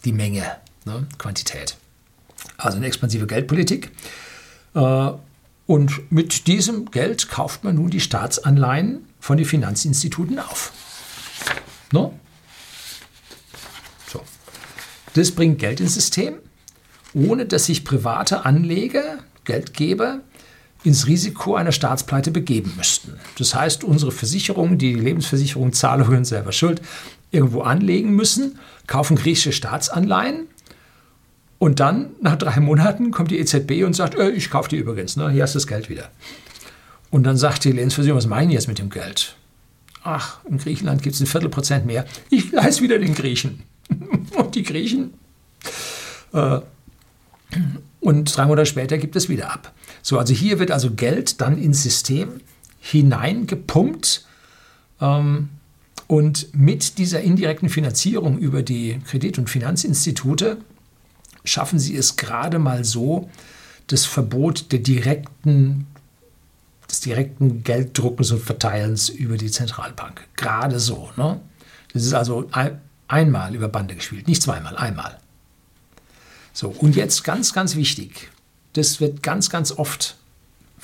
die 0.03 0.13
Menge, 0.13 0.43
ne? 0.85 1.07
Quantität. 1.17 1.77
Also 2.57 2.77
eine 2.77 2.87
expansive 2.87 3.27
Geldpolitik. 3.27 3.91
Äh, 4.73 5.11
und 5.67 6.11
mit 6.11 6.47
diesem 6.47 6.91
Geld 6.91 7.29
kauft 7.29 7.63
man 7.63 7.75
nun 7.75 7.89
die 7.89 7.99
Staatsanleihen 7.99 9.05
von 9.19 9.37
den 9.37 9.45
Finanzinstituten 9.45 10.39
auf. 10.39 10.73
Ne? 11.93 12.11
So. 14.07 14.21
Das 15.13 15.31
bringt 15.31 15.59
Geld 15.59 15.79
ins 15.79 15.93
System, 15.93 16.39
ohne 17.13 17.45
dass 17.45 17.65
sich 17.65 17.83
private 17.83 18.45
Anleger, 18.45 19.19
Geldgeber 19.43 20.19
ins 20.83 21.07
Risiko 21.07 21.55
einer 21.55 21.71
Staatspleite 21.71 22.31
begeben 22.31 22.73
müssten. 22.77 23.13
Das 23.37 23.53
heißt, 23.53 23.83
unsere 23.83 24.11
Versicherungen, 24.11 24.77
die 24.77 24.93
Lebensversicherung 24.93 25.73
Zahlungen 25.73 26.25
selber 26.25 26.51
schuld, 26.51 26.81
irgendwo 27.29 27.61
anlegen 27.61 28.15
müssen, 28.15 28.59
kaufen 28.87 29.15
griechische 29.15 29.51
Staatsanleihen 29.51 30.47
und 31.59 31.79
dann 31.79 32.07
nach 32.21 32.37
drei 32.37 32.59
Monaten 32.59 33.11
kommt 33.11 33.29
die 33.29 33.37
EZB 33.37 33.83
und 33.85 33.93
sagt, 33.93 34.15
äh, 34.15 34.31
ich 34.31 34.49
kaufe 34.49 34.69
die 34.69 34.77
übrigens, 34.77 35.15
ne? 35.15 35.29
hier 35.29 35.43
hast 35.43 35.53
du 35.53 35.57
das 35.59 35.67
Geld 35.67 35.89
wieder. 35.89 36.09
Und 37.11 37.23
dann 37.23 37.37
sagt 37.37 37.63
die 37.65 37.71
Lebensversicherung, 37.71 38.17
was 38.17 38.25
meinen 38.25 38.49
die 38.49 38.55
jetzt 38.55 38.67
mit 38.67 38.79
dem 38.79 38.89
Geld? 38.89 39.35
Ach, 40.03 40.39
in 40.49 40.57
Griechenland 40.57 41.03
gibt 41.03 41.13
es 41.13 41.21
ein 41.21 41.27
Viertelprozent 41.27 41.85
mehr. 41.85 42.05
Ich 42.31 42.51
leiste 42.51 42.81
wieder 42.81 42.97
den 42.97 43.13
Griechen. 43.13 43.61
und 44.35 44.55
die 44.55 44.63
Griechen. 44.63 45.13
Äh, 46.33 46.61
und 47.99 48.35
drei 48.35 48.45
Monate 48.45 48.65
später 48.65 48.97
gibt 48.97 49.15
es 49.15 49.29
wieder 49.29 49.51
ab. 49.51 49.73
So, 50.01 50.17
also 50.17 50.33
hier 50.33 50.59
wird 50.59 50.71
also 50.71 50.91
Geld 50.91 51.41
dann 51.41 51.57
ins 51.57 51.83
System 51.83 52.41
hineingepumpt. 52.79 54.25
Ähm, 54.99 55.49
und 56.07 56.53
mit 56.53 56.97
dieser 56.97 57.21
indirekten 57.21 57.69
Finanzierung 57.69 58.37
über 58.37 58.63
die 58.63 58.99
Kredit- 59.07 59.37
und 59.37 59.49
Finanzinstitute 59.49 60.57
schaffen 61.45 61.79
sie 61.79 61.95
es 61.95 62.17
gerade 62.17 62.59
mal 62.59 62.83
so, 62.83 63.29
das 63.87 64.05
Verbot 64.05 64.73
der 64.73 64.79
direkten, 64.79 65.87
des 66.89 66.99
direkten 66.99 67.63
Gelddruckens 67.63 68.31
und 68.31 68.41
Verteilens 68.41 69.07
über 69.07 69.37
die 69.37 69.51
Zentralbank. 69.51 70.27
Gerade 70.35 70.79
so. 70.79 71.09
Ne? 71.15 71.39
Das 71.93 72.03
ist 72.03 72.13
also 72.13 72.47
ein, 72.51 72.81
einmal 73.07 73.55
über 73.55 73.69
Bande 73.69 73.95
gespielt, 73.95 74.27
nicht 74.27 74.41
zweimal, 74.41 74.75
einmal. 74.75 75.20
So, 76.53 76.69
und 76.69 76.95
jetzt 76.95 77.23
ganz, 77.23 77.53
ganz 77.53 77.75
wichtig, 77.75 78.29
das 78.73 78.99
wird 78.99 79.23
ganz, 79.23 79.49
ganz 79.49 79.71
oft 79.71 80.15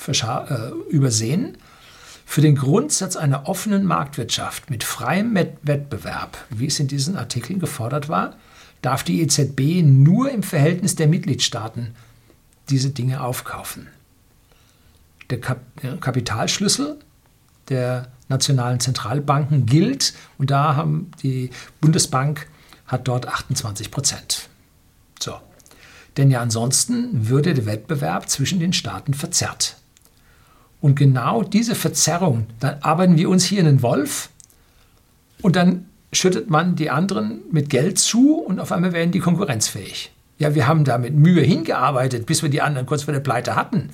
äh, 0.06 0.70
übersehen. 0.90 1.58
Für 2.24 2.40
den 2.40 2.56
Grundsatz 2.56 3.16
einer 3.16 3.48
offenen 3.48 3.84
Marktwirtschaft 3.84 4.70
mit 4.70 4.84
freiem 4.84 5.34
Wettbewerb, 5.34 6.36
wie 6.50 6.66
es 6.66 6.78
in 6.78 6.86
diesen 6.86 7.16
Artikeln 7.16 7.58
gefordert 7.58 8.08
war, 8.08 8.36
darf 8.82 9.02
die 9.02 9.22
EZB 9.22 9.82
nur 9.82 10.30
im 10.30 10.42
Verhältnis 10.42 10.94
der 10.94 11.08
Mitgliedstaaten 11.08 11.94
diese 12.68 12.90
Dinge 12.90 13.22
aufkaufen. 13.22 13.88
Der 15.30 15.40
Kap 15.40 15.60
Kapitalschlüssel 16.00 16.98
der 17.68 18.08
nationalen 18.28 18.80
Zentralbanken 18.80 19.66
gilt 19.66 20.14
und 20.38 20.50
da 20.50 20.76
haben 20.76 21.10
die 21.22 21.50
Bundesbank 21.80 22.46
hat 22.86 23.08
dort 23.08 23.26
28 23.26 23.90
Prozent. 23.90 24.48
So. 25.20 25.34
Denn 26.18 26.30
ja 26.30 26.42
ansonsten 26.42 27.28
würde 27.28 27.54
der 27.54 27.64
Wettbewerb 27.64 28.28
zwischen 28.28 28.60
den 28.60 28.72
Staaten 28.72 29.14
verzerrt. 29.14 29.76
Und 30.80 30.96
genau 30.96 31.42
diese 31.42 31.74
Verzerrung, 31.74 32.46
dann 32.60 32.82
arbeiten 32.82 33.16
wir 33.16 33.30
uns 33.30 33.44
hier 33.44 33.60
in 33.60 33.66
den 33.66 33.82
Wolf 33.82 34.28
und 35.40 35.56
dann 35.56 35.86
schüttet 36.12 36.50
man 36.50 36.76
die 36.76 36.90
anderen 36.90 37.40
mit 37.50 37.70
Geld 37.70 37.98
zu 37.98 38.34
und 38.34 38.60
auf 38.60 38.72
einmal 38.72 38.92
werden 38.92 39.12
die 39.12 39.20
konkurrenzfähig. 39.20 40.12
Ja, 40.38 40.54
wir 40.54 40.66
haben 40.66 40.84
da 40.84 40.98
mit 40.98 41.14
Mühe 41.14 41.42
hingearbeitet, 41.42 42.26
bis 42.26 42.42
wir 42.42 42.50
die 42.50 42.62
anderen 42.62 42.86
kurz 42.86 43.02
vor 43.04 43.14
der 43.14 43.20
Pleite 43.20 43.56
hatten. 43.56 43.90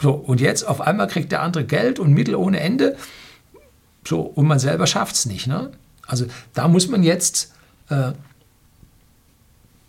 So, 0.00 0.12
und 0.12 0.40
jetzt 0.40 0.64
auf 0.64 0.80
einmal 0.80 1.08
kriegt 1.08 1.32
der 1.32 1.42
andere 1.42 1.64
Geld 1.64 1.98
und 1.98 2.12
Mittel 2.12 2.34
ohne 2.34 2.60
Ende. 2.60 2.96
So, 4.06 4.20
und 4.20 4.46
man 4.46 4.58
selber 4.58 4.86
schafft 4.86 5.14
es 5.14 5.26
nicht. 5.26 5.46
Ne? 5.46 5.70
Also 6.06 6.26
da 6.54 6.68
muss 6.68 6.88
man 6.88 7.02
jetzt 7.02 7.54
äh, 7.88 8.12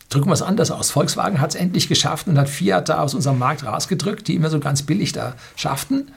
Drücken 0.09 0.29
wir 0.29 0.33
es 0.33 0.41
anders 0.41 0.71
aus. 0.71 0.89
Volkswagen 0.91 1.41
hat 1.41 1.49
es 1.51 1.55
endlich 1.55 1.89
geschafft 1.89 2.27
und 2.27 2.37
hat 2.37 2.49
Fiat 2.49 2.89
da 2.89 2.99
aus 2.99 3.13
unserem 3.13 3.39
Markt 3.39 3.65
rausgedrückt, 3.65 4.27
die 4.27 4.35
immer 4.35 4.49
so 4.49 4.59
ganz 4.59 4.83
billig 4.83 5.11
da 5.11 5.35
schafften. 5.55 6.11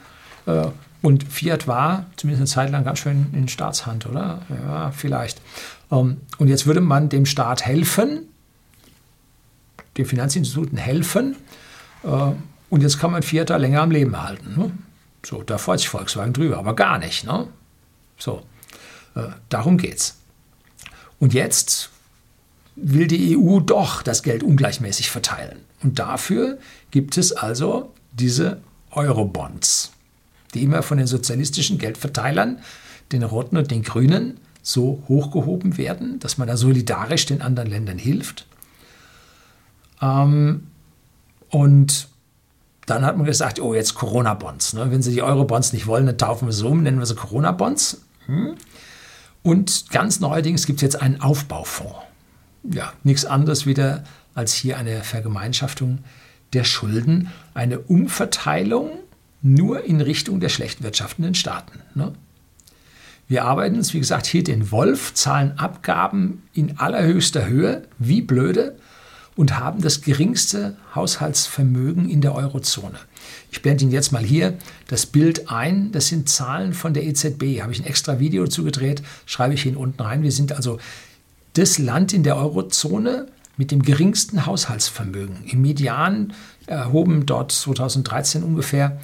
Äh, 0.45 0.67
und 1.01 1.23
Fiat 1.23 1.67
war 1.67 2.05
zumindest 2.15 2.41
eine 2.41 2.65
Zeit 2.65 2.71
lang 2.71 2.83
ganz 2.85 2.99
schön 2.99 3.27
in 3.33 3.47
Staatshand, 3.47 4.05
oder? 4.05 4.41
Ja, 4.49 4.91
vielleicht. 4.91 5.41
Ähm, 5.91 6.17
und 6.37 6.47
jetzt 6.47 6.65
würde 6.67 6.81
man 6.81 7.09
dem 7.09 7.25
Staat 7.25 7.65
helfen, 7.65 8.29
den 9.97 10.05
Finanzinstituten 10.05 10.77
helfen. 10.77 11.35
Äh, 12.03 12.31
und 12.69 12.81
jetzt 12.81 12.99
kann 12.99 13.11
man 13.11 13.23
Fiat 13.23 13.49
da 13.49 13.57
länger 13.57 13.81
am 13.81 13.91
Leben 13.91 14.21
halten. 14.21 14.55
Ne? 14.55 14.71
So, 15.25 15.43
da 15.43 15.57
freut 15.57 15.79
sich 15.79 15.89
Volkswagen 15.89 16.33
drüber, 16.33 16.57
aber 16.57 16.75
gar 16.75 16.97
nicht. 16.97 17.25
Ne? 17.25 17.47
So, 18.17 18.43
äh, 19.15 19.23
darum 19.49 19.77
geht's. 19.77 20.17
Und 21.19 21.33
jetzt 21.33 21.89
will 22.81 23.07
die 23.07 23.37
EU 23.37 23.59
doch 23.59 24.01
das 24.01 24.23
Geld 24.23 24.43
ungleichmäßig 24.43 25.11
verteilen. 25.11 25.59
Und 25.83 25.99
dafür 25.99 26.57
gibt 26.91 27.17
es 27.17 27.31
also 27.31 27.93
diese 28.11 28.61
Eurobonds, 28.91 29.91
die 30.53 30.63
immer 30.63 30.83
von 30.83 30.97
den 30.97 31.07
sozialistischen 31.07 31.77
Geldverteilern, 31.77 32.59
den 33.11 33.23
Roten 33.23 33.57
und 33.57 33.71
den 33.71 33.83
Grünen, 33.83 34.39
so 34.63 35.03
hochgehoben 35.07 35.77
werden, 35.77 36.19
dass 36.19 36.37
man 36.37 36.47
da 36.47 36.55
solidarisch 36.55 37.25
den 37.25 37.41
anderen 37.41 37.69
Ländern 37.69 37.97
hilft. 37.97 38.45
Ähm, 40.01 40.67
und 41.49 42.07
dann 42.85 43.03
hat 43.05 43.17
man 43.17 43.25
gesagt, 43.25 43.59
oh, 43.59 43.73
jetzt 43.73 43.95
Corona-Bonds. 43.95 44.73
Ne? 44.73 44.91
Wenn 44.91 45.01
Sie 45.01 45.13
die 45.13 45.23
Euro-Bonds 45.23 45.73
nicht 45.73 45.87
wollen, 45.87 46.05
dann 46.05 46.17
taufen 46.17 46.47
wir 46.47 46.53
sie 46.53 46.67
um, 46.67 46.83
nennen 46.83 46.99
wir 46.99 47.05
sie 47.05 47.15
Corona-Bonds. 47.15 48.01
Hm? 48.27 48.55
Und 49.43 49.89
ganz 49.89 50.19
neuerdings 50.19 50.67
gibt 50.67 50.77
es 50.77 50.81
jetzt 50.83 51.01
einen 51.01 51.21
Aufbaufonds 51.21 52.10
ja, 52.63 52.93
nichts 53.03 53.25
anderes 53.25 53.65
wieder 53.65 54.03
als 54.33 54.53
hier 54.53 54.77
eine 54.77 55.03
Vergemeinschaftung 55.03 55.99
der 56.53 56.63
Schulden, 56.63 57.29
eine 57.53 57.79
Umverteilung 57.79 58.91
nur 59.41 59.83
in 59.85 60.01
Richtung 60.01 60.39
der 60.39 60.49
schlecht 60.49 60.83
wirtschaftenden 60.83 61.35
Staaten. 61.35 61.79
Ne? 61.95 62.13
Wir 63.27 63.45
arbeiten 63.45 63.77
uns, 63.77 63.93
wie 63.93 63.99
gesagt, 63.99 64.25
hier 64.25 64.43
den 64.43 64.71
Wolf, 64.71 65.13
zahlen 65.13 65.57
Abgaben 65.57 66.43
in 66.53 66.77
allerhöchster 66.77 67.47
Höhe, 67.47 67.83
wie 67.97 68.21
blöde, 68.21 68.75
und 69.35 69.57
haben 69.57 69.81
das 69.81 70.01
geringste 70.01 70.75
Haushaltsvermögen 70.93 72.09
in 72.09 72.19
der 72.19 72.35
Eurozone. 72.35 72.99
Ich 73.49 73.61
blende 73.61 73.83
Ihnen 73.83 73.93
jetzt 73.93 74.11
mal 74.11 74.23
hier 74.23 74.57
das 74.87 75.05
Bild 75.05 75.49
ein. 75.49 75.93
Das 75.93 76.09
sind 76.09 76.27
Zahlen 76.27 76.73
von 76.73 76.93
der 76.93 77.05
EZB. 77.05 77.61
Habe 77.61 77.71
ich 77.71 77.79
ein 77.79 77.85
extra 77.85 78.19
Video 78.19 78.45
zugedreht, 78.47 79.01
schreibe 79.25 79.53
ich 79.53 79.65
Ihnen 79.65 79.77
unten 79.77 80.01
rein. 80.01 80.23
Wir 80.23 80.33
sind 80.33 80.51
also 80.51 80.79
das 81.53 81.77
Land 81.77 82.13
in 82.13 82.23
der 82.23 82.37
Eurozone 82.37 83.27
mit 83.57 83.71
dem 83.71 83.81
geringsten 83.81 84.45
Haushaltsvermögen. 84.45 85.43
Im 85.45 85.61
Median 85.61 86.33
erhoben 86.65 87.25
dort 87.25 87.51
2013 87.51 88.43
ungefähr 88.43 88.99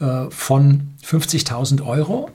äh, 0.00 0.28
von 0.30 0.88
50.000 1.04 1.84
Euro. 1.86 2.30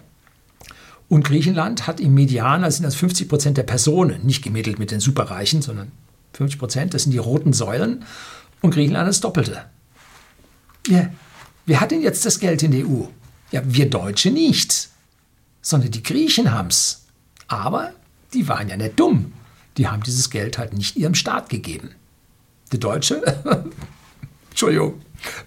Und 1.10 1.24
Griechenland 1.24 1.88
hat 1.88 2.00
im 2.00 2.14
Median, 2.14 2.64
also 2.64 2.78
sind 2.78 2.86
das 2.86 2.96
50 2.96 3.28
Prozent 3.28 3.58
der 3.58 3.64
Personen, 3.64 4.26
nicht 4.26 4.44
gemittelt 4.44 4.80
mit 4.80 4.92
den 4.92 5.02
Superreichen, 5.02 5.62
sondern 5.62 5.92
50 6.34 6.58
Prozent, 6.58 6.94
das 6.94 7.04
sind 7.04 7.12
die 7.12 7.18
roten 7.18 7.52
Säulen. 7.52 8.06
Und 8.62 8.74
Griechenland 8.74 9.10
das 9.10 9.20
Doppelte. 9.20 9.66
Ja, 10.88 11.10
wer 11.66 11.82
hat 11.82 11.92
denn 11.92 12.02
jetzt 12.02 12.26
das 12.26 12.40
Geld 12.40 12.64
in 12.64 12.72
der 12.72 12.88
EU? 12.88 13.04
Ja, 13.52 13.62
wir 13.66 13.90
Deutsche 13.90 14.32
nicht, 14.32 14.90
sondern 15.62 15.92
die 15.92 16.04
Griechen 16.04 16.52
haben 16.52 16.70
es. 16.70 17.06
Aber 17.48 17.92
die 18.34 18.48
waren 18.48 18.70
ja 18.70 18.78
nicht 18.78 18.98
dumm 19.00 19.34
die 19.78 19.88
haben 19.88 20.04
dieses 20.04 20.30
Geld 20.30 20.58
halt 20.58 20.74
nicht 20.74 20.96
ihrem 20.96 21.16
Staat 21.16 21.50
gegeben. 21.50 21.92
Der 22.72 22.80
Deutsche, 22.80 23.22
Entschuldigung, 24.50 25.02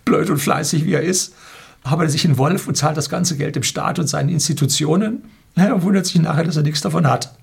blöd 0.05 0.31
und 0.31 0.39
fleißig 0.39 0.85
wie 0.85 0.95
er 0.95 1.03
ist, 1.03 1.35
arbeitet 1.83 2.13
sich 2.13 2.25
in 2.25 2.39
Wolf 2.39 2.67
und 2.67 2.77
zahlt 2.77 2.97
das 2.97 3.11
ganze 3.11 3.37
Geld 3.37 3.57
dem 3.57 3.63
Staat 3.63 3.99
und 3.99 4.07
seinen 4.07 4.31
Institutionen. 4.31 5.25
Er 5.55 5.83
wundert 5.83 6.07
sich 6.07 6.21
nachher, 6.21 6.45
dass 6.45 6.57
er 6.57 6.63
nichts 6.63 6.81
davon 6.81 7.07
hat. 7.07 7.37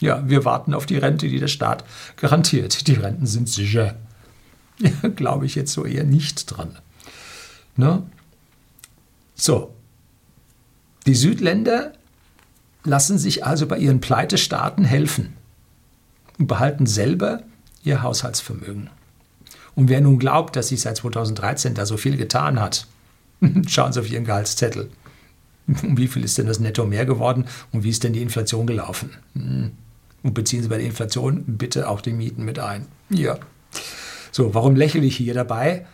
Ja, 0.00 0.28
wir 0.28 0.44
warten 0.44 0.74
auf 0.74 0.86
die 0.86 0.96
Rente, 0.96 1.28
die 1.28 1.38
der 1.38 1.48
Staat 1.48 1.84
garantiert. 2.16 2.86
Die 2.88 2.94
Renten 2.94 3.26
sind 3.26 3.48
sicher. 3.48 3.96
Ja, 4.78 5.10
glaube 5.10 5.46
ich 5.46 5.54
jetzt 5.54 5.74
so 5.74 5.84
eher 5.84 6.02
nicht 6.02 6.46
dran. 6.46 6.76
Ne? 7.76 8.02
So. 9.36 9.74
Die 11.06 11.14
Südländer 11.14 11.92
lassen 12.82 13.16
sich 13.16 13.44
also 13.44 13.66
bei 13.68 13.78
ihren 13.78 14.00
Pleitestaaten 14.00 14.84
helfen 14.84 15.34
und 16.42 16.48
behalten 16.48 16.86
selber 16.86 17.44
ihr 17.84 18.02
Haushaltsvermögen. 18.02 18.90
Und 19.76 19.88
wer 19.88 20.00
nun 20.00 20.18
glaubt, 20.18 20.56
dass 20.56 20.68
sich 20.68 20.80
seit 20.80 20.96
2013 20.96 21.74
da 21.74 21.86
so 21.86 21.96
viel 21.96 22.16
getan 22.16 22.60
hat, 22.60 22.88
schauen 23.68 23.92
Sie 23.92 24.00
auf 24.00 24.10
Ihren 24.10 24.24
Gehaltszettel. 24.24 24.90
Wie 25.68 26.08
viel 26.08 26.24
ist 26.24 26.38
denn 26.38 26.48
das 26.48 26.58
Netto 26.58 26.84
mehr 26.84 27.06
geworden 27.06 27.46
und 27.70 27.84
wie 27.84 27.90
ist 27.90 28.02
denn 28.02 28.12
die 28.12 28.22
Inflation 28.22 28.66
gelaufen? 28.66 29.10
Hm. 29.34 29.70
Und 30.24 30.34
beziehen 30.34 30.62
Sie 30.62 30.68
bei 30.68 30.78
der 30.78 30.86
Inflation 30.86 31.44
bitte 31.46 31.88
auch 31.88 32.00
die 32.00 32.12
Mieten 32.12 32.44
mit 32.44 32.58
ein. 32.58 32.86
Ja. 33.08 33.38
So, 34.32 34.52
warum 34.52 34.74
lächle 34.74 35.02
ich 35.02 35.16
hier 35.16 35.34
dabei? 35.34 35.86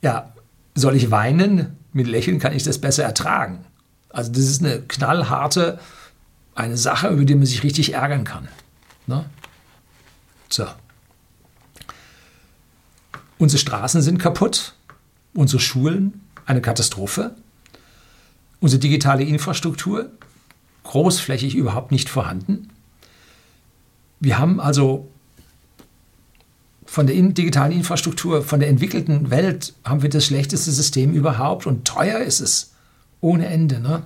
Ja, 0.00 0.32
soll 0.76 0.94
ich 0.94 1.10
weinen? 1.10 1.76
Mit 1.92 2.06
Lächeln 2.06 2.38
kann 2.38 2.52
ich 2.52 2.62
das 2.62 2.78
besser 2.78 3.02
ertragen. 3.02 3.64
Also 4.10 4.30
das 4.30 4.44
ist 4.44 4.64
eine 4.64 4.80
knallharte, 4.80 5.80
eine 6.54 6.76
Sache, 6.76 7.08
über 7.08 7.24
die 7.24 7.34
man 7.34 7.46
sich 7.46 7.64
richtig 7.64 7.94
ärgern 7.94 8.22
kann. 8.22 8.46
Ne? 9.08 9.24
So. 10.48 10.66
Unsere 13.38 13.60
Straßen 13.60 14.02
sind 14.02 14.18
kaputt, 14.18 14.74
unsere 15.34 15.60
Schulen 15.60 16.20
eine 16.46 16.60
Katastrophe, 16.60 17.34
unsere 18.60 18.80
digitale 18.80 19.22
Infrastruktur 19.22 20.10
großflächig 20.84 21.54
überhaupt 21.54 21.92
nicht 21.92 22.08
vorhanden. 22.08 22.70
Wir 24.20 24.38
haben 24.38 24.58
also 24.60 25.08
von 26.86 27.06
der 27.06 27.14
digitalen 27.16 27.72
Infrastruktur, 27.72 28.42
von 28.42 28.60
der 28.60 28.70
entwickelten 28.70 29.30
Welt, 29.30 29.74
haben 29.84 30.02
wir 30.02 30.08
das 30.08 30.24
schlechteste 30.24 30.72
System 30.72 31.12
überhaupt 31.12 31.66
und 31.66 31.84
teuer 31.84 32.20
ist 32.20 32.40
es 32.40 32.72
ohne 33.20 33.46
Ende. 33.46 33.78
Ne? 33.78 34.02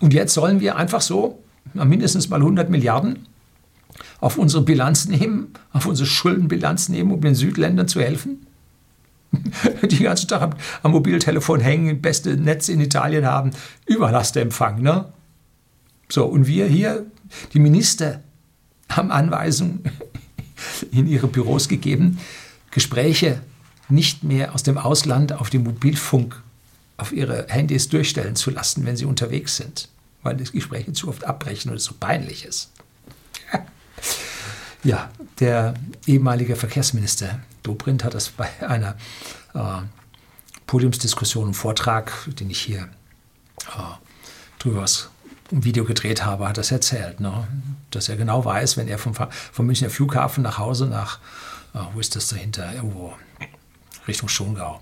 Und 0.00 0.12
jetzt 0.12 0.34
sollen 0.34 0.60
wir 0.60 0.76
einfach 0.76 1.00
so 1.00 1.42
mindestens 1.72 2.28
mal 2.28 2.40
100 2.40 2.68
Milliarden 2.68 3.26
auf 4.20 4.38
unsere 4.38 4.62
Bilanz 4.62 5.06
nehmen, 5.06 5.48
auf 5.72 5.86
unsere 5.86 6.06
Schuldenbilanz 6.06 6.88
nehmen, 6.88 7.10
um 7.12 7.20
den 7.20 7.34
Südländern 7.34 7.88
zu 7.88 8.00
helfen? 8.00 8.46
Die 9.82 10.02
ganzen 10.02 10.28
Tag 10.28 10.56
am, 10.82 10.92
Mobiltelefon 10.92 11.60
hängen, 11.60 12.00
beste 12.00 12.36
Netz 12.36 12.68
in 12.68 12.80
Italien 12.80 13.24
haben, 13.24 13.52
Überlastempfang, 13.86 14.82
ne? 14.82 15.12
So, 16.08 16.26
und 16.26 16.48
wir 16.48 16.66
hier, 16.66 17.06
die 17.54 17.60
Minister, 17.60 18.20
haben 18.88 19.12
Anweisungen 19.12 19.84
in 20.90 21.06
ihre 21.06 21.28
Büros 21.28 21.68
gegeben, 21.68 22.18
Gespräche 22.72 23.40
nicht 23.88 24.24
mehr 24.24 24.54
aus 24.54 24.64
dem 24.64 24.78
Ausland 24.78 25.32
auf 25.32 25.50
dem 25.50 25.64
Mobilfunk 25.64 26.42
auf 26.96 27.12
ihre 27.12 27.46
Handys 27.48 27.88
durchstellen 27.88 28.36
zu 28.36 28.50
lassen, 28.50 28.84
wenn 28.84 28.96
sie 28.96 29.04
unterwegs 29.04 29.56
sind, 29.56 29.88
weil 30.22 30.36
die 30.36 30.44
Gespräche 30.44 30.92
zu 30.92 31.08
oft 31.08 31.24
abbrechen 31.24 31.72
es 31.72 31.84
so 31.84 31.94
peinlich 31.98 32.44
ist. 32.44 32.70
Ja, 34.82 35.10
der 35.40 35.74
ehemalige 36.06 36.56
Verkehrsminister 36.56 37.40
Dobrindt 37.62 38.04
hat 38.04 38.14
das 38.14 38.30
bei 38.30 38.48
einer 38.66 38.96
äh, 39.54 39.82
Podiumsdiskussion 40.66 41.48
und 41.48 41.54
Vortrag, 41.54 42.12
den 42.26 42.48
ich 42.48 42.60
hier 42.60 42.88
äh, 43.66 44.58
drüber 44.58 44.82
was 44.82 45.10
ein 45.52 45.64
Video 45.64 45.84
gedreht 45.84 46.24
habe, 46.24 46.48
hat 46.48 46.58
das 46.58 46.70
erzählt, 46.70 47.20
ne? 47.20 47.46
dass 47.90 48.08
er 48.08 48.16
genau 48.16 48.44
weiß, 48.44 48.76
wenn 48.76 48.88
er 48.88 48.98
vom, 48.98 49.14
vom 49.14 49.66
Münchner 49.66 49.90
Flughafen 49.90 50.42
nach 50.42 50.58
Hause 50.58 50.86
nach, 50.86 51.18
äh, 51.74 51.78
wo 51.92 52.00
ist 52.00 52.16
das 52.16 52.28
dahinter, 52.28 52.72
irgendwo 52.72 53.12
Richtung 54.06 54.28
Schongau, 54.28 54.80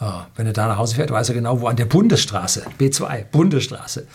äh, 0.00 0.04
wenn 0.36 0.46
er 0.46 0.52
da 0.52 0.68
nach 0.68 0.78
Hause 0.78 0.94
fährt, 0.94 1.10
weiß 1.10 1.28
er 1.28 1.34
genau, 1.34 1.60
wo 1.60 1.66
an 1.66 1.76
der 1.76 1.86
Bundesstraße, 1.86 2.66
B2, 2.78 3.24
Bundesstraße, 3.24 4.06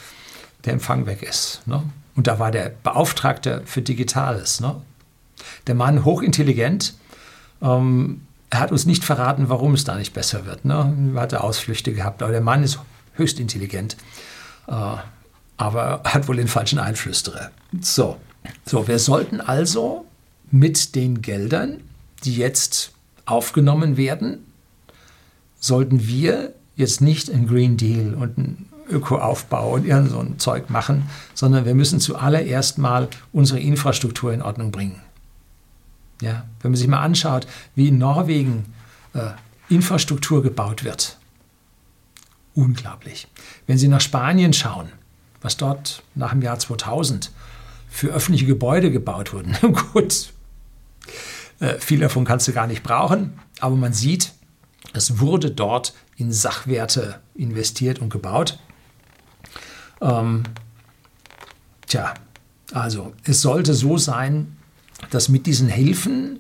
der 0.65 0.73
Empfang 0.73 1.05
weg 1.05 1.21
ist. 1.21 1.62
Ne? 1.67 1.84
Und 2.19 2.27
da 2.27 2.38
war 2.38 2.51
der 2.51 2.73
Beauftragte 2.84 3.62
für 3.63 3.82
Digitales. 3.82 4.60
Ne? 4.60 4.75
Der 5.67 5.75
Mann 5.75 6.03
hochintelligent. 6.03 6.93
Ähm, 7.62 8.23
er 8.49 8.60
hat 8.60 8.73
uns 8.73 8.86
nicht 8.86 9.05
verraten, 9.05 9.47
warum 9.47 9.73
es 9.73 9.86
da 9.86 9.95
nicht 9.95 10.13
besser 10.13 10.45
wird. 10.45 10.65
Ne? 10.65 11.13
Er 11.15 11.21
hatte 11.21 11.41
Ausflüchte 11.41 11.93
gehabt, 11.93 12.21
aber 12.21 12.34
der 12.34 12.41
Mann 12.41 12.62
ist 12.62 12.77
höchst 13.13 13.39
intelligent. 13.39 13.95
Äh, 14.67 14.73
aber 15.55 16.01
hat 16.03 16.27
wohl 16.27 16.36
den 16.36 16.49
falschen 16.49 16.77
Einflüsterer. 16.77 17.51
So. 17.79 18.17
so, 18.65 18.86
wir 18.89 18.99
sollten 18.99 19.39
also 19.39 20.05
mit 20.51 20.95
den 20.95 21.21
Geldern, 21.21 21.79
die 22.25 22.36
jetzt 22.36 22.91
aufgenommen 23.25 23.95
werden, 23.95 24.45
sollten 25.62 26.05
wir 26.05 26.53
jetzt 26.75 26.99
nicht 26.99 27.32
einen 27.32 27.47
Green 27.47 27.77
Deal 27.77 28.13
und 28.13 28.38
einen 28.38 28.68
Ökoaufbau 28.89 29.75
und 29.75 29.86
irgend 29.86 30.10
so 30.10 30.19
ein 30.19 30.39
Zeug 30.39 30.69
machen, 30.69 31.10
sondern 31.34 31.65
wir 31.65 31.75
müssen 31.75 31.99
zuallererst 31.99 32.78
mal 32.78 33.08
unsere 33.32 33.60
Infrastruktur 33.60 34.34
in 34.34 34.41
Ordnung 34.41 34.71
bringen. 34.71 35.02
Ja, 36.21 36.45
wenn 36.62 36.71
man 36.71 36.78
sich 36.78 36.88
mal 36.88 37.02
anschaut, 37.02 37.47
wie 37.75 37.88
in 37.88 37.97
Norwegen 37.97 38.65
äh, 39.13 39.30
Infrastruktur 39.69 40.43
gebaut 40.43 40.84
wird, 40.84 41.17
unglaublich. 42.56 43.28
Wenn 43.67 43.78
Sie 43.78 43.88
nach 43.88 44.02
Spanien 44.02 44.54
schauen, 44.54 44.89
was 45.41 45.56
dort 45.56 46.04
nach 46.15 46.32
dem 46.32 46.41
Jahr 46.41 46.60
2000 46.60 47.32
für 47.89 48.10
öffentliche 48.10 48.45
Gebäude 48.45 48.91
gebaut 48.91 49.34
wurden, 49.34 49.56
gut, 49.93 50.34
äh, 51.60 51.80
viel 51.80 51.99
davon 51.99 52.25
kannst 52.25 52.47
du 52.47 52.54
gar 52.54 52.67
nicht 52.67 52.84
brauchen, 52.84 53.39
aber 53.60 53.75
man 53.75 53.93
sieht, 53.93 54.34
es 54.93 55.19
wurde 55.19 55.52
dort 55.52 55.93
in 56.15 56.32
Sachwerte 56.32 57.19
investiert 57.36 57.99
und 57.99 58.10
gebaut. 58.10 58.60
Ähm, 60.01 60.43
tja, 61.88 62.13
also 62.71 63.13
es 63.23 63.41
sollte 63.41 63.73
so 63.73 63.97
sein, 63.97 64.57
dass 65.09 65.29
mit 65.29 65.45
diesen 65.45 65.69
Hilfen, 65.69 66.39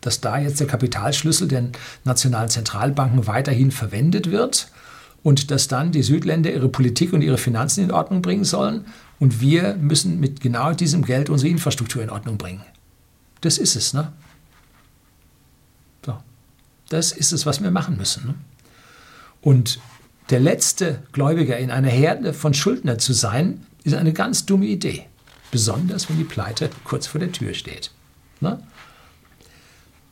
dass 0.00 0.20
da 0.20 0.38
jetzt 0.38 0.60
der 0.60 0.66
Kapitalschlüssel 0.66 1.48
der 1.48 1.70
nationalen 2.04 2.48
Zentralbanken 2.48 3.26
weiterhin 3.26 3.70
verwendet 3.70 4.30
wird 4.30 4.70
und 5.22 5.50
dass 5.50 5.68
dann 5.68 5.92
die 5.92 6.02
Südländer 6.02 6.52
ihre 6.52 6.68
Politik 6.68 7.12
und 7.12 7.22
ihre 7.22 7.38
Finanzen 7.38 7.84
in 7.84 7.90
Ordnung 7.90 8.22
bringen 8.22 8.44
sollen 8.44 8.86
und 9.18 9.40
wir 9.40 9.74
müssen 9.74 10.20
mit 10.20 10.40
genau 10.40 10.72
diesem 10.72 11.04
Geld 11.04 11.28
unsere 11.28 11.50
Infrastruktur 11.50 12.02
in 12.02 12.10
Ordnung 12.10 12.38
bringen. 12.38 12.62
Das 13.40 13.58
ist 13.58 13.76
es, 13.76 13.92
ne? 13.92 14.12
So. 16.04 16.16
Das 16.88 17.12
ist 17.12 17.32
es, 17.32 17.46
was 17.46 17.62
wir 17.62 17.70
machen 17.70 17.96
müssen. 17.96 18.26
Ne? 18.28 18.34
Und 19.42 19.80
der 20.30 20.40
letzte 20.40 21.02
Gläubiger 21.12 21.56
in 21.58 21.70
einer 21.70 21.88
Herde 21.88 22.32
von 22.32 22.54
Schuldner 22.54 22.98
zu 22.98 23.12
sein, 23.12 23.66
ist 23.84 23.94
eine 23.94 24.12
ganz 24.12 24.46
dumme 24.46 24.66
Idee. 24.66 25.06
Besonders 25.50 26.08
wenn 26.08 26.18
die 26.18 26.24
Pleite 26.24 26.68
kurz 26.84 27.06
vor 27.06 27.20
der 27.20 27.32
Tür 27.32 27.54
steht. 27.54 27.90
Ne? 28.40 28.62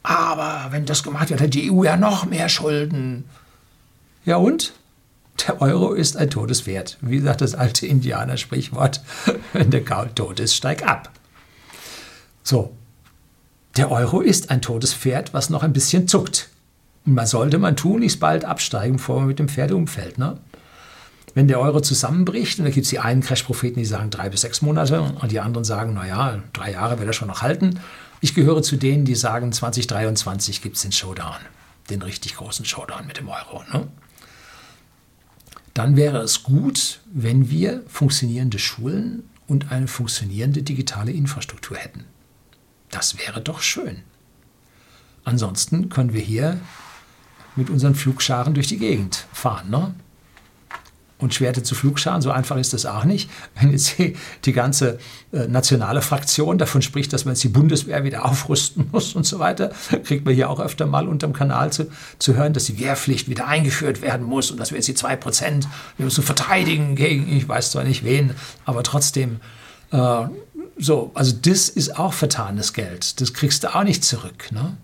Aber 0.02 0.72
wenn 0.72 0.86
das 0.86 1.02
gemacht 1.02 1.30
wird, 1.30 1.40
hat 1.40 1.54
die 1.54 1.70
EU 1.70 1.84
ja 1.84 1.96
noch 1.96 2.24
mehr 2.24 2.48
Schulden. 2.48 3.24
Ja 4.24 4.36
und? 4.36 4.72
Der 5.46 5.60
Euro 5.60 5.92
ist 5.92 6.16
ein 6.16 6.30
Todeswert. 6.30 6.96
Wie 7.00 7.20
sagt 7.20 7.42
das 7.42 7.54
alte 7.54 7.86
Indianer-Sprichwort? 7.86 9.02
Wenn 9.52 9.70
der 9.70 9.82
Gaul 9.82 10.08
tot 10.14 10.40
ist, 10.40 10.54
steig 10.54 10.86
ab. 10.86 11.10
So. 12.42 12.74
Der 13.76 13.90
Euro 13.90 14.20
ist 14.20 14.50
ein 14.50 14.62
totes 14.62 14.94
Pferd, 14.94 15.34
was 15.34 15.50
noch 15.50 15.62
ein 15.62 15.74
bisschen 15.74 16.08
zuckt. 16.08 16.48
Und 17.06 17.14
man 17.14 17.26
sollte 17.26 17.58
man 17.58 17.76
tunlichst 17.76 18.20
bald 18.20 18.44
absteigen, 18.44 18.96
bevor 18.96 19.20
man 19.20 19.28
mit 19.28 19.38
dem 19.38 19.48
Pferd 19.48 19.70
umfällt. 19.70 20.18
Ne? 20.18 20.38
Wenn 21.34 21.48
der 21.48 21.60
Euro 21.60 21.80
zusammenbricht, 21.80 22.58
und 22.58 22.64
da 22.64 22.70
gibt 22.70 22.84
es 22.84 22.90
die 22.90 22.98
einen 22.98 23.20
Crash-Propheten, 23.20 23.78
die 23.78 23.84
sagen 23.84 24.10
drei 24.10 24.28
bis 24.28 24.40
sechs 24.40 24.60
Monate, 24.62 25.00
und 25.00 25.30
die 25.30 25.40
anderen 25.40 25.64
sagen, 25.64 25.94
naja, 25.94 26.42
drei 26.52 26.72
Jahre 26.72 26.98
wird 26.98 27.08
er 27.08 27.12
schon 27.12 27.28
noch 27.28 27.42
halten. 27.42 27.78
Ich 28.20 28.34
gehöre 28.34 28.62
zu 28.62 28.76
denen, 28.76 29.04
die 29.04 29.14
sagen, 29.14 29.52
2023 29.52 30.62
gibt 30.62 30.76
es 30.76 30.82
den 30.82 30.92
Showdown, 30.92 31.36
den 31.90 32.02
richtig 32.02 32.36
großen 32.36 32.64
Showdown 32.64 33.06
mit 33.06 33.18
dem 33.18 33.28
Euro. 33.28 33.62
Ne? 33.72 33.86
Dann 35.74 35.94
wäre 35.94 36.18
es 36.18 36.42
gut, 36.42 37.00
wenn 37.12 37.50
wir 37.50 37.82
funktionierende 37.86 38.58
Schulen 38.58 39.28
und 39.46 39.70
eine 39.70 39.88
funktionierende 39.88 40.62
digitale 40.62 41.12
Infrastruktur 41.12 41.76
hätten. 41.76 42.04
Das 42.90 43.18
wäre 43.18 43.42
doch 43.42 43.60
schön. 43.60 44.02
Ansonsten 45.24 45.90
können 45.90 46.14
wir 46.14 46.22
hier 46.22 46.58
mit 47.56 47.70
unseren 47.70 47.94
Flugscharen 47.94 48.54
durch 48.54 48.66
die 48.66 48.78
Gegend 48.78 49.26
fahren. 49.32 49.70
Ne? 49.70 49.94
und 51.18 51.32
Schwerte 51.32 51.62
zu 51.62 51.74
Flugscharen. 51.74 52.20
So 52.20 52.30
einfach 52.30 52.56
ist 52.56 52.72
das 52.72 52.84
auch 52.84 53.04
nicht. 53.04 53.30
Wenn 53.58 53.70
jetzt 53.72 53.94
die 54.44 54.52
ganze 54.52 54.98
äh, 55.32 55.46
nationale 55.46 56.02
Fraktion 56.02 56.58
davon 56.58 56.82
spricht, 56.82 57.12
dass 57.12 57.24
man 57.24 57.34
jetzt 57.34 57.44
die 57.44 57.48
Bundeswehr 57.48 58.04
wieder 58.04 58.24
aufrüsten 58.24 58.88
muss 58.92 59.14
und 59.14 59.24
so 59.24 59.38
weiter, 59.38 59.72
kriegt 60.04 60.24
man 60.24 60.34
hier 60.34 60.50
auch 60.50 60.60
öfter 60.60 60.86
mal 60.86 61.08
unterm 61.08 61.32
Kanal 61.32 61.72
zu, 61.72 61.88
zu 62.18 62.34
hören, 62.34 62.52
dass 62.52 62.64
die 62.64 62.78
Wehrpflicht 62.78 63.28
wieder 63.28 63.46
eingeführt 63.46 64.02
werden 64.02 64.26
muss 64.26 64.50
und 64.50 64.60
dass 64.60 64.70
wir 64.70 64.76
jetzt 64.76 64.88
die 64.88 64.94
zwei 64.94 65.16
Prozent, 65.16 65.68
wir 65.96 66.04
müssen 66.04 66.22
verteidigen 66.22 66.96
gegen, 66.96 67.34
ich 67.34 67.48
weiß 67.48 67.70
zwar 67.70 67.84
nicht 67.84 68.04
wen, 68.04 68.34
aber 68.64 68.82
trotzdem, 68.82 69.40
äh, 69.92 70.24
so, 70.78 71.10
also 71.14 71.34
das 71.40 71.70
ist 71.70 71.98
auch 71.98 72.12
vertanes 72.12 72.74
Geld. 72.74 73.22
Das 73.22 73.32
kriegst 73.32 73.64
du 73.64 73.74
auch 73.74 73.84
nicht 73.84 74.04
zurück. 74.04 74.52
Ne? 74.52 74.76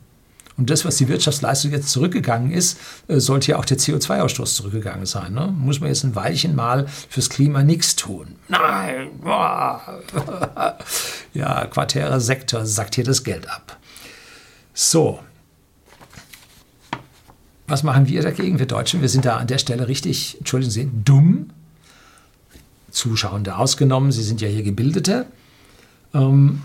Und 0.62 0.70
das, 0.70 0.84
was 0.84 0.94
die 0.94 1.08
Wirtschaftsleistung 1.08 1.72
jetzt 1.72 1.88
zurückgegangen 1.88 2.52
ist, 2.52 2.78
äh, 3.08 3.18
sollte 3.18 3.50
ja 3.50 3.58
auch 3.58 3.64
der 3.64 3.78
CO2-Ausstoß 3.78 4.54
zurückgegangen 4.54 5.06
sein. 5.06 5.32
Ne? 5.32 5.52
Muss 5.58 5.80
man 5.80 5.88
jetzt 5.88 6.04
ein 6.04 6.14
Weilchen 6.14 6.54
mal 6.54 6.86
fürs 6.86 7.28
Klima 7.30 7.64
nichts 7.64 7.96
tun? 7.96 8.36
Nein! 8.46 9.10
ja, 11.34 11.66
quartärer 11.66 12.20
Sektor 12.20 12.64
sagt 12.64 12.94
hier 12.94 13.02
das 13.02 13.24
Geld 13.24 13.50
ab. 13.50 13.76
So. 14.72 15.18
Was 17.66 17.82
machen 17.82 18.06
wir 18.06 18.22
dagegen, 18.22 18.60
wir 18.60 18.66
Deutschen? 18.66 19.00
Wir 19.00 19.08
sind 19.08 19.24
da 19.24 19.38
an 19.38 19.48
der 19.48 19.58
Stelle 19.58 19.88
richtig, 19.88 20.38
entschuldigen 20.38 20.70
Sie, 20.70 20.88
dumm. 21.04 21.50
Zuschauende 22.92 23.56
ausgenommen, 23.56 24.12
Sie 24.12 24.22
sind 24.22 24.40
ja 24.40 24.46
hier 24.46 24.62
Gebildete. 24.62 25.26
Ähm, 26.14 26.62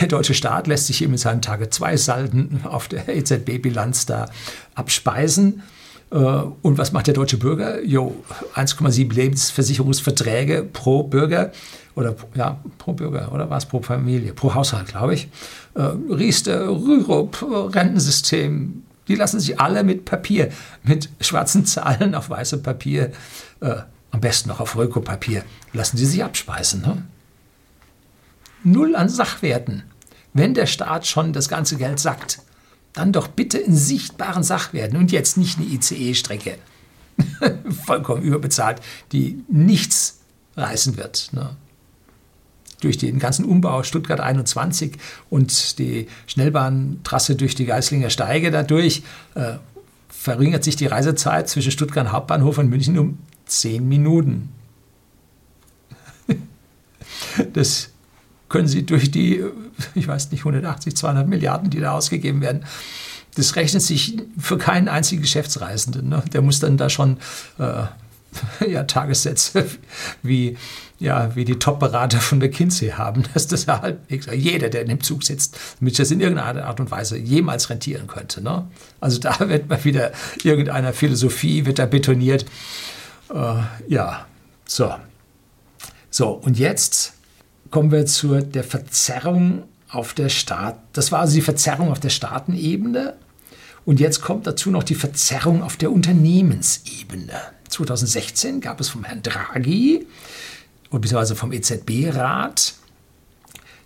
der 0.00 0.08
deutsche 0.08 0.34
Staat 0.34 0.66
lässt 0.66 0.86
sich 0.86 0.98
hier 0.98 1.08
mit 1.08 1.20
seinen 1.20 1.42
Tage-2-Salden 1.42 2.60
auf 2.64 2.88
der 2.88 3.08
EZB-Bilanz 3.08 4.06
da 4.06 4.26
abspeisen. 4.74 5.62
Äh, 6.10 6.16
und 6.16 6.78
was 6.78 6.92
macht 6.92 7.06
der 7.06 7.14
deutsche 7.14 7.38
Bürger? 7.38 7.82
Jo, 7.82 8.14
1,7 8.54 9.12
Lebensversicherungsverträge 9.12 10.62
pro 10.62 11.02
Bürger 11.02 11.52
oder 11.94 12.14
ja, 12.34 12.60
pro 12.78 12.92
Bürger 12.92 13.32
oder 13.32 13.50
was 13.50 13.66
pro 13.66 13.82
Familie, 13.82 14.32
pro 14.32 14.54
Haushalt, 14.54 14.88
glaube 14.88 15.14
ich. 15.14 15.28
Äh, 15.74 15.82
Riester, 16.10 16.68
Rürup, 16.68 17.44
Rentensystem, 17.74 18.82
die 19.08 19.14
lassen 19.14 19.40
sich 19.40 19.60
alle 19.60 19.84
mit 19.84 20.04
Papier, 20.04 20.50
mit 20.84 21.08
schwarzen 21.20 21.66
Zahlen 21.66 22.14
auf 22.14 22.30
weißem 22.30 22.62
Papier, 22.62 23.12
äh, 23.60 23.76
am 24.10 24.20
besten 24.20 24.50
noch 24.50 24.60
auf 24.60 24.76
Rökopapier, 24.76 25.42
lassen 25.72 25.96
sie 25.96 26.06
sich 26.06 26.22
abspeisen. 26.22 26.82
Ne? 26.82 27.02
Null 28.64 28.96
an 28.96 29.08
Sachwerten. 29.08 29.84
Wenn 30.32 30.54
der 30.54 30.66
Staat 30.66 31.06
schon 31.06 31.32
das 31.32 31.48
ganze 31.48 31.76
Geld 31.76 31.98
sackt, 31.98 32.40
dann 32.92 33.12
doch 33.12 33.28
bitte 33.28 33.58
in 33.58 33.74
sichtbaren 33.76 34.42
Sachwerten 34.42 34.98
und 34.98 35.12
jetzt 35.12 35.36
nicht 35.36 35.58
eine 35.58 35.66
ICE-Strecke. 35.66 36.58
Vollkommen 37.86 38.22
überbezahlt, 38.22 38.80
die 39.12 39.42
nichts 39.48 40.20
reißen 40.56 40.96
wird. 40.96 41.30
Ne? 41.32 41.56
Durch 42.80 42.98
den 42.98 43.18
ganzen 43.18 43.44
Umbau 43.44 43.82
Stuttgart 43.82 44.20
21 44.20 44.98
und 45.30 45.78
die 45.78 46.08
Schnellbahntrasse 46.26 47.36
durch 47.36 47.54
die 47.54 47.66
Geislinger 47.66 48.10
Steige 48.10 48.50
dadurch 48.50 49.02
äh, 49.34 49.54
verringert 50.08 50.64
sich 50.64 50.76
die 50.76 50.86
Reisezeit 50.86 51.48
zwischen 51.48 51.72
Stuttgart 51.72 52.12
Hauptbahnhof 52.12 52.58
und 52.58 52.68
München 52.68 52.98
um 52.98 53.18
10 53.46 53.88
Minuten. 53.88 54.50
das 57.52 57.91
können 58.52 58.68
Sie 58.68 58.84
durch 58.84 59.10
die, 59.10 59.42
ich 59.94 60.06
weiß 60.06 60.30
nicht, 60.30 60.42
180, 60.42 60.94
200 60.94 61.26
Milliarden, 61.26 61.70
die 61.70 61.80
da 61.80 61.92
ausgegeben 61.92 62.42
werden, 62.42 62.64
das 63.34 63.56
rechnet 63.56 63.82
sich 63.82 64.18
für 64.38 64.58
keinen 64.58 64.88
einzigen 64.88 65.22
Geschäftsreisenden. 65.22 66.08
Ne? 66.10 66.22
Der 66.32 66.42
muss 66.42 66.60
dann 66.60 66.76
da 66.76 66.90
schon 66.90 67.16
äh, 67.58 67.84
ja, 68.68 68.84
Tagessätze 68.84 69.66
wie, 70.22 70.58
ja, 70.98 71.34
wie 71.34 71.46
die 71.46 71.58
Top-Berater 71.58 72.20
von 72.20 72.40
der 72.40 72.50
Kinsey 72.50 72.90
haben, 72.90 73.24
dass 73.34 73.46
das 73.46 73.66
halt 73.66 74.00
jeder, 74.10 74.68
der 74.68 74.82
in 74.82 74.88
dem 74.88 75.00
Zug 75.02 75.24
sitzt, 75.24 75.58
damit 75.80 75.98
das 75.98 76.10
in 76.10 76.20
irgendeiner 76.20 76.66
Art 76.66 76.78
und 76.78 76.90
Weise 76.90 77.16
jemals 77.16 77.70
rentieren 77.70 78.06
könnte. 78.06 78.42
Ne? 78.42 78.66
Also 79.00 79.18
da 79.18 79.40
wird 79.48 79.70
mal 79.70 79.82
wieder 79.84 80.12
irgendeiner 80.44 80.92
Philosophie, 80.92 81.64
wird 81.64 81.78
da 81.78 81.86
betoniert. 81.86 82.44
Äh, 83.32 83.62
ja, 83.88 84.26
so. 84.66 84.94
So, 86.10 86.28
und 86.28 86.58
jetzt 86.58 87.14
kommen 87.72 87.90
wir 87.90 88.06
zu 88.06 88.40
der 88.40 88.62
Verzerrung 88.62 89.64
auf 89.90 90.14
der 90.14 90.28
Staat. 90.28 90.78
Das 90.92 91.10
war 91.10 91.20
also 91.20 91.34
die 91.34 91.42
Verzerrung 91.42 91.90
auf 91.90 91.98
der 91.98 92.10
Staatenebene. 92.10 93.14
Und 93.84 93.98
jetzt 93.98 94.22
kommt 94.22 94.46
dazu 94.46 94.70
noch 94.70 94.84
die 94.84 94.94
Verzerrung 94.94 95.62
auf 95.62 95.76
der 95.76 95.90
Unternehmensebene. 95.90 97.32
2016 97.68 98.60
gab 98.60 98.80
es 98.80 98.90
vom 98.90 99.02
Herrn 99.02 99.22
Draghi 99.22 100.06
beziehungsweise 100.90 101.34
vom 101.34 101.52
EZB-Rat 101.52 102.74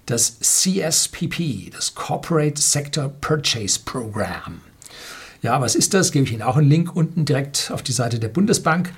das 0.07 0.39
CSPP, 0.41 1.70
das 1.70 1.95
Corporate 1.95 2.61
Sector 2.61 3.09
Purchase 3.20 3.80
Program. 3.84 4.61
Ja, 5.43 5.61
was 5.61 5.76
ist 5.76 5.95
das? 5.95 6.11
Gebe 6.11 6.26
ich 6.26 6.32
Ihnen 6.32 6.43
auch 6.43 6.57
einen 6.57 6.68
Link 6.68 6.95
unten 6.95 7.24
direkt 7.24 7.70
auf 7.72 7.82
die 7.82 7.93
Seite 7.93 8.18
der 8.18 8.28
Bundesbank. 8.28 8.93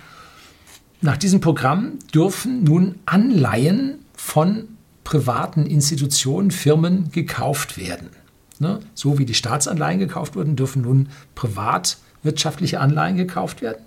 Nach 1.03 1.19
diesem 1.19 1.41
Programm 1.41 1.99
dürfen 2.15 2.65
nun 2.65 2.99
Anleihen 3.05 3.99
von 4.15 4.78
privaten 5.09 5.65
Institutionen, 5.65 6.51
Firmen 6.51 7.11
gekauft 7.13 7.79
werden. 7.79 8.11
Ne? 8.59 8.81
So 8.93 9.19
wie 9.19 9.25
die 9.25 9.33
Staatsanleihen 9.33 9.99
gekauft 9.99 10.37
wurden, 10.37 10.55
dürfen 10.55 10.83
nun 10.83 11.09
privatwirtschaftliche 11.35 12.79
Anleihen 12.79 13.17
gekauft 13.17 13.63
werden. 13.63 13.83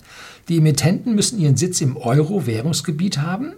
Die 0.50 0.58
Emittenten 0.58 1.14
müssen 1.14 1.40
ihren 1.40 1.58
Sitz 1.58 1.80
im 1.80 1.96
Euro-Währungsgebiet 1.96 3.20
haben, 3.20 3.54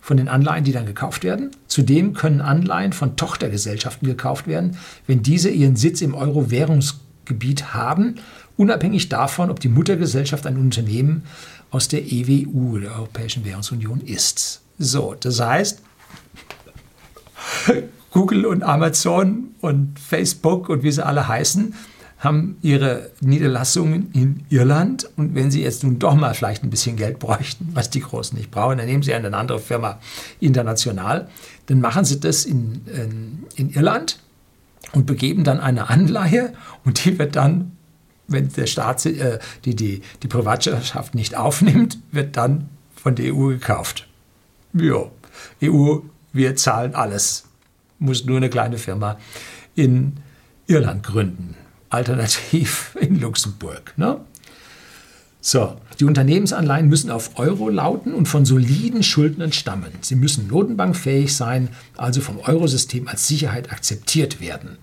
von 0.00 0.16
den 0.16 0.28
Anleihen, 0.28 0.64
die 0.64 0.72
dann 0.72 0.86
gekauft 0.86 1.22
werden. 1.22 1.50
Zudem 1.66 2.14
können 2.14 2.40
Anleihen 2.40 2.94
von 2.94 3.14
Tochtergesellschaften 3.16 4.08
gekauft 4.08 4.46
werden, 4.46 4.78
wenn 5.06 5.22
diese 5.22 5.50
ihren 5.50 5.76
Sitz 5.76 6.00
im 6.00 6.14
Euro-Währungsgebiet 6.14 7.74
haben, 7.74 8.14
unabhängig 8.56 9.10
davon, 9.10 9.50
ob 9.50 9.60
die 9.60 9.68
Muttergesellschaft 9.68 10.46
ein 10.46 10.56
Unternehmen 10.56 11.24
aus 11.70 11.88
der 11.88 12.10
EWU, 12.10 12.78
der 12.78 12.92
Europäischen 12.92 13.44
Währungsunion, 13.44 14.00
ist. 14.00 14.62
So, 14.78 15.14
das 15.20 15.40
heißt, 15.40 15.82
Google 18.10 18.46
und 18.46 18.62
Amazon 18.62 19.54
und 19.60 19.98
Facebook 19.98 20.68
und 20.68 20.82
wie 20.82 20.92
sie 20.92 21.04
alle 21.04 21.28
heißen, 21.28 21.74
haben 22.18 22.56
ihre 22.62 23.10
Niederlassungen 23.20 24.10
in 24.12 24.44
Irland. 24.48 25.08
Und 25.16 25.34
wenn 25.34 25.50
sie 25.50 25.62
jetzt 25.62 25.84
nun 25.84 25.98
doch 25.98 26.14
mal 26.14 26.34
vielleicht 26.34 26.62
ein 26.62 26.70
bisschen 26.70 26.96
Geld 26.96 27.18
bräuchten, 27.18 27.68
was 27.74 27.90
die 27.90 28.00
Großen 28.00 28.36
nicht 28.36 28.50
brauchen, 28.50 28.78
dann 28.78 28.86
nehmen 28.86 29.02
sie 29.02 29.12
eine 29.12 29.36
andere 29.36 29.58
Firma 29.58 29.98
international. 30.40 31.28
Dann 31.66 31.80
machen 31.80 32.04
sie 32.04 32.18
das 32.18 32.44
in, 32.44 32.82
in, 32.86 33.44
in 33.54 33.70
Irland 33.70 34.18
und 34.92 35.06
begeben 35.06 35.44
dann 35.44 35.60
eine 35.60 35.90
Anleihe 35.90 36.52
und 36.84 37.04
die 37.04 37.18
wird 37.18 37.36
dann, 37.36 37.72
wenn 38.28 38.48
der 38.52 38.66
Staat 38.66 39.04
äh, 39.06 39.38
die, 39.64 39.76
die, 39.76 40.02
die 40.22 40.28
Privatwirtschaft 40.28 41.14
nicht 41.14 41.36
aufnimmt, 41.36 41.98
wird 42.12 42.36
dann 42.36 42.68
von 42.94 43.14
der 43.14 43.34
EU 43.34 43.48
gekauft. 43.48 44.08
Ja, 44.72 45.04
EU, 45.62 45.98
wir 46.36 46.56
zahlen 46.56 46.94
alles 46.94 47.44
muss 47.98 48.24
nur 48.24 48.36
eine 48.36 48.50
kleine 48.50 48.78
Firma 48.78 49.18
in 49.74 50.14
Irland 50.66 51.02
gründen. 51.02 51.54
Alternativ 51.90 52.96
in 53.00 53.20
Luxemburg. 53.20 53.94
Ne? 53.96 54.20
So, 55.40 55.76
die 56.00 56.04
Unternehmensanleihen 56.04 56.88
müssen 56.88 57.10
auf 57.10 57.38
Euro 57.38 57.68
lauten 57.68 58.14
und 58.14 58.26
von 58.26 58.44
soliden 58.44 59.02
Schuldnern 59.04 59.52
stammen. 59.52 59.92
Sie 60.00 60.16
müssen 60.16 60.48
notenbankfähig 60.48 61.34
sein, 61.34 61.68
also 61.96 62.20
vom 62.20 62.40
Eurosystem 62.40 63.06
als 63.06 63.28
Sicherheit 63.28 63.70
akzeptiert 63.70 64.40
werden. 64.40 64.78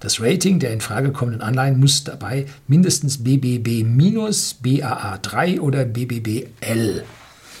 Das 0.00 0.20
Rating 0.20 0.58
der 0.58 0.72
in 0.72 0.80
Frage 0.80 1.12
kommenden 1.12 1.40
Anleihen 1.40 1.78
muss 1.78 2.02
dabei 2.02 2.46
mindestens 2.66 3.18
BBB-, 3.18 3.84
BAA3 4.62 5.60
oder 5.60 5.84
BBBL 5.84 7.04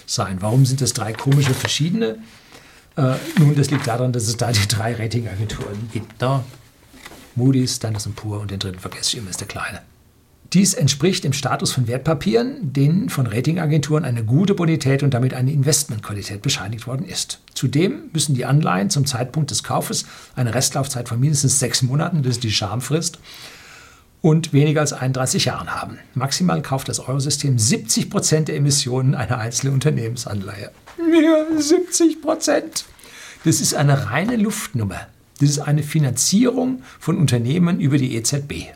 sein. 0.04 0.38
Warum 0.40 0.66
sind 0.66 0.80
das 0.80 0.92
drei 0.92 1.12
komische 1.12 1.54
verschiedene? 1.54 2.18
Äh, 2.96 3.14
nun, 3.38 3.54
das 3.56 3.70
liegt 3.70 3.86
daran, 3.86 4.12
dass 4.12 4.28
es 4.28 4.36
da 4.36 4.52
die 4.52 4.68
drei 4.68 4.94
Ratingagenturen 4.94 5.90
gibt. 5.92 6.20
Ne? 6.20 6.44
Moody's, 7.34 7.76
Standard 7.76 8.14
Poor 8.14 8.40
und 8.40 8.50
den 8.50 8.58
dritten 8.60 8.78
vergesse 8.78 9.10
ich 9.10 9.16
immer, 9.18 9.30
ist 9.30 9.40
der 9.40 9.48
kleine. 9.48 9.80
Dies 10.52 10.74
entspricht 10.74 11.24
dem 11.24 11.32
Status 11.32 11.72
von 11.72 11.88
Wertpapieren, 11.88 12.72
denen 12.72 13.08
von 13.08 13.26
Ratingagenturen 13.26 14.04
eine 14.04 14.22
gute 14.22 14.54
Bonität 14.54 15.02
und 15.02 15.12
damit 15.12 15.34
eine 15.34 15.50
Investmentqualität 15.50 16.42
bescheinigt 16.42 16.86
worden 16.86 17.06
ist. 17.06 17.40
Zudem 17.54 18.10
müssen 18.12 18.36
die 18.36 18.44
Anleihen 18.44 18.88
zum 18.88 19.04
Zeitpunkt 19.04 19.50
des 19.50 19.64
Kaufes 19.64 20.04
eine 20.36 20.54
Restlaufzeit 20.54 21.08
von 21.08 21.18
mindestens 21.18 21.58
sechs 21.58 21.82
Monaten, 21.82 22.22
das 22.22 22.36
ist 22.36 22.44
die 22.44 22.52
Schamfrist, 22.52 23.18
und 24.20 24.52
weniger 24.52 24.80
als 24.80 24.92
31 24.92 25.46
Jahren 25.46 25.74
haben. 25.74 25.98
Maximal 26.14 26.62
kauft 26.62 26.88
das 26.88 27.00
Eurosystem 27.00 27.58
70 27.58 28.08
Prozent 28.08 28.46
der 28.46 28.56
Emissionen 28.56 29.16
einer 29.16 29.38
einzelnen 29.38 29.74
Unternehmensanleihe. 29.74 30.70
Ja, 30.98 31.60
70 31.60 32.22
Prozent. 32.22 32.84
Das 33.44 33.60
ist 33.60 33.74
eine 33.74 34.10
reine 34.10 34.36
Luftnummer. 34.36 35.08
Das 35.40 35.50
ist 35.50 35.58
eine 35.58 35.82
Finanzierung 35.82 36.82
von 36.98 37.18
Unternehmen 37.18 37.80
über 37.80 37.98
die 37.98 38.14
EZB. 38.14 38.72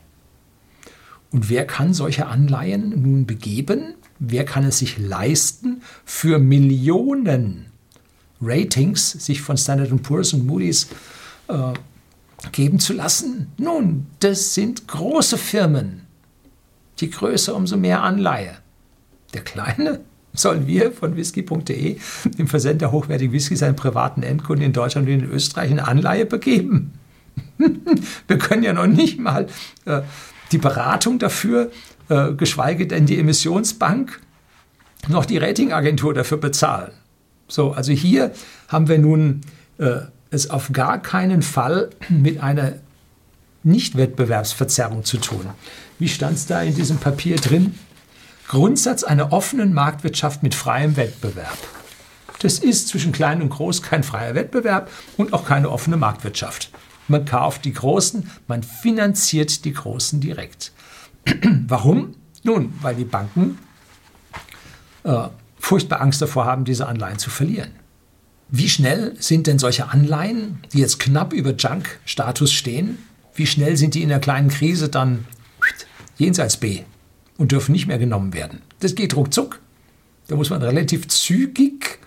Und 1.31 1.49
wer 1.51 1.67
kann 1.67 1.95
solche 1.95 2.27
Anleihen 2.27 3.03
nun 3.03 3.27
begeben? 3.27 3.95
wer 4.19 4.45
kann 4.45 4.65
es 4.65 4.79
sich 4.79 4.99
leisten, 4.99 5.83
für 6.05 6.39
Millionen 6.39 7.67
Ratings 8.41 9.11
sich 9.11 9.41
von 9.41 9.57
Standard 9.57 10.03
Poor's 10.03 10.33
und 10.33 10.47
Moody's 10.47 10.89
äh, 11.49 11.73
geben 12.53 12.79
zu 12.79 12.93
lassen? 12.93 13.53
Nun, 13.57 14.07
das 14.21 14.55
sind 14.55 14.87
große 14.89 15.39
Firmen. 15.39 16.03
Je 16.99 17.09
größer, 17.09 17.55
umso 17.55 17.77
mehr 17.77 18.03
Anleihe. 18.03 18.57
Der 19.35 19.43
Kleine 19.43 20.01
sollen 20.33 20.67
wir 20.67 20.93
von 20.93 21.17
whisky.de 21.17 21.97
im 22.37 22.47
Versend 22.47 22.81
der 22.81 22.93
hochwertigen 22.93 23.33
Whisky 23.33 23.57
seinen 23.57 23.77
privaten 23.77 24.23
Endkunden 24.23 24.65
in 24.65 24.73
Deutschland 24.73 25.09
und 25.09 25.15
in 25.15 25.31
Österreich 25.31 25.71
eine 25.71 25.87
Anleihe 25.89 26.27
begeben. 26.27 26.93
wir 28.29 28.39
können 28.39 28.63
ja 28.63 28.73
noch 28.73 28.87
nicht 28.87 29.19
mal 29.19 29.47
äh, 29.85 30.03
die 30.53 30.59
Beratung 30.59 31.19
dafür, 31.19 31.71
äh, 32.09 32.33
geschweige 32.33 32.87
denn 32.87 33.07
die 33.07 33.19
Emissionsbank, 33.19 34.21
noch 35.09 35.25
die 35.25 35.39
Ratingagentur 35.39 36.15
dafür 36.15 36.39
bezahlen. 36.39 36.93
So, 37.47 37.73
also 37.73 37.93
hier 37.93 38.33
haben 38.69 38.89
wir 38.89 38.99
nun 38.99 39.43
äh, 39.79 40.01
es 40.31 40.51
auf 40.51 40.73
gar 40.73 41.01
keinen 41.01 41.43
Fall 41.43 41.91
mit 42.09 42.43
einer 42.43 42.75
Nicht-Wettbewerbsverzerrung 43.63 45.05
zu 45.05 45.19
tun. 45.19 45.47
Wie 45.99 46.09
stand 46.09 46.37
es 46.37 46.47
da 46.47 46.63
in 46.63 46.75
diesem 46.75 46.99
Papier 46.99 47.37
drin? 47.37 47.75
Grundsatz 48.49 49.05
einer 49.05 49.33
offenen 49.33 49.75
Marktwirtschaft 49.75 50.43
mit 50.43 50.55
freiem 50.55 50.97
Wettbewerb. 50.97 51.59
Das 52.41 52.59
ist 52.59 52.89
zwischen 52.89 53.13
klein 53.13 53.43
und 53.43 53.51
groß 53.51 53.83
kein 53.83 54.03
freier 54.03 54.35
Wettbewerb 54.35 54.91
und 55.19 55.35
auch 55.35 55.45
keine 55.45 55.71
offene 55.71 55.99
Marktwirtschaft. 55.99 56.71
Man 57.09 57.27
kauft 57.27 57.67
die 57.67 57.75
Großen, 57.75 58.31
man 58.47 58.63
finanziert 58.63 59.67
die 59.67 59.75
Großen 59.75 60.21
direkt. 60.21 60.73
Warum? 61.67 62.15
Nun, 62.43 62.73
weil 62.81 62.95
die 62.95 63.05
Banken 63.05 63.59
äh, 65.05 65.29
furchtbar 65.59 66.01
Angst 66.01 66.23
davor 66.23 66.47
haben, 66.47 66.65
diese 66.65 66.87
Anleihen 66.87 67.19
zu 67.19 67.29
verlieren. 67.29 67.73
Wie 68.49 68.71
schnell 68.71 69.15
sind 69.19 69.47
denn 69.47 69.59
solche 69.59 69.91
Anleihen, 69.91 70.63
die 70.73 70.79
jetzt 70.79 70.99
knapp 70.99 71.35
über 71.35 71.51
Junk-Status 71.51 72.53
stehen, 72.53 72.99
wie 73.35 73.47
schnell 73.47 73.77
sind 73.77 73.95
die 73.95 74.03
in 74.03 74.09
der 74.09 74.21
kleinen 74.21 74.49
Krise 74.49 74.89
dann 74.89 75.27
jenseits 76.17 76.57
B 76.57 76.85
und 77.39 77.53
dürfen 77.53 77.73
nicht 77.73 77.87
mehr 77.87 77.99
genommen 77.99 78.35
werden? 78.35 78.61
Das 78.81 78.95
geht 78.95 79.17
ruckzuck. 79.17 79.61
Da 80.27 80.37
muss 80.37 80.51
man 80.51 80.63
relativ 80.63 81.09
zügig, 81.09 81.99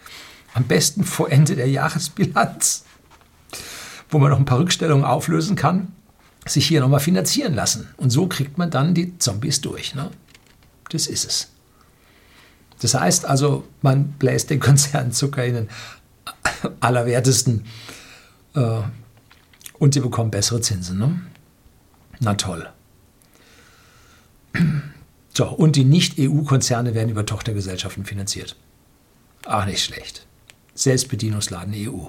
am 0.54 0.66
besten 0.66 1.04
vor 1.04 1.32
Ende 1.32 1.56
der 1.56 1.68
Jahresbilanz, 1.68 2.86
wo 4.10 4.20
man 4.20 4.30
noch 4.30 4.38
ein 4.38 4.46
paar 4.46 4.60
Rückstellungen 4.60 5.06
auflösen 5.06 5.56
kann, 5.56 5.94
sich 6.46 6.68
hier 6.68 6.82
nochmal 6.82 7.00
finanzieren 7.00 7.54
lassen. 7.56 7.88
Und 7.98 8.12
so 8.12 8.28
kriegt 8.28 8.58
man 8.58 8.70
dann 8.70 8.94
die 8.94 9.18
Zombies 9.18 9.62
durch. 9.62 9.96
Ne? 9.96 10.12
Das 10.90 11.08
ist 11.08 11.26
es. 11.26 11.52
Das 12.82 12.96
heißt 12.96 13.26
also, 13.26 13.68
man 13.82 14.12
bläst 14.14 14.50
den 14.50 14.60
Konzernen 14.62 15.12
Zucker 15.12 15.46
in 15.46 15.54
den 15.56 15.70
allerwertesten 16.80 17.66
äh, 18.56 18.82
und 19.80 19.94
sie 19.94 20.00
bekommen 20.00 20.32
bessere 20.32 20.62
Zinsen. 20.62 21.00
Ne? 21.00 21.22
Na 22.20 22.36
toll. 22.36 22.70
So, 25.34 25.48
und 25.48 25.76
die 25.76 25.86
Nicht-EU-Konzerne 25.86 26.94
werden 26.94 27.10
über 27.10 27.26
Tochtergesellschaften 27.26 28.06
finanziert. 28.06 28.56
Auch 29.46 29.66
nicht 29.66 29.84
schlecht. 29.84 30.28
Selbstbedienungsladen 30.76 31.74
EU. 31.76 32.08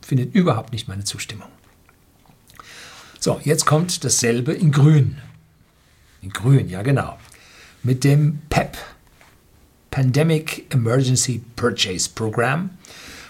Findet 0.00 0.34
überhaupt 0.34 0.72
nicht 0.72 0.88
meine 0.88 1.04
Zustimmung. 1.04 1.48
So, 3.18 3.40
jetzt 3.44 3.66
kommt 3.66 4.04
dasselbe 4.04 4.52
in 4.52 4.72
Grün. 4.72 5.18
In 6.22 6.30
Grün, 6.30 6.68
ja 6.68 6.82
genau. 6.82 7.18
Mit 7.82 8.04
dem 8.04 8.40
PEP, 8.48 8.76
Pandemic 9.90 10.72
Emergency 10.72 11.42
Purchase 11.56 12.10
Program. 12.14 12.70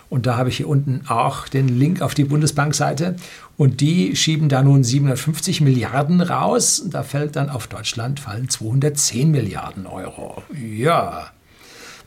Und 0.09 0.27
da 0.27 0.37
habe 0.37 0.51
ich 0.51 0.59
hier 0.59 0.69
unten 0.69 1.07
auch 1.09 1.49
den 1.49 1.69
Link 1.69 2.03
auf 2.03 2.15
die 2.15 2.25
Bundesbankseite. 2.25 3.17
Und 3.63 3.81
die 3.81 4.17
schieben 4.17 4.49
da 4.49 4.61
nun 4.65 4.83
750 4.83 5.61
Milliarden 5.61 6.21
raus. 6.21 6.83
Da 6.87 7.05
fällt 7.05 7.37
dann 7.37 7.49
auf 7.49 7.69
Deutschland 7.69 8.19
fallen 8.19 8.49
210 8.49 9.31
Milliarden 9.31 9.87
Euro. 9.87 10.43
Ja, 10.53 11.31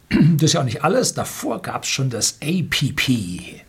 das 0.09 0.43
ist 0.43 0.53
ja 0.53 0.59
auch 0.59 0.65
nicht 0.65 0.83
alles. 0.83 1.13
Davor 1.13 1.61
gab 1.61 1.83
es 1.83 1.89
schon 1.89 2.09
das 2.09 2.39
APP. 2.43 3.61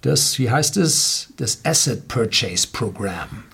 Das, 0.00 0.38
wie 0.38 0.50
heißt 0.50 0.78
es? 0.78 1.34
Das 1.36 1.62
Asset 1.66 2.08
Purchase 2.08 2.66
Program. 2.72 3.44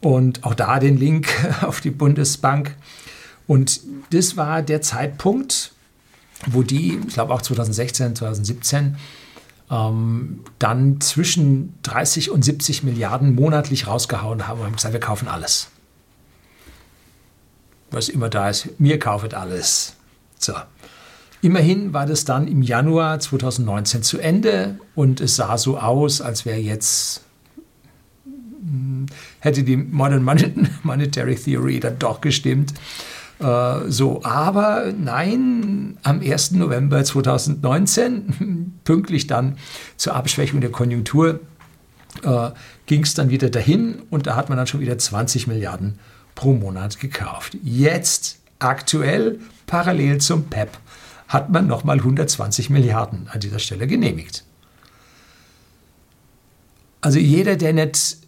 Und 0.00 0.42
auch 0.44 0.54
da 0.54 0.78
den 0.78 0.96
Link 0.96 1.28
auf 1.60 1.82
die 1.82 1.90
Bundesbank. 1.90 2.74
Und 3.46 3.80
das 4.12 4.38
war 4.38 4.62
der 4.62 4.80
Zeitpunkt, 4.80 5.72
wo 6.46 6.62
die, 6.62 7.00
ich 7.06 7.12
glaube 7.12 7.34
auch 7.34 7.42
2016, 7.42 8.16
2017, 8.16 8.96
ähm, 9.70 10.40
dann 10.58 11.00
zwischen 11.00 11.74
30 11.82 12.30
und 12.30 12.44
70 12.44 12.82
Milliarden 12.82 13.34
monatlich 13.34 13.86
rausgehauen 13.86 14.46
haben 14.46 14.60
und 14.60 14.66
haben 14.66 14.76
gesagt, 14.76 14.94
wir 14.94 15.00
kaufen 15.00 15.28
alles. 15.28 15.68
Was 17.90 18.08
immer 18.08 18.28
da 18.28 18.50
ist, 18.50 18.78
mir 18.78 18.98
kaufet 18.98 19.34
alles. 19.34 19.94
So. 20.38 20.54
Immerhin 21.42 21.92
war 21.92 22.06
das 22.06 22.24
dann 22.24 22.48
im 22.48 22.62
Januar 22.62 23.20
2019 23.20 24.02
zu 24.02 24.18
Ende 24.18 24.78
und 24.94 25.20
es 25.20 25.36
sah 25.36 25.58
so 25.58 25.78
aus, 25.78 26.20
als 26.20 26.44
wäre 26.44 26.58
jetzt 26.58 27.22
hm, 28.24 29.06
hätte 29.40 29.62
die 29.62 29.76
Modern 29.76 30.24
Monetary 30.82 31.36
Theory 31.36 31.80
dann 31.80 31.98
doch 31.98 32.20
gestimmt. 32.20 32.74
Äh, 33.38 33.90
so, 33.90 34.22
aber 34.24 34.92
nein, 34.96 35.98
am 36.02 36.20
1. 36.20 36.52
November 36.52 37.04
2019, 37.04 38.72
pünktlich 38.84 39.26
dann 39.26 39.58
zur 39.96 40.14
Abschwächung 40.14 40.60
der 40.60 40.70
Konjunktur, 40.70 41.40
äh, 42.22 42.50
ging 42.86 43.02
es 43.02 43.14
dann 43.14 43.30
wieder 43.30 43.50
dahin 43.50 44.02
und 44.10 44.26
da 44.26 44.36
hat 44.36 44.48
man 44.48 44.56
dann 44.56 44.66
schon 44.66 44.80
wieder 44.80 44.96
20 44.96 45.46
Milliarden 45.46 45.98
pro 46.34 46.52
Monat 46.52 46.98
gekauft. 47.00 47.56
Jetzt, 47.62 48.38
aktuell, 48.58 49.40
parallel 49.66 50.18
zum 50.18 50.44
PEP, 50.44 50.70
hat 51.28 51.50
man 51.50 51.66
nochmal 51.66 51.98
120 51.98 52.70
Milliarden 52.70 53.28
an 53.32 53.40
dieser 53.40 53.58
Stelle 53.58 53.86
genehmigt. 53.86 54.44
Also 57.00 57.18
jeder, 57.18 57.56
der 57.56 57.72
nicht 57.72 58.18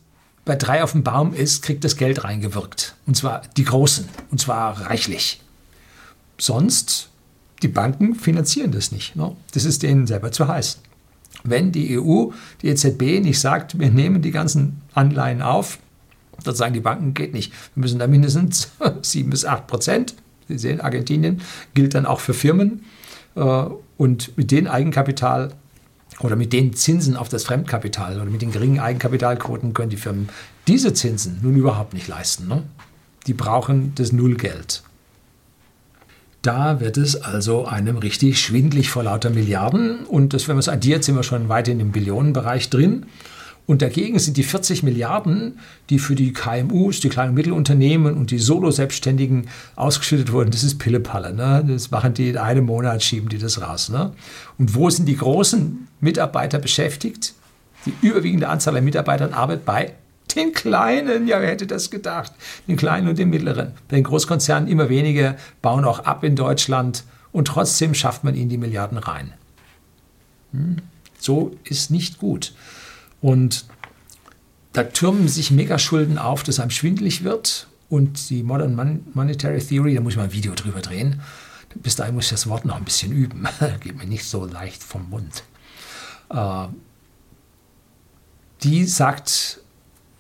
bei 0.49 0.57
drei 0.57 0.83
auf 0.83 0.93
dem 0.93 1.03
Baum 1.03 1.35
ist, 1.35 1.63
kriegt 1.63 1.85
das 1.85 1.99
Geld 1.99 2.25
reingewirkt. 2.25 2.95
Und 3.07 3.15
zwar 3.19 3.43
die 3.59 3.65
Großen. 3.65 4.09
Und 4.31 4.41
zwar 4.41 4.81
reichlich. 4.81 5.43
Sonst, 6.39 7.11
die 7.63 7.69
Banken 7.69 8.15
finanzieren 8.15 8.73
das 8.73 8.91
nicht. 8.91 9.15
Ne? 9.15 9.37
Das 9.53 9.67
ist 9.67 9.83
denen 9.83 10.07
selber 10.07 10.33
zu 10.33 10.49
heiß. 10.49 10.81
Wenn 11.45 11.71
die 11.71 12.01
EU, 12.01 12.31
die 12.63 12.69
EZB 12.69 13.21
nicht 13.21 13.39
sagt, 13.39 13.79
wir 13.79 13.91
nehmen 13.91 14.23
die 14.23 14.31
ganzen 14.31 14.81
Anleihen 14.95 15.43
auf, 15.43 15.79
dann 16.43 16.55
sagen 16.55 16.73
die 16.73 16.81
Banken, 16.81 17.13
geht 17.13 17.35
nicht. 17.35 17.53
Wir 17.75 17.83
müssen 17.83 17.99
da 17.99 18.07
mindestens 18.07 18.71
7 19.03 19.29
bis 19.29 19.45
8 19.45 19.67
Prozent. 19.67 20.15
Sie 20.49 20.57
sehen, 20.57 20.81
Argentinien 20.81 21.43
gilt 21.75 21.95
dann 21.95 22.07
auch 22.07 22.21
für 22.21 22.33
Firmen. 22.33 22.87
Äh, 23.35 23.65
und 23.99 24.35
mit 24.39 24.51
dem 24.51 24.67
Eigenkapital 24.67 25.53
oder 26.21 26.37
mit 26.37 26.53
den 26.53 26.75
Zinsen 26.75 27.17
auf 27.17 27.29
das 27.29 27.45
Fremdkapital 27.45 28.21
oder 28.21 28.31
mit 28.31 28.43
den 28.43 28.53
geringen 28.53 28.81
Eigenkapitalquoten 28.81 29.75
können 29.75 29.91
die 29.91 29.97
Firmen 29.97 30.29
diese 30.67 30.93
Zinsen 30.93 31.39
nun 31.43 31.57
überhaupt 31.57 31.95
nicht 31.95 32.09
leisten. 32.09 32.49
Ne? 32.49 32.65
Die 33.27 33.35
brauchen 33.35 33.93
das 33.95 34.13
Nullgeld. 34.13 34.83
Da 36.43 36.81
wird 36.81 36.97
es 36.97 37.17
also 37.17 37.67
einem 37.67 37.97
richtig 37.97 38.41
schwindlig 38.41 38.91
vor 38.91 39.03
lauter 39.03 39.31
Milliarden 39.31 40.05
und 40.05 40.33
das, 40.33 40.47
wenn 40.47 40.55
man 40.55 40.61
es 40.61 40.69
addiert, 40.69 41.03
sind 41.05 41.17
wir 41.17 41.25
schon 41.25 41.49
weit 41.49 41.69
in 41.69 41.79
dem 41.79 41.91
Billionenbereich 41.91 42.71
drin. 42.71 43.07
Und 43.69 43.83
dagegen 43.83 44.19
sind 44.19 44.39
die 44.39 44.45
40 44.45 44.83
Milliarden, 44.83 45.59
die 45.91 45.99
für 45.99 46.15
die 46.15 46.33
KMUs, 46.33 47.01
die 47.01 47.11
kleinen 47.11 47.29
und 47.29 47.35
Mittelunternehmen 47.35 48.15
und 48.15 48.31
die 48.31 48.39
Solo-Selbstständigen 48.39 49.51
ausgeschüttet 49.77 50.33
wurden, 50.33 50.51
das 50.51 50.65
ist 50.65 50.79
Pillepalle. 50.79 51.35
Ne? 51.35 51.63
Das 51.69 51.91
machen 51.91 52.15
die 52.15 52.31
in 52.31 52.39
einem 52.39 52.65
Monat, 52.65 53.03
schieben 53.03 53.29
die 53.29 53.37
das 53.37 53.61
raus. 53.61 53.91
Ne? 53.91 54.13
Und 54.57 54.75
wo 54.75 54.89
sind 54.89 55.05
die 55.05 55.19
großen 55.19 55.87
Mitarbeiter 56.01 56.59
beschäftigt? 56.59 57.35
Die 57.85 57.93
überwiegende 58.01 58.49
Anzahl 58.49 58.73
der 58.73 58.83
Mitarbeiter 58.83 59.35
arbeitet 59.35 59.67
bei 59.67 59.93
den 60.35 60.55
Kleinen. 60.55 61.29
Ja, 61.29 61.43
wer 61.43 61.51
hätte 61.51 61.67
das 61.67 61.91
gedacht? 61.91 62.33
Den 62.69 62.79
Kleinen 62.79 63.07
und 63.07 63.19
den 63.19 63.29
Mittleren. 63.29 63.73
Bei 63.89 63.97
den 63.97 64.05
Großkonzernen 64.05 64.67
immer 64.71 64.89
weniger, 64.89 65.37
bauen 65.61 65.85
auch 65.85 66.07
ab 66.07 66.25
in 66.25 66.37
Deutschland 66.37 67.05
und 67.33 67.49
trotzdem 67.49 67.93
schafft 67.93 68.25
man 68.25 68.35
ihnen 68.35 68.49
die 68.49 68.57
Milliarden 68.57 68.97
rein. 68.97 69.35
Hm? 70.53 70.77
So 71.19 71.55
ist 71.65 71.91
nicht 71.91 72.17
gut. 72.17 72.55
Und 73.21 73.67
da 74.73 74.85
türmen 74.85 75.29
sich 75.29 75.51
Megaschulden 75.51 76.19
auf, 76.19 76.43
dass 76.43 76.61
einem 76.61 76.71
schwindlig 76.71 77.25
wird. 77.25 77.67
Und 77.89 78.31
die 78.31 78.43
Modern 78.43 79.03
Monetary 79.15 79.61
Theory, 79.61 79.95
da 79.95 80.01
muss 80.01 80.13
ich 80.13 80.19
mal 80.19 80.25
ein 80.25 80.33
Video 80.33 80.55
drüber 80.55 80.81
drehen. 80.81 81.21
Bis 81.75 81.97
dahin 81.97 82.15
muss 82.15 82.25
ich 82.25 82.31
das 82.31 82.49
Wort 82.49 82.65
noch 82.65 82.77
ein 82.77 82.85
bisschen 82.85 83.13
üben. 83.13 83.47
Geht 83.81 83.97
mir 83.97 84.07
nicht 84.07 84.25
so 84.25 84.45
leicht 84.45 84.83
vom 84.83 85.09
Mund. 85.11 85.43
Äh, 86.31 86.67
die 88.63 88.85
sagt, 88.85 89.61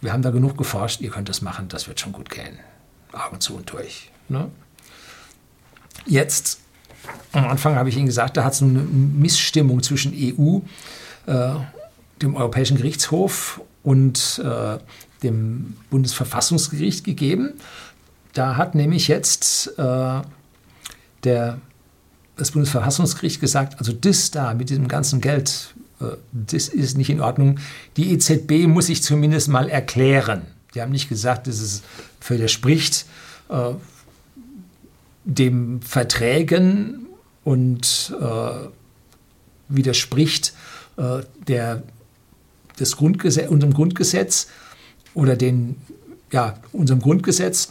wir 0.00 0.12
haben 0.12 0.22
da 0.22 0.30
genug 0.30 0.56
geforscht, 0.56 1.00
ihr 1.00 1.10
könnt 1.10 1.28
das 1.28 1.42
machen, 1.42 1.68
das 1.68 1.88
wird 1.88 2.00
schon 2.00 2.12
gut 2.12 2.30
gehen. 2.30 2.58
Augen 3.12 3.40
zu 3.40 3.56
und 3.56 3.70
durch. 3.72 4.10
Ne? 4.28 4.50
jetzt, 6.08 6.60
am 7.32 7.46
Anfang 7.46 7.76
habe 7.76 7.88
ich 7.88 7.96
Ihnen 7.96 8.06
gesagt, 8.06 8.36
da 8.36 8.44
hat 8.44 8.52
es 8.54 8.62
eine 8.62 8.80
Missstimmung 8.80 9.82
zwischen 9.82 10.12
EU, 10.14 10.60
äh, 11.26 11.54
dem 12.22 12.36
Europäischen 12.36 12.76
Gerichtshof 12.76 13.60
und 13.82 14.40
äh, 14.44 14.78
dem 15.22 15.76
Bundesverfassungsgericht 15.90 17.04
gegeben. 17.04 17.54
Da 18.34 18.56
hat 18.56 18.74
nämlich 18.74 19.08
jetzt 19.08 19.78
äh, 19.78 20.20
der, 21.24 21.58
das 22.36 22.52
Bundesverfassungsgericht 22.52 23.40
gesagt, 23.40 23.78
also 23.78 23.92
das 23.92 24.30
da 24.30 24.54
mit 24.54 24.70
diesem 24.70 24.88
ganzen 24.88 25.20
Geld, 25.20 25.74
äh, 26.00 26.04
das 26.32 26.68
ist 26.68 26.96
nicht 26.96 27.10
in 27.10 27.20
Ordnung. 27.20 27.58
Die 27.96 28.12
EZB 28.12 28.66
muss 28.66 28.86
sich 28.86 29.02
zumindest 29.02 29.48
mal 29.48 29.68
erklären. 29.68 30.42
Die 30.74 30.82
haben 30.82 30.92
nicht 30.92 31.08
gesagt, 31.08 31.46
dass 31.46 31.60
es 31.60 31.82
widerspricht 32.26 33.06
äh, 33.48 33.72
dem 35.24 35.82
Verträgen 35.82 37.06
und 37.44 38.14
äh, 38.20 38.68
widerspricht 39.68 40.52
äh, 40.96 41.20
der, 41.46 41.82
des 42.80 42.96
Grundgesetz, 42.96 43.50
unserem 43.50 43.74
Grundgesetz 43.74 44.48
oder 45.14 45.36
den, 45.36 45.76
ja, 46.32 46.54
unserem 46.72 47.00
Grundgesetz, 47.00 47.70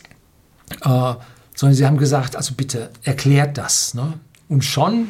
äh, 0.83 1.13
sondern 1.55 1.75
sie 1.75 1.85
haben 1.85 1.97
gesagt, 1.97 2.35
also 2.35 2.53
bitte 2.53 2.91
erklärt 3.03 3.57
das. 3.57 3.93
Ne? 3.93 4.13
Und 4.47 4.63
schon 4.63 5.09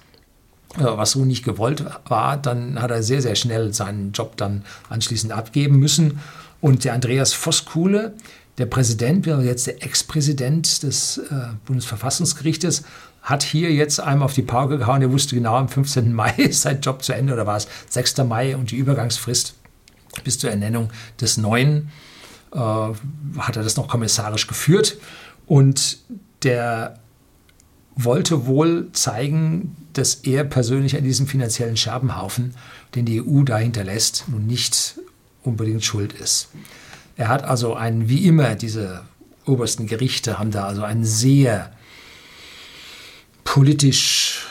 äh, 0.78 0.84
was 0.84 1.12
so 1.12 1.26
nicht 1.26 1.44
gewollt 1.44 1.86
war, 2.08 2.38
dann 2.38 2.82
hat 2.82 2.92
er 2.92 3.04
sehr, 3.04 3.22
sehr 3.22 3.36
schnell 3.36 3.74
seinen 3.74 4.12
Job 4.12 4.38
dann 4.38 4.64
anschließend 4.90 5.32
abgeben 5.32 5.78
müssen. 5.80 6.20
Und 6.62 6.84
der 6.86 6.94
Andreas 6.94 7.34
Voskuhle, 7.34 8.14
der 8.58 8.66
Präsident, 8.68 9.26
jetzt 9.26 9.68
der 9.68 9.84
Ex-Präsident 9.84 10.84
des 10.84 11.18
äh, 11.18 11.48
Bundesverfassungsgerichtes, 11.66 12.84
hat 13.24 13.42
hier 13.42 13.72
jetzt 13.72 14.00
einem 14.00 14.22
auf 14.22 14.34
die 14.34 14.42
Pauke 14.42 14.78
gehauen. 14.78 15.02
Er 15.02 15.12
wusste 15.12 15.36
genau, 15.36 15.56
am 15.56 15.70
15. 15.70 16.14
Mai 16.14 16.32
ist 16.38 16.62
sein 16.62 16.82
Job 16.82 17.02
zu 17.02 17.14
Ende 17.14 17.34
oder 17.34 17.48
war 17.48 17.58
es 17.58 17.68
6. 17.90 18.18
Mai 18.20 18.56
und 18.56 18.72
die 18.72 18.76
Übergangsfrist 18.76 19.56
bis 20.24 20.38
zur 20.38 20.52
Ernennung 20.52 20.92
des 21.20 21.38
neuen 21.38 21.90
äh, 22.52 22.60
hat 22.60 23.56
er 23.56 23.64
das 23.64 23.78
noch 23.78 23.88
kommissarisch 23.88 24.48
geführt. 24.48 24.98
Und 25.48 25.98
der 26.44 27.00
wollte 27.96 28.46
wohl 28.46 28.90
zeigen, 28.92 29.76
dass 29.94 30.16
er 30.16 30.44
persönlich 30.44 30.96
an 30.98 31.04
diesem 31.04 31.28
finanziellen 31.28 31.78
Scherbenhaufen, 31.78 32.56
den 32.96 33.06
die 33.06 33.22
EU 33.22 33.44
dahinter 33.44 33.84
lässt, 33.84 34.26
nun 34.28 34.48
nicht 34.48 35.00
unbedingt 35.44 35.84
schuld 35.84 36.14
ist. 36.14 36.50
Er 37.16 37.28
hat 37.28 37.44
also 37.44 37.76
einen, 37.76 38.10
wie 38.10 38.26
immer, 38.26 38.56
diese 38.56 39.02
obersten 39.46 39.88
Gerichte 39.88 40.40
haben 40.40 40.52
da 40.52 40.66
also 40.66 40.84
einen 40.84 41.06
sehr 41.06 41.72
politisch 43.54 44.48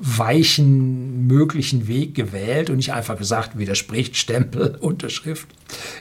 weichen 0.00 1.26
möglichen 1.26 1.88
Weg 1.88 2.14
gewählt 2.14 2.70
und 2.70 2.76
nicht 2.76 2.92
einfach 2.92 3.18
gesagt, 3.18 3.58
widerspricht 3.58 4.16
Stempel, 4.16 4.76
Unterschrift 4.80 5.48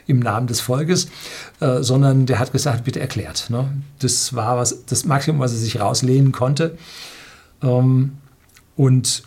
im 0.05 0.19
Namen 0.19 0.45
des 0.45 0.61
Volkes, 0.61 1.09
äh, 1.61 1.82
sondern 1.82 2.28
der 2.28 2.38
hat 2.38 2.51
gesagt, 2.51 2.84
bitte 2.84 2.99
erklärt. 2.99 3.49
Ne? 3.49 3.76
Das 3.97 4.36
war 4.36 4.55
was, 4.55 4.86
das 4.86 5.05
Maximum, 5.05 5.41
was 5.41 5.51
er 5.51 5.57
sich 5.57 5.80
rauslehnen 5.80 6.32
konnte. 6.32 6.78
Ähm, 7.63 8.17
und 8.76 9.24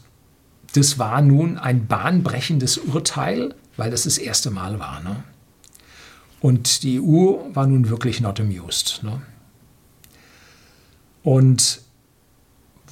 das 0.72 1.00
war 1.00 1.22
nun 1.22 1.58
ein 1.58 1.88
bahnbrechendes 1.88 2.78
Urteil, 2.78 3.56
weil 3.76 3.90
das 3.90 4.04
das 4.04 4.18
erste 4.18 4.52
Mal 4.52 4.78
war. 4.78 5.02
Ne? 5.02 5.24
Und 6.40 6.84
die 6.84 7.00
EU 7.00 7.38
war 7.54 7.66
nun 7.66 7.88
wirklich 7.88 8.20
not 8.20 8.38
amused. 8.38 9.02
Ne? 9.02 9.20
Und 11.24 11.84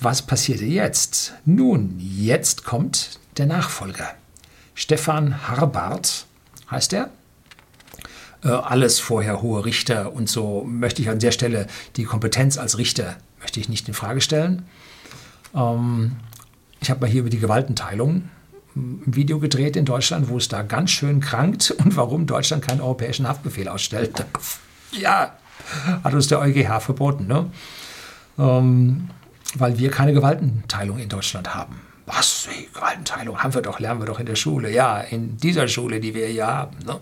was 0.01 0.23
passierte 0.23 0.65
jetzt? 0.65 1.35
Nun, 1.45 1.97
jetzt 1.99 2.65
kommt 2.65 3.19
der 3.37 3.47
Nachfolger. 3.47 4.15
Stefan 4.75 5.49
Harbart 5.49 6.27
heißt 6.71 6.93
er. 6.93 7.11
Äh, 8.43 8.49
alles 8.49 9.01
vorher 9.01 9.41
hohe 9.41 9.65
Richter 9.65 10.13
und 10.13 10.29
so 10.29 10.65
möchte 10.65 11.01
ich 11.01 11.09
an 11.09 11.19
der 11.19 11.31
Stelle 11.31 11.67
die 11.97 12.05
Kompetenz 12.05 12.59
als 12.59 12.79
Richter 12.79 13.17
möchte 13.45 13.61
ich 13.61 13.69
nicht 13.69 13.87
in 13.89 13.95
Frage 13.95 14.21
stellen. 14.23 14.67
Ähm, 15.55 16.17
ich 16.81 16.91
habe 16.91 17.01
mal 17.01 17.11
hier 17.11 17.21
über 17.21 17.31
die 17.31 17.39
Gewaltenteilung 17.39 18.29
ein 18.75 19.03
Video 19.07 19.39
gedreht 19.39 19.77
in 19.77 19.85
Deutschland, 19.85 20.29
wo 20.29 20.39
es 20.39 20.49
da 20.49 20.63
ganz 20.63 20.91
schön 20.91 21.21
krankt 21.21 21.71
und 21.79 21.97
warum 21.97 22.27
Deutschland 22.27 22.67
keinen 22.67 22.81
europäischen 22.81 23.29
Haftbefehl 23.29 23.69
ausstellt. 23.69 24.25
Ja, 24.93 25.37
hat 26.03 26.15
uns 26.15 26.29
der 26.29 26.41
EuGH 26.41 26.81
verboten. 26.81 27.27
Ne? 27.27 27.51
Ähm, 28.39 29.11
weil 29.55 29.79
wir 29.79 29.91
keine 29.91 30.13
Gewaltenteilung 30.13 30.99
in 30.99 31.09
Deutschland 31.09 31.55
haben. 31.55 31.81
Was? 32.07 32.49
Hey, 32.51 32.69
Gewaltenteilung 32.73 33.39
haben 33.39 33.55
wir 33.55 33.63
doch, 33.63 33.81
lernen 33.81 34.01
wir 34.01 34.07
doch 34.07 34.21
in 34.21 34.27
der 34.27 34.37
Schule. 34.37 34.71
Ja, 34.71 35.01
in 35.01 35.37
dieser 35.39 35.69
Schule, 35.69 36.01
die 36.01 36.15
wir 36.15 36.27
hier 36.27 36.47
haben. 36.47 36.77
Ne? 36.85 37.01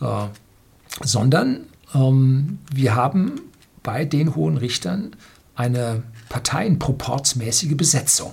Äh, 0.00 1.04
sondern 1.04 1.66
ähm, 1.94 2.58
wir 2.72 2.94
haben 2.94 3.40
bei 3.82 4.04
den 4.04 4.34
hohen 4.34 4.58
Richtern 4.58 5.16
eine 5.54 6.02
parteienproportsmäßige 6.28 7.76
Besetzung. 7.76 8.32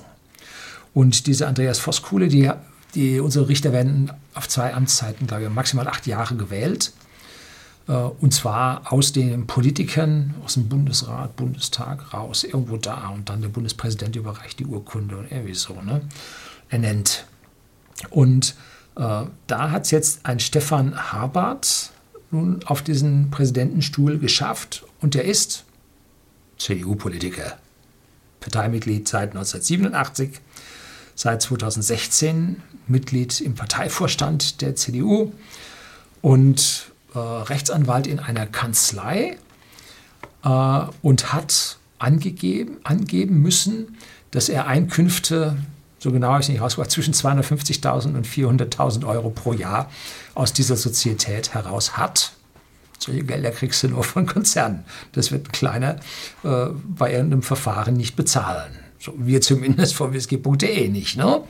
Und 0.93 1.27
diese 1.27 1.47
Andreas 1.47 1.79
Voskuhle, 1.79 2.27
die, 2.27 2.51
die, 2.93 3.19
unsere 3.19 3.47
Richter 3.47 3.73
werden 3.73 4.11
auf 4.33 4.47
zwei 4.47 4.73
Amtszeiten, 4.73 5.27
glaube 5.27 5.43
ich, 5.43 5.49
maximal 5.49 5.87
acht 5.87 6.07
Jahre 6.07 6.35
gewählt. 6.35 6.93
Äh, 7.87 7.93
und 7.93 8.33
zwar 8.33 8.91
aus 8.91 9.11
den 9.11 9.47
Politikern, 9.47 10.35
aus 10.43 10.55
dem 10.55 10.67
Bundesrat, 10.67 11.35
Bundestag 11.35 12.13
raus, 12.13 12.43
irgendwo 12.43 12.77
da. 12.77 13.09
Und 13.09 13.29
dann 13.29 13.41
der 13.41 13.49
Bundespräsident 13.49 14.15
überreicht 14.15 14.59
die 14.59 14.65
Urkunde 14.65 15.17
und 15.17 15.31
irgendwie 15.31 15.55
so, 15.55 15.81
ne? 15.81 16.01
ernennt. 16.69 17.25
Und 18.09 18.55
äh, 18.95 19.23
da 19.47 19.71
hat 19.71 19.85
es 19.85 19.91
jetzt 19.91 20.25
ein 20.25 20.39
Stefan 20.39 21.11
Habart 21.11 21.91
nun 22.31 22.63
auf 22.65 22.81
diesen 22.81 23.29
Präsidentenstuhl 23.31 24.17
geschafft. 24.17 24.83
Und 25.01 25.13
der 25.13 25.25
ist 25.25 25.63
CDU-Politiker, 26.57 27.57
Parteimitglied 28.39 29.07
seit 29.07 29.29
1987, 29.35 30.41
seit 31.15 31.41
2016 31.41 32.61
Mitglied 32.87 33.41
im 33.41 33.55
Parteivorstand 33.55 34.61
der 34.61 34.75
CDU 34.75 35.31
und 36.21 36.91
äh, 37.15 37.19
Rechtsanwalt 37.19 38.07
in 38.07 38.19
einer 38.19 38.45
Kanzlei 38.45 39.37
äh, 40.43 40.81
und 41.01 41.33
hat 41.33 41.77
angegeben, 41.99 42.77
angeben 42.83 43.41
müssen, 43.41 43.97
dass 44.31 44.49
er 44.49 44.67
Einkünfte, 44.67 45.57
so 45.99 46.11
genau 46.11 46.37
ich 46.39 46.49
nicht 46.49 46.61
rausgebracht, 46.61 46.91
zwischen 46.91 47.13
250.000 47.13 48.15
und 48.15 48.27
400.000 48.27 49.07
Euro 49.07 49.29
pro 49.29 49.53
Jahr 49.53 49.89
aus 50.33 50.53
dieser 50.53 50.75
Sozietät 50.75 51.53
heraus 51.53 51.97
hat. 51.97 52.33
Solche 52.99 53.23
Gelder 53.23 53.51
kriegst 53.51 53.83
du 53.83 53.89
nur 53.89 54.03
von 54.03 54.25
Konzernen. 54.25 54.85
Das 55.13 55.31
wird 55.31 55.47
ein 55.47 55.51
kleiner 55.51 55.97
äh, 56.43 56.67
bei 56.73 57.11
irgendeinem 57.11 57.43
Verfahren 57.43 57.95
nicht 57.95 58.15
bezahlen. 58.15 58.71
So, 58.99 59.13
wir 59.17 59.41
zumindest 59.41 59.95
von 59.95 60.13
whisky.de 60.13 60.89
nicht. 60.89 61.17
Ne? 61.17 61.41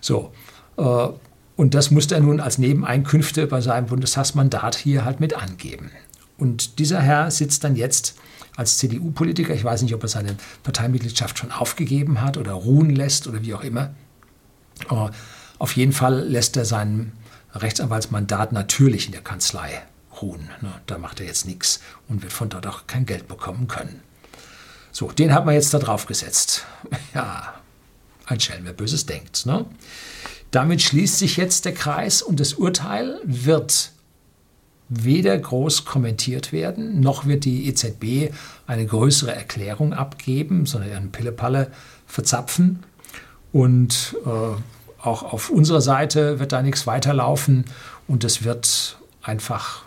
So, 0.00 0.32
äh, 0.78 1.08
und 1.56 1.74
das 1.74 1.90
musste 1.90 2.14
er 2.14 2.20
nun 2.20 2.40
als 2.40 2.58
Nebeneinkünfte 2.58 3.46
bei 3.46 3.60
seinem 3.60 3.86
Bundestagsmandat 3.86 4.76
hier 4.76 5.04
halt 5.04 5.20
mit 5.20 5.34
angeben. 5.34 5.90
Und 6.38 6.78
dieser 6.78 7.00
Herr 7.00 7.30
sitzt 7.30 7.64
dann 7.64 7.76
jetzt 7.76 8.16
als 8.56 8.78
CDU-Politiker, 8.78 9.54
ich 9.54 9.64
weiß 9.64 9.82
nicht, 9.82 9.94
ob 9.94 10.02
er 10.02 10.08
seine 10.08 10.36
Parteimitgliedschaft 10.62 11.38
schon 11.38 11.52
aufgegeben 11.52 12.20
hat 12.20 12.36
oder 12.36 12.52
ruhen 12.52 12.90
lässt 12.90 13.26
oder 13.26 13.42
wie 13.42 13.54
auch 13.54 13.62
immer. 13.62 13.94
Aber 14.88 15.10
auf 15.58 15.76
jeden 15.76 15.92
Fall 15.92 16.20
lässt 16.20 16.56
er 16.56 16.66
sein 16.66 17.12
Rechtsanwaltsmandat 17.54 18.52
natürlich 18.52 19.06
in 19.06 19.12
der 19.12 19.22
Kanzlei 19.22 19.82
ruhen. 20.20 20.50
Ne? 20.60 20.72
Da 20.86 20.98
macht 20.98 21.20
er 21.20 21.26
jetzt 21.26 21.46
nichts 21.46 21.80
und 22.08 22.22
wird 22.22 22.32
von 22.32 22.50
dort 22.50 22.66
auch 22.66 22.86
kein 22.86 23.06
Geld 23.06 23.28
bekommen 23.28 23.66
können. 23.68 24.02
So, 24.92 25.10
den 25.10 25.34
hat 25.34 25.44
man 25.44 25.54
jetzt 25.54 25.72
da 25.72 25.78
drauf 25.78 26.06
gesetzt. 26.06 26.66
Ja, 27.14 27.54
ein 28.26 28.40
Schelm, 28.40 28.64
wer 28.64 28.72
Böses 28.72 29.06
denkt. 29.06 29.46
Ne? 29.46 29.64
Damit 30.50 30.82
schließt 30.82 31.18
sich 31.18 31.36
jetzt 31.36 31.64
der 31.64 31.74
Kreis 31.74 32.22
und 32.22 32.40
das 32.40 32.54
Urteil 32.54 33.20
wird 33.24 33.92
weder 34.88 35.36
groß 35.36 35.84
kommentiert 35.84 36.52
werden, 36.52 37.00
noch 37.00 37.26
wird 37.26 37.44
die 37.44 37.66
EZB 37.68 38.32
eine 38.66 38.86
größere 38.86 39.34
Erklärung 39.34 39.92
abgeben, 39.92 40.66
sondern 40.66 40.90
ihren 40.90 41.12
Pillepalle 41.12 41.72
verzapfen. 42.06 42.84
Und 43.52 44.16
äh, 44.24 44.60
auch 45.02 45.22
auf 45.32 45.50
unserer 45.50 45.80
Seite 45.80 46.38
wird 46.38 46.52
da 46.52 46.62
nichts 46.62 46.86
weiterlaufen 46.86 47.64
und 48.06 48.22
es 48.24 48.44
wird 48.44 48.98
einfach 49.22 49.86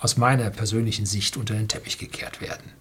aus 0.00 0.16
meiner 0.16 0.50
persönlichen 0.50 1.06
Sicht 1.06 1.36
unter 1.36 1.54
den 1.54 1.68
Teppich 1.68 1.98
gekehrt 1.98 2.40
werden. 2.40 2.72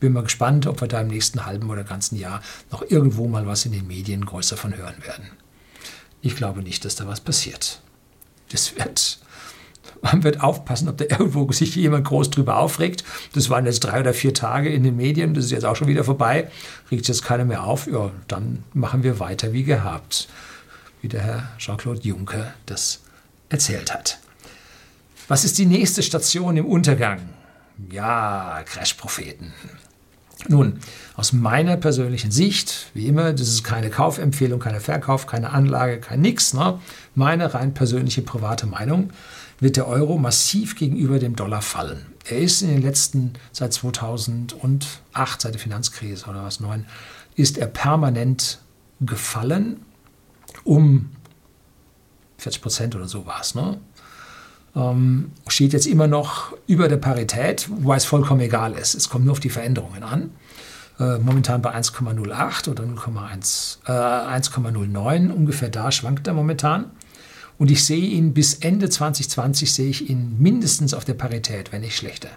Bin 0.00 0.12
mal 0.12 0.22
gespannt, 0.22 0.66
ob 0.66 0.80
wir 0.80 0.88
da 0.88 1.00
im 1.00 1.08
nächsten 1.08 1.46
halben 1.46 1.70
oder 1.70 1.84
ganzen 1.84 2.18
Jahr 2.18 2.42
noch 2.70 2.82
irgendwo 2.82 3.28
mal 3.28 3.46
was 3.46 3.64
in 3.64 3.72
den 3.72 3.86
Medien 3.86 4.24
größer 4.24 4.56
von 4.56 4.76
hören 4.76 4.96
werden. 5.04 5.30
Ich 6.26 6.34
glaube 6.34 6.60
nicht, 6.60 6.84
dass 6.84 6.96
da 6.96 7.06
was 7.06 7.20
passiert. 7.20 7.80
Das 8.50 8.74
wird 8.76 9.20
man 10.02 10.24
wird 10.24 10.40
aufpassen, 10.40 10.88
ob 10.88 10.98
da 10.98 11.04
irgendwo 11.08 11.50
sich 11.52 11.74
jemand 11.76 12.06
groß 12.06 12.30
drüber 12.30 12.58
aufregt. 12.58 13.04
Das 13.32 13.48
waren 13.48 13.64
jetzt 13.64 13.80
drei 13.80 14.00
oder 14.00 14.12
vier 14.12 14.34
Tage 14.34 14.68
in 14.68 14.82
den 14.82 14.96
Medien, 14.96 15.34
das 15.34 15.46
ist 15.46 15.50
jetzt 15.52 15.64
auch 15.64 15.76
schon 15.76 15.88
wieder 15.88 16.04
vorbei. 16.04 16.50
Regt 16.90 17.08
jetzt 17.08 17.24
keiner 17.24 17.44
mehr 17.44 17.64
auf, 17.64 17.86
ja, 17.86 18.10
dann 18.28 18.64
machen 18.72 19.02
wir 19.04 19.20
weiter 19.20 19.52
wie 19.52 19.62
gehabt, 19.62 20.28
wie 21.00 21.08
der 21.08 21.22
Herr 21.22 21.48
Jean-Claude 21.58 22.02
Juncker 22.02 22.52
das 22.66 23.00
erzählt 23.48 23.94
hat. 23.94 24.18
Was 25.28 25.44
ist 25.44 25.58
die 25.58 25.66
nächste 25.66 26.02
Station 26.02 26.56
im 26.56 26.66
Untergang? 26.66 27.20
Ja, 27.90 28.62
Crash-Propheten. 28.64 29.52
Nun, 30.48 30.80
aus 31.14 31.32
meiner 31.32 31.76
persönlichen 31.76 32.30
Sicht, 32.30 32.90
wie 32.94 33.06
immer, 33.06 33.32
das 33.32 33.48
ist 33.48 33.64
keine 33.64 33.90
Kaufempfehlung, 33.90 34.60
keine 34.60 34.80
Verkauf, 34.80 35.26
keine 35.26 35.50
Anlage, 35.50 35.98
kein 35.98 36.20
Nix, 36.20 36.52
ne? 36.52 36.78
meine 37.14 37.54
rein 37.54 37.74
persönliche 37.74 38.22
private 38.22 38.66
Meinung, 38.66 39.10
wird 39.58 39.76
der 39.76 39.88
Euro 39.88 40.18
massiv 40.18 40.76
gegenüber 40.76 41.18
dem 41.18 41.36
Dollar 41.36 41.62
fallen. 41.62 42.06
Er 42.28 42.38
ist 42.38 42.60
in 42.62 42.68
den 42.68 42.82
letzten, 42.82 43.32
seit 43.52 43.72
2008, 43.72 45.40
seit 45.40 45.54
der 45.54 45.60
Finanzkrise 45.60 46.26
oder 46.26 46.44
was, 46.44 46.60
9, 46.60 46.84
ist 47.34 47.56
er 47.56 47.66
permanent 47.66 48.60
gefallen 49.00 49.80
um 50.64 51.10
40 52.38 52.62
Prozent 52.62 52.96
oder 52.96 53.08
so 53.08 53.26
war 53.26 53.40
es. 53.40 53.54
Ne? 53.54 53.78
Ähm, 54.74 55.32
steht 55.56 55.72
jetzt 55.72 55.86
immer 55.86 56.06
noch 56.06 56.54
über 56.66 56.86
der 56.86 56.98
Parität, 56.98 57.70
wobei 57.70 57.96
es 57.96 58.04
vollkommen 58.04 58.42
egal 58.42 58.74
ist. 58.74 58.94
Es 58.94 59.08
kommt 59.08 59.24
nur 59.24 59.32
auf 59.32 59.40
die 59.40 59.48
Veränderungen 59.48 60.02
an. 60.02 60.28
Äh, 61.00 61.16
momentan 61.18 61.62
bei 61.62 61.74
1,08 61.74 62.68
oder 62.68 62.84
1,09, 62.84 65.28
äh, 65.28 65.32
ungefähr 65.32 65.70
da 65.70 65.90
schwankt 65.90 66.26
er 66.26 66.34
momentan. 66.34 66.90
Und 67.56 67.70
ich 67.70 67.84
sehe 67.84 68.06
ihn 68.06 68.34
bis 68.34 68.56
Ende 68.56 68.90
2020 68.90 69.72
sehe 69.72 69.88
ich 69.88 70.10
ihn 70.10 70.36
mindestens 70.38 70.92
auf 70.92 71.06
der 71.06 71.14
Parität, 71.14 71.72
wenn 71.72 71.80
nicht 71.80 71.96
schlechter. 71.96 72.28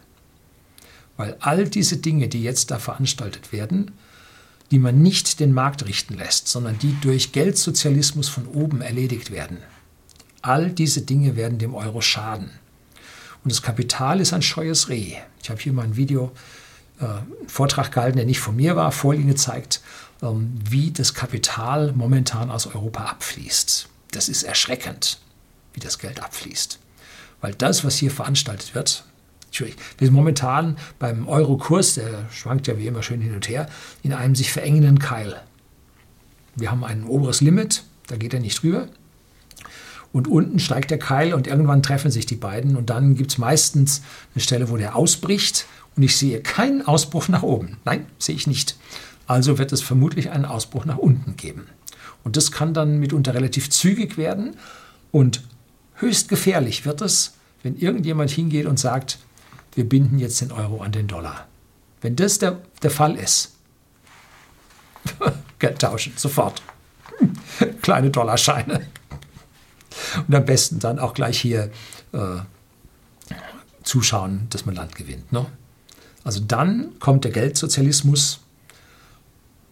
Weil 1.17 1.35
all 1.41 1.67
diese 1.67 1.97
Dinge, 1.97 2.29
die 2.29 2.41
jetzt 2.41 2.71
da 2.71 2.79
veranstaltet 2.79 3.51
werden, 3.51 3.91
die 4.71 4.79
man 4.79 5.01
nicht 5.01 5.41
den 5.41 5.51
Markt 5.51 5.85
richten 5.85 6.13
lässt, 6.13 6.47
sondern 6.47 6.79
die 6.79 6.95
durch 7.01 7.33
Geldsozialismus 7.33 8.29
von 8.29 8.47
oben 8.47 8.79
erledigt 8.79 9.29
werden, 9.29 9.57
all 10.41 10.69
diese 10.69 11.01
Dinge 11.01 11.35
werden 11.35 11.57
dem 11.57 11.75
Euro 11.75 11.99
schaden. 11.99 12.51
Und 13.43 13.51
das 13.51 13.61
Kapital 13.61 14.19
ist 14.19 14.33
ein 14.33 14.41
scheues 14.41 14.89
Reh. 14.89 15.15
Ich 15.41 15.49
habe 15.49 15.61
hier 15.61 15.73
mal 15.73 15.83
ein 15.83 15.95
Video, 15.95 16.31
äh, 16.99 17.05
einen 17.05 17.47
Vortrag 17.47 17.91
gehalten, 17.91 18.17
der 18.17 18.25
nicht 18.25 18.39
von 18.39 18.55
mir 18.55 18.75
war, 18.75 18.91
vorliegen 18.91 19.29
gezeigt, 19.29 19.81
ähm, 20.21 20.59
wie 20.69 20.91
das 20.91 21.13
Kapital 21.13 21.93
momentan 21.93 22.51
aus 22.51 22.67
Europa 22.67 23.05
abfließt 23.05 23.89
das 24.11 24.29
ist 24.29 24.43
erschreckend, 24.43 25.19
wie 25.73 25.79
das 25.79 25.99
Geld 25.99 26.21
abfließt. 26.21 26.79
Weil 27.41 27.53
das, 27.53 27.83
was 27.83 27.95
hier 27.95 28.11
veranstaltet 28.11 28.75
wird, 28.75 29.05
wir 29.51 29.73
sind 29.99 30.13
momentan 30.13 30.77
beim 30.99 31.27
Euro-Kurs, 31.27 31.95
der 31.95 32.29
schwankt 32.31 32.67
ja 32.67 32.77
wie 32.77 32.85
immer 32.85 33.01
schön 33.01 33.19
hin 33.19 33.33
und 33.33 33.49
her, 33.49 33.67
in 34.03 34.13
einem 34.13 34.35
sich 34.35 34.51
verengenden 34.51 34.99
Keil. 34.99 35.41
Wir 36.55 36.69
haben 36.69 36.83
ein 36.83 37.03
oberes 37.05 37.41
Limit, 37.41 37.83
da 38.07 38.17
geht 38.17 38.33
er 38.33 38.41
nicht 38.41 38.61
drüber. 38.61 38.89
Und 40.11 40.27
unten 40.27 40.59
steigt 40.59 40.89
der 40.89 40.97
Keil 40.97 41.33
und 41.33 41.45
irgendwann 41.45 41.83
treffen 41.83 42.09
sich 42.09 42.25
die 42.25 42.35
beiden 42.35 42.75
und 42.75 42.89
dann 42.89 43.15
gibt 43.15 43.31
es 43.31 43.37
meistens 43.37 44.01
eine 44.33 44.41
Stelle, 44.41 44.69
wo 44.69 44.77
der 44.77 44.95
ausbricht 44.95 45.65
und 45.95 46.03
ich 46.03 46.17
sehe 46.17 46.41
keinen 46.41 46.85
Ausbruch 46.85 47.27
nach 47.27 47.43
oben. 47.43 47.77
Nein, 47.85 48.05
sehe 48.17 48.35
ich 48.35 48.47
nicht. 48.47 48.75
Also 49.27 49.59
wird 49.59 49.71
es 49.71 49.83
vermutlich 49.83 50.31
einen 50.31 50.45
Ausbruch 50.45 50.85
nach 50.85 50.97
unten 50.97 51.37
geben. 51.37 51.67
Und 52.23 52.37
das 52.37 52.51
kann 52.51 52.73
dann 52.73 52.99
mitunter 52.99 53.35
relativ 53.35 53.69
zügig 53.69 54.17
werden 54.17 54.55
und 55.11 55.43
höchst 55.95 56.27
gefährlich 56.29 56.85
wird 56.85 57.01
es, 57.01 57.33
wenn 57.61 57.77
irgendjemand 57.77 58.31
hingeht 58.31 58.65
und 58.65 58.79
sagt, 58.79 59.19
wir 59.75 59.87
binden 59.87 60.17
jetzt 60.17 60.41
den 60.41 60.51
Euro 60.51 60.81
an 60.81 60.91
den 60.91 61.07
Dollar. 61.07 61.47
Wenn 62.01 62.15
das 62.15 62.39
der, 62.39 62.59
der 62.81 62.91
Fall 62.91 63.15
ist, 63.15 63.55
Geld 65.59 65.79
tauschen, 65.79 66.13
sofort. 66.15 66.61
Kleine 67.81 68.09
Dollarscheine. 68.09 68.87
Und 70.27 70.35
am 70.35 70.45
besten 70.45 70.79
dann 70.79 70.99
auch 70.99 71.13
gleich 71.13 71.39
hier 71.39 71.71
äh, 72.13 72.37
zuschauen, 73.83 74.47
dass 74.49 74.65
man 74.65 74.75
Land 74.75 74.95
gewinnt. 74.95 75.31
Ne? 75.31 75.45
Also 76.23 76.39
dann 76.39 76.99
kommt 76.99 77.23
der 77.23 77.31
Geldsozialismus 77.31 78.41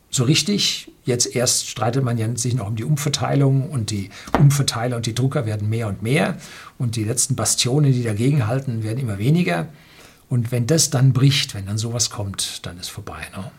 so 0.10 0.24
richtig. 0.24 0.92
Jetzt 1.06 1.36
erst 1.36 1.68
streitet 1.68 2.04
man 2.04 2.18
ja 2.18 2.28
sich 2.36 2.56
noch 2.56 2.68
um 2.68 2.76
die 2.76 2.84
Umverteilung 2.84 3.70
und 3.70 3.92
die 3.92 4.10
Umverteiler 4.38 4.96
und 4.96 5.06
die 5.06 5.16
Drucker 5.16 5.46
werden 5.46 5.70
mehr 5.70 5.88
und 5.88 6.02
mehr 6.02 6.38
und 6.78 6.96
die 6.96 7.04
letzten 7.04 7.36
Bastionen, 7.36 7.92
die 7.94 8.04
dagegen 8.04 8.48
halten, 8.48 8.84
werden 8.84 9.00
immer 9.00 9.18
weniger. 9.18 9.68
Und 10.30 10.52
wenn 10.52 10.68
das 10.68 10.90
dann 10.90 11.14
bricht, 11.14 11.56
wenn 11.56 11.66
dann 11.66 11.78
sowas 11.78 12.10
kommt, 12.10 12.66
dann 12.66 12.78
ist 12.80 12.90
vorbei. 12.90 13.28
Ne? 13.36 13.52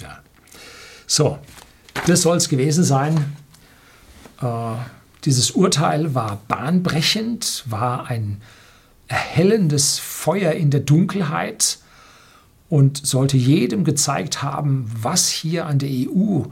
Ja. 0.00 0.18
So, 1.06 1.38
das 2.06 2.22
soll 2.22 2.36
es 2.38 2.48
gewesen 2.48 2.84
sein. 2.84 3.36
Äh, 4.40 4.76
dieses 5.26 5.50
Urteil 5.50 6.14
war 6.14 6.40
bahnbrechend, 6.48 7.64
war 7.66 8.06
ein 8.06 8.40
erhellendes 9.08 9.98
Feuer 9.98 10.52
in 10.52 10.70
der 10.70 10.80
Dunkelheit 10.80 11.78
und 12.68 13.04
sollte 13.04 13.36
jedem 13.36 13.84
gezeigt 13.84 14.42
haben, 14.42 14.90
was 15.00 15.28
hier 15.28 15.66
an 15.66 15.78
der 15.78 15.90
EU, 15.90 16.44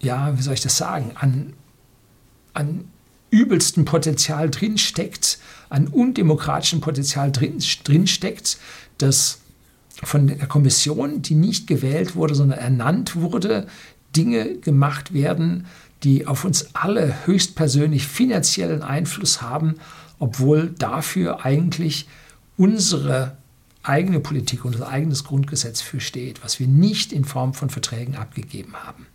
ja, 0.00 0.36
wie 0.36 0.42
soll 0.42 0.54
ich 0.54 0.60
das 0.60 0.76
sagen, 0.76 1.12
an, 1.14 1.52
an 2.54 2.84
übelstem 3.30 3.84
Potenzial 3.84 4.50
drinsteckt, 4.50 5.38
an 5.68 5.86
undemokratischem 5.86 6.80
Potenzial 6.80 7.30
drin, 7.30 7.62
drinsteckt, 7.84 8.58
das 8.98 9.40
von 10.02 10.26
der 10.26 10.46
Kommission, 10.46 11.22
die 11.22 11.34
nicht 11.34 11.66
gewählt 11.66 12.16
wurde, 12.16 12.34
sondern 12.34 12.58
ernannt 12.58 13.16
wurde, 13.16 13.66
Dinge 14.16 14.56
gemacht 14.56 15.12
werden, 15.12 15.66
die 16.02 16.26
auf 16.26 16.44
uns 16.44 16.74
alle 16.74 17.26
höchstpersönlich 17.26 18.06
finanziellen 18.06 18.82
Einfluss 18.82 19.42
haben, 19.42 19.76
obwohl 20.18 20.70
dafür 20.70 21.44
eigentlich 21.44 22.08
unsere 22.56 23.36
eigene 23.82 24.20
Politik, 24.20 24.64
unser 24.64 24.88
eigenes 24.88 25.24
Grundgesetz 25.24 25.80
für 25.80 26.00
steht, 26.00 26.42
was 26.44 26.60
wir 26.60 26.66
nicht 26.66 27.12
in 27.12 27.24
Form 27.24 27.54
von 27.54 27.70
Verträgen 27.70 28.16
abgegeben 28.16 28.74
haben. 28.84 29.06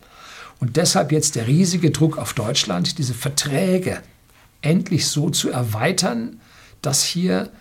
Und 0.60 0.78
deshalb 0.78 1.12
jetzt 1.12 1.36
der 1.36 1.48
riesige 1.48 1.92
Druck 1.92 2.18
auf 2.18 2.34
Deutschland, 2.34 2.98
diese 2.98 3.14
Verträge 3.14 4.02
endlich 4.62 5.08
so 5.08 5.30
zu 5.30 5.50
erweitern, 5.50 6.40
dass 6.82 7.04
hier 7.04 7.52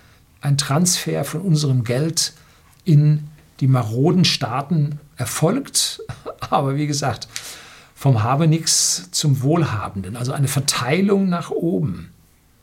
ein 0.41 0.57
Transfer 0.57 1.25
von 1.25 1.41
unserem 1.41 1.85
Geld 1.85 2.33
in 2.85 3.29
die 3.61 3.66
maroden 3.66 4.25
Staaten 4.25 5.01
erfolgt. 5.16 6.03
Aber 6.51 6.77
wie 6.77 6.87
gesagt, 6.87 7.29
vom 8.05 8.22
Habenix 8.22 9.09
zum 9.12 9.40
Wohlhabenden, 9.40 10.14
also 10.14 10.32
eine 10.32 10.46
Verteilung 10.46 11.30
nach 11.30 11.50
oben. 11.50 12.11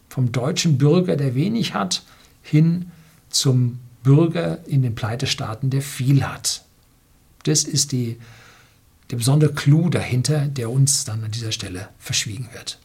Vom 0.08 0.32
deutschen 0.32 0.78
Bürger, 0.78 1.16
der 1.16 1.34
wenig 1.34 1.74
hat, 1.74 2.04
hin 2.44 2.92
zum 3.32 3.80
Bürger 4.04 4.60
in 4.68 4.84
den 4.84 4.94
Pleitestaaten, 4.94 5.72
der 5.72 5.82
viel 5.82 6.24
hat. 6.24 6.64
Das 7.42 7.64
ist 7.64 7.92
die, 7.92 8.20
der 9.10 9.18
besondere 9.18 9.52
Clou 9.52 9.90
dahinter, 9.90 10.46
der 10.46 10.70
uns 10.70 11.06
dann 11.06 11.24
an 11.24 11.32
dieser 11.32 11.52
Stelle 11.52 11.90
verschwiegen 11.98 12.48
wird. 12.54 12.78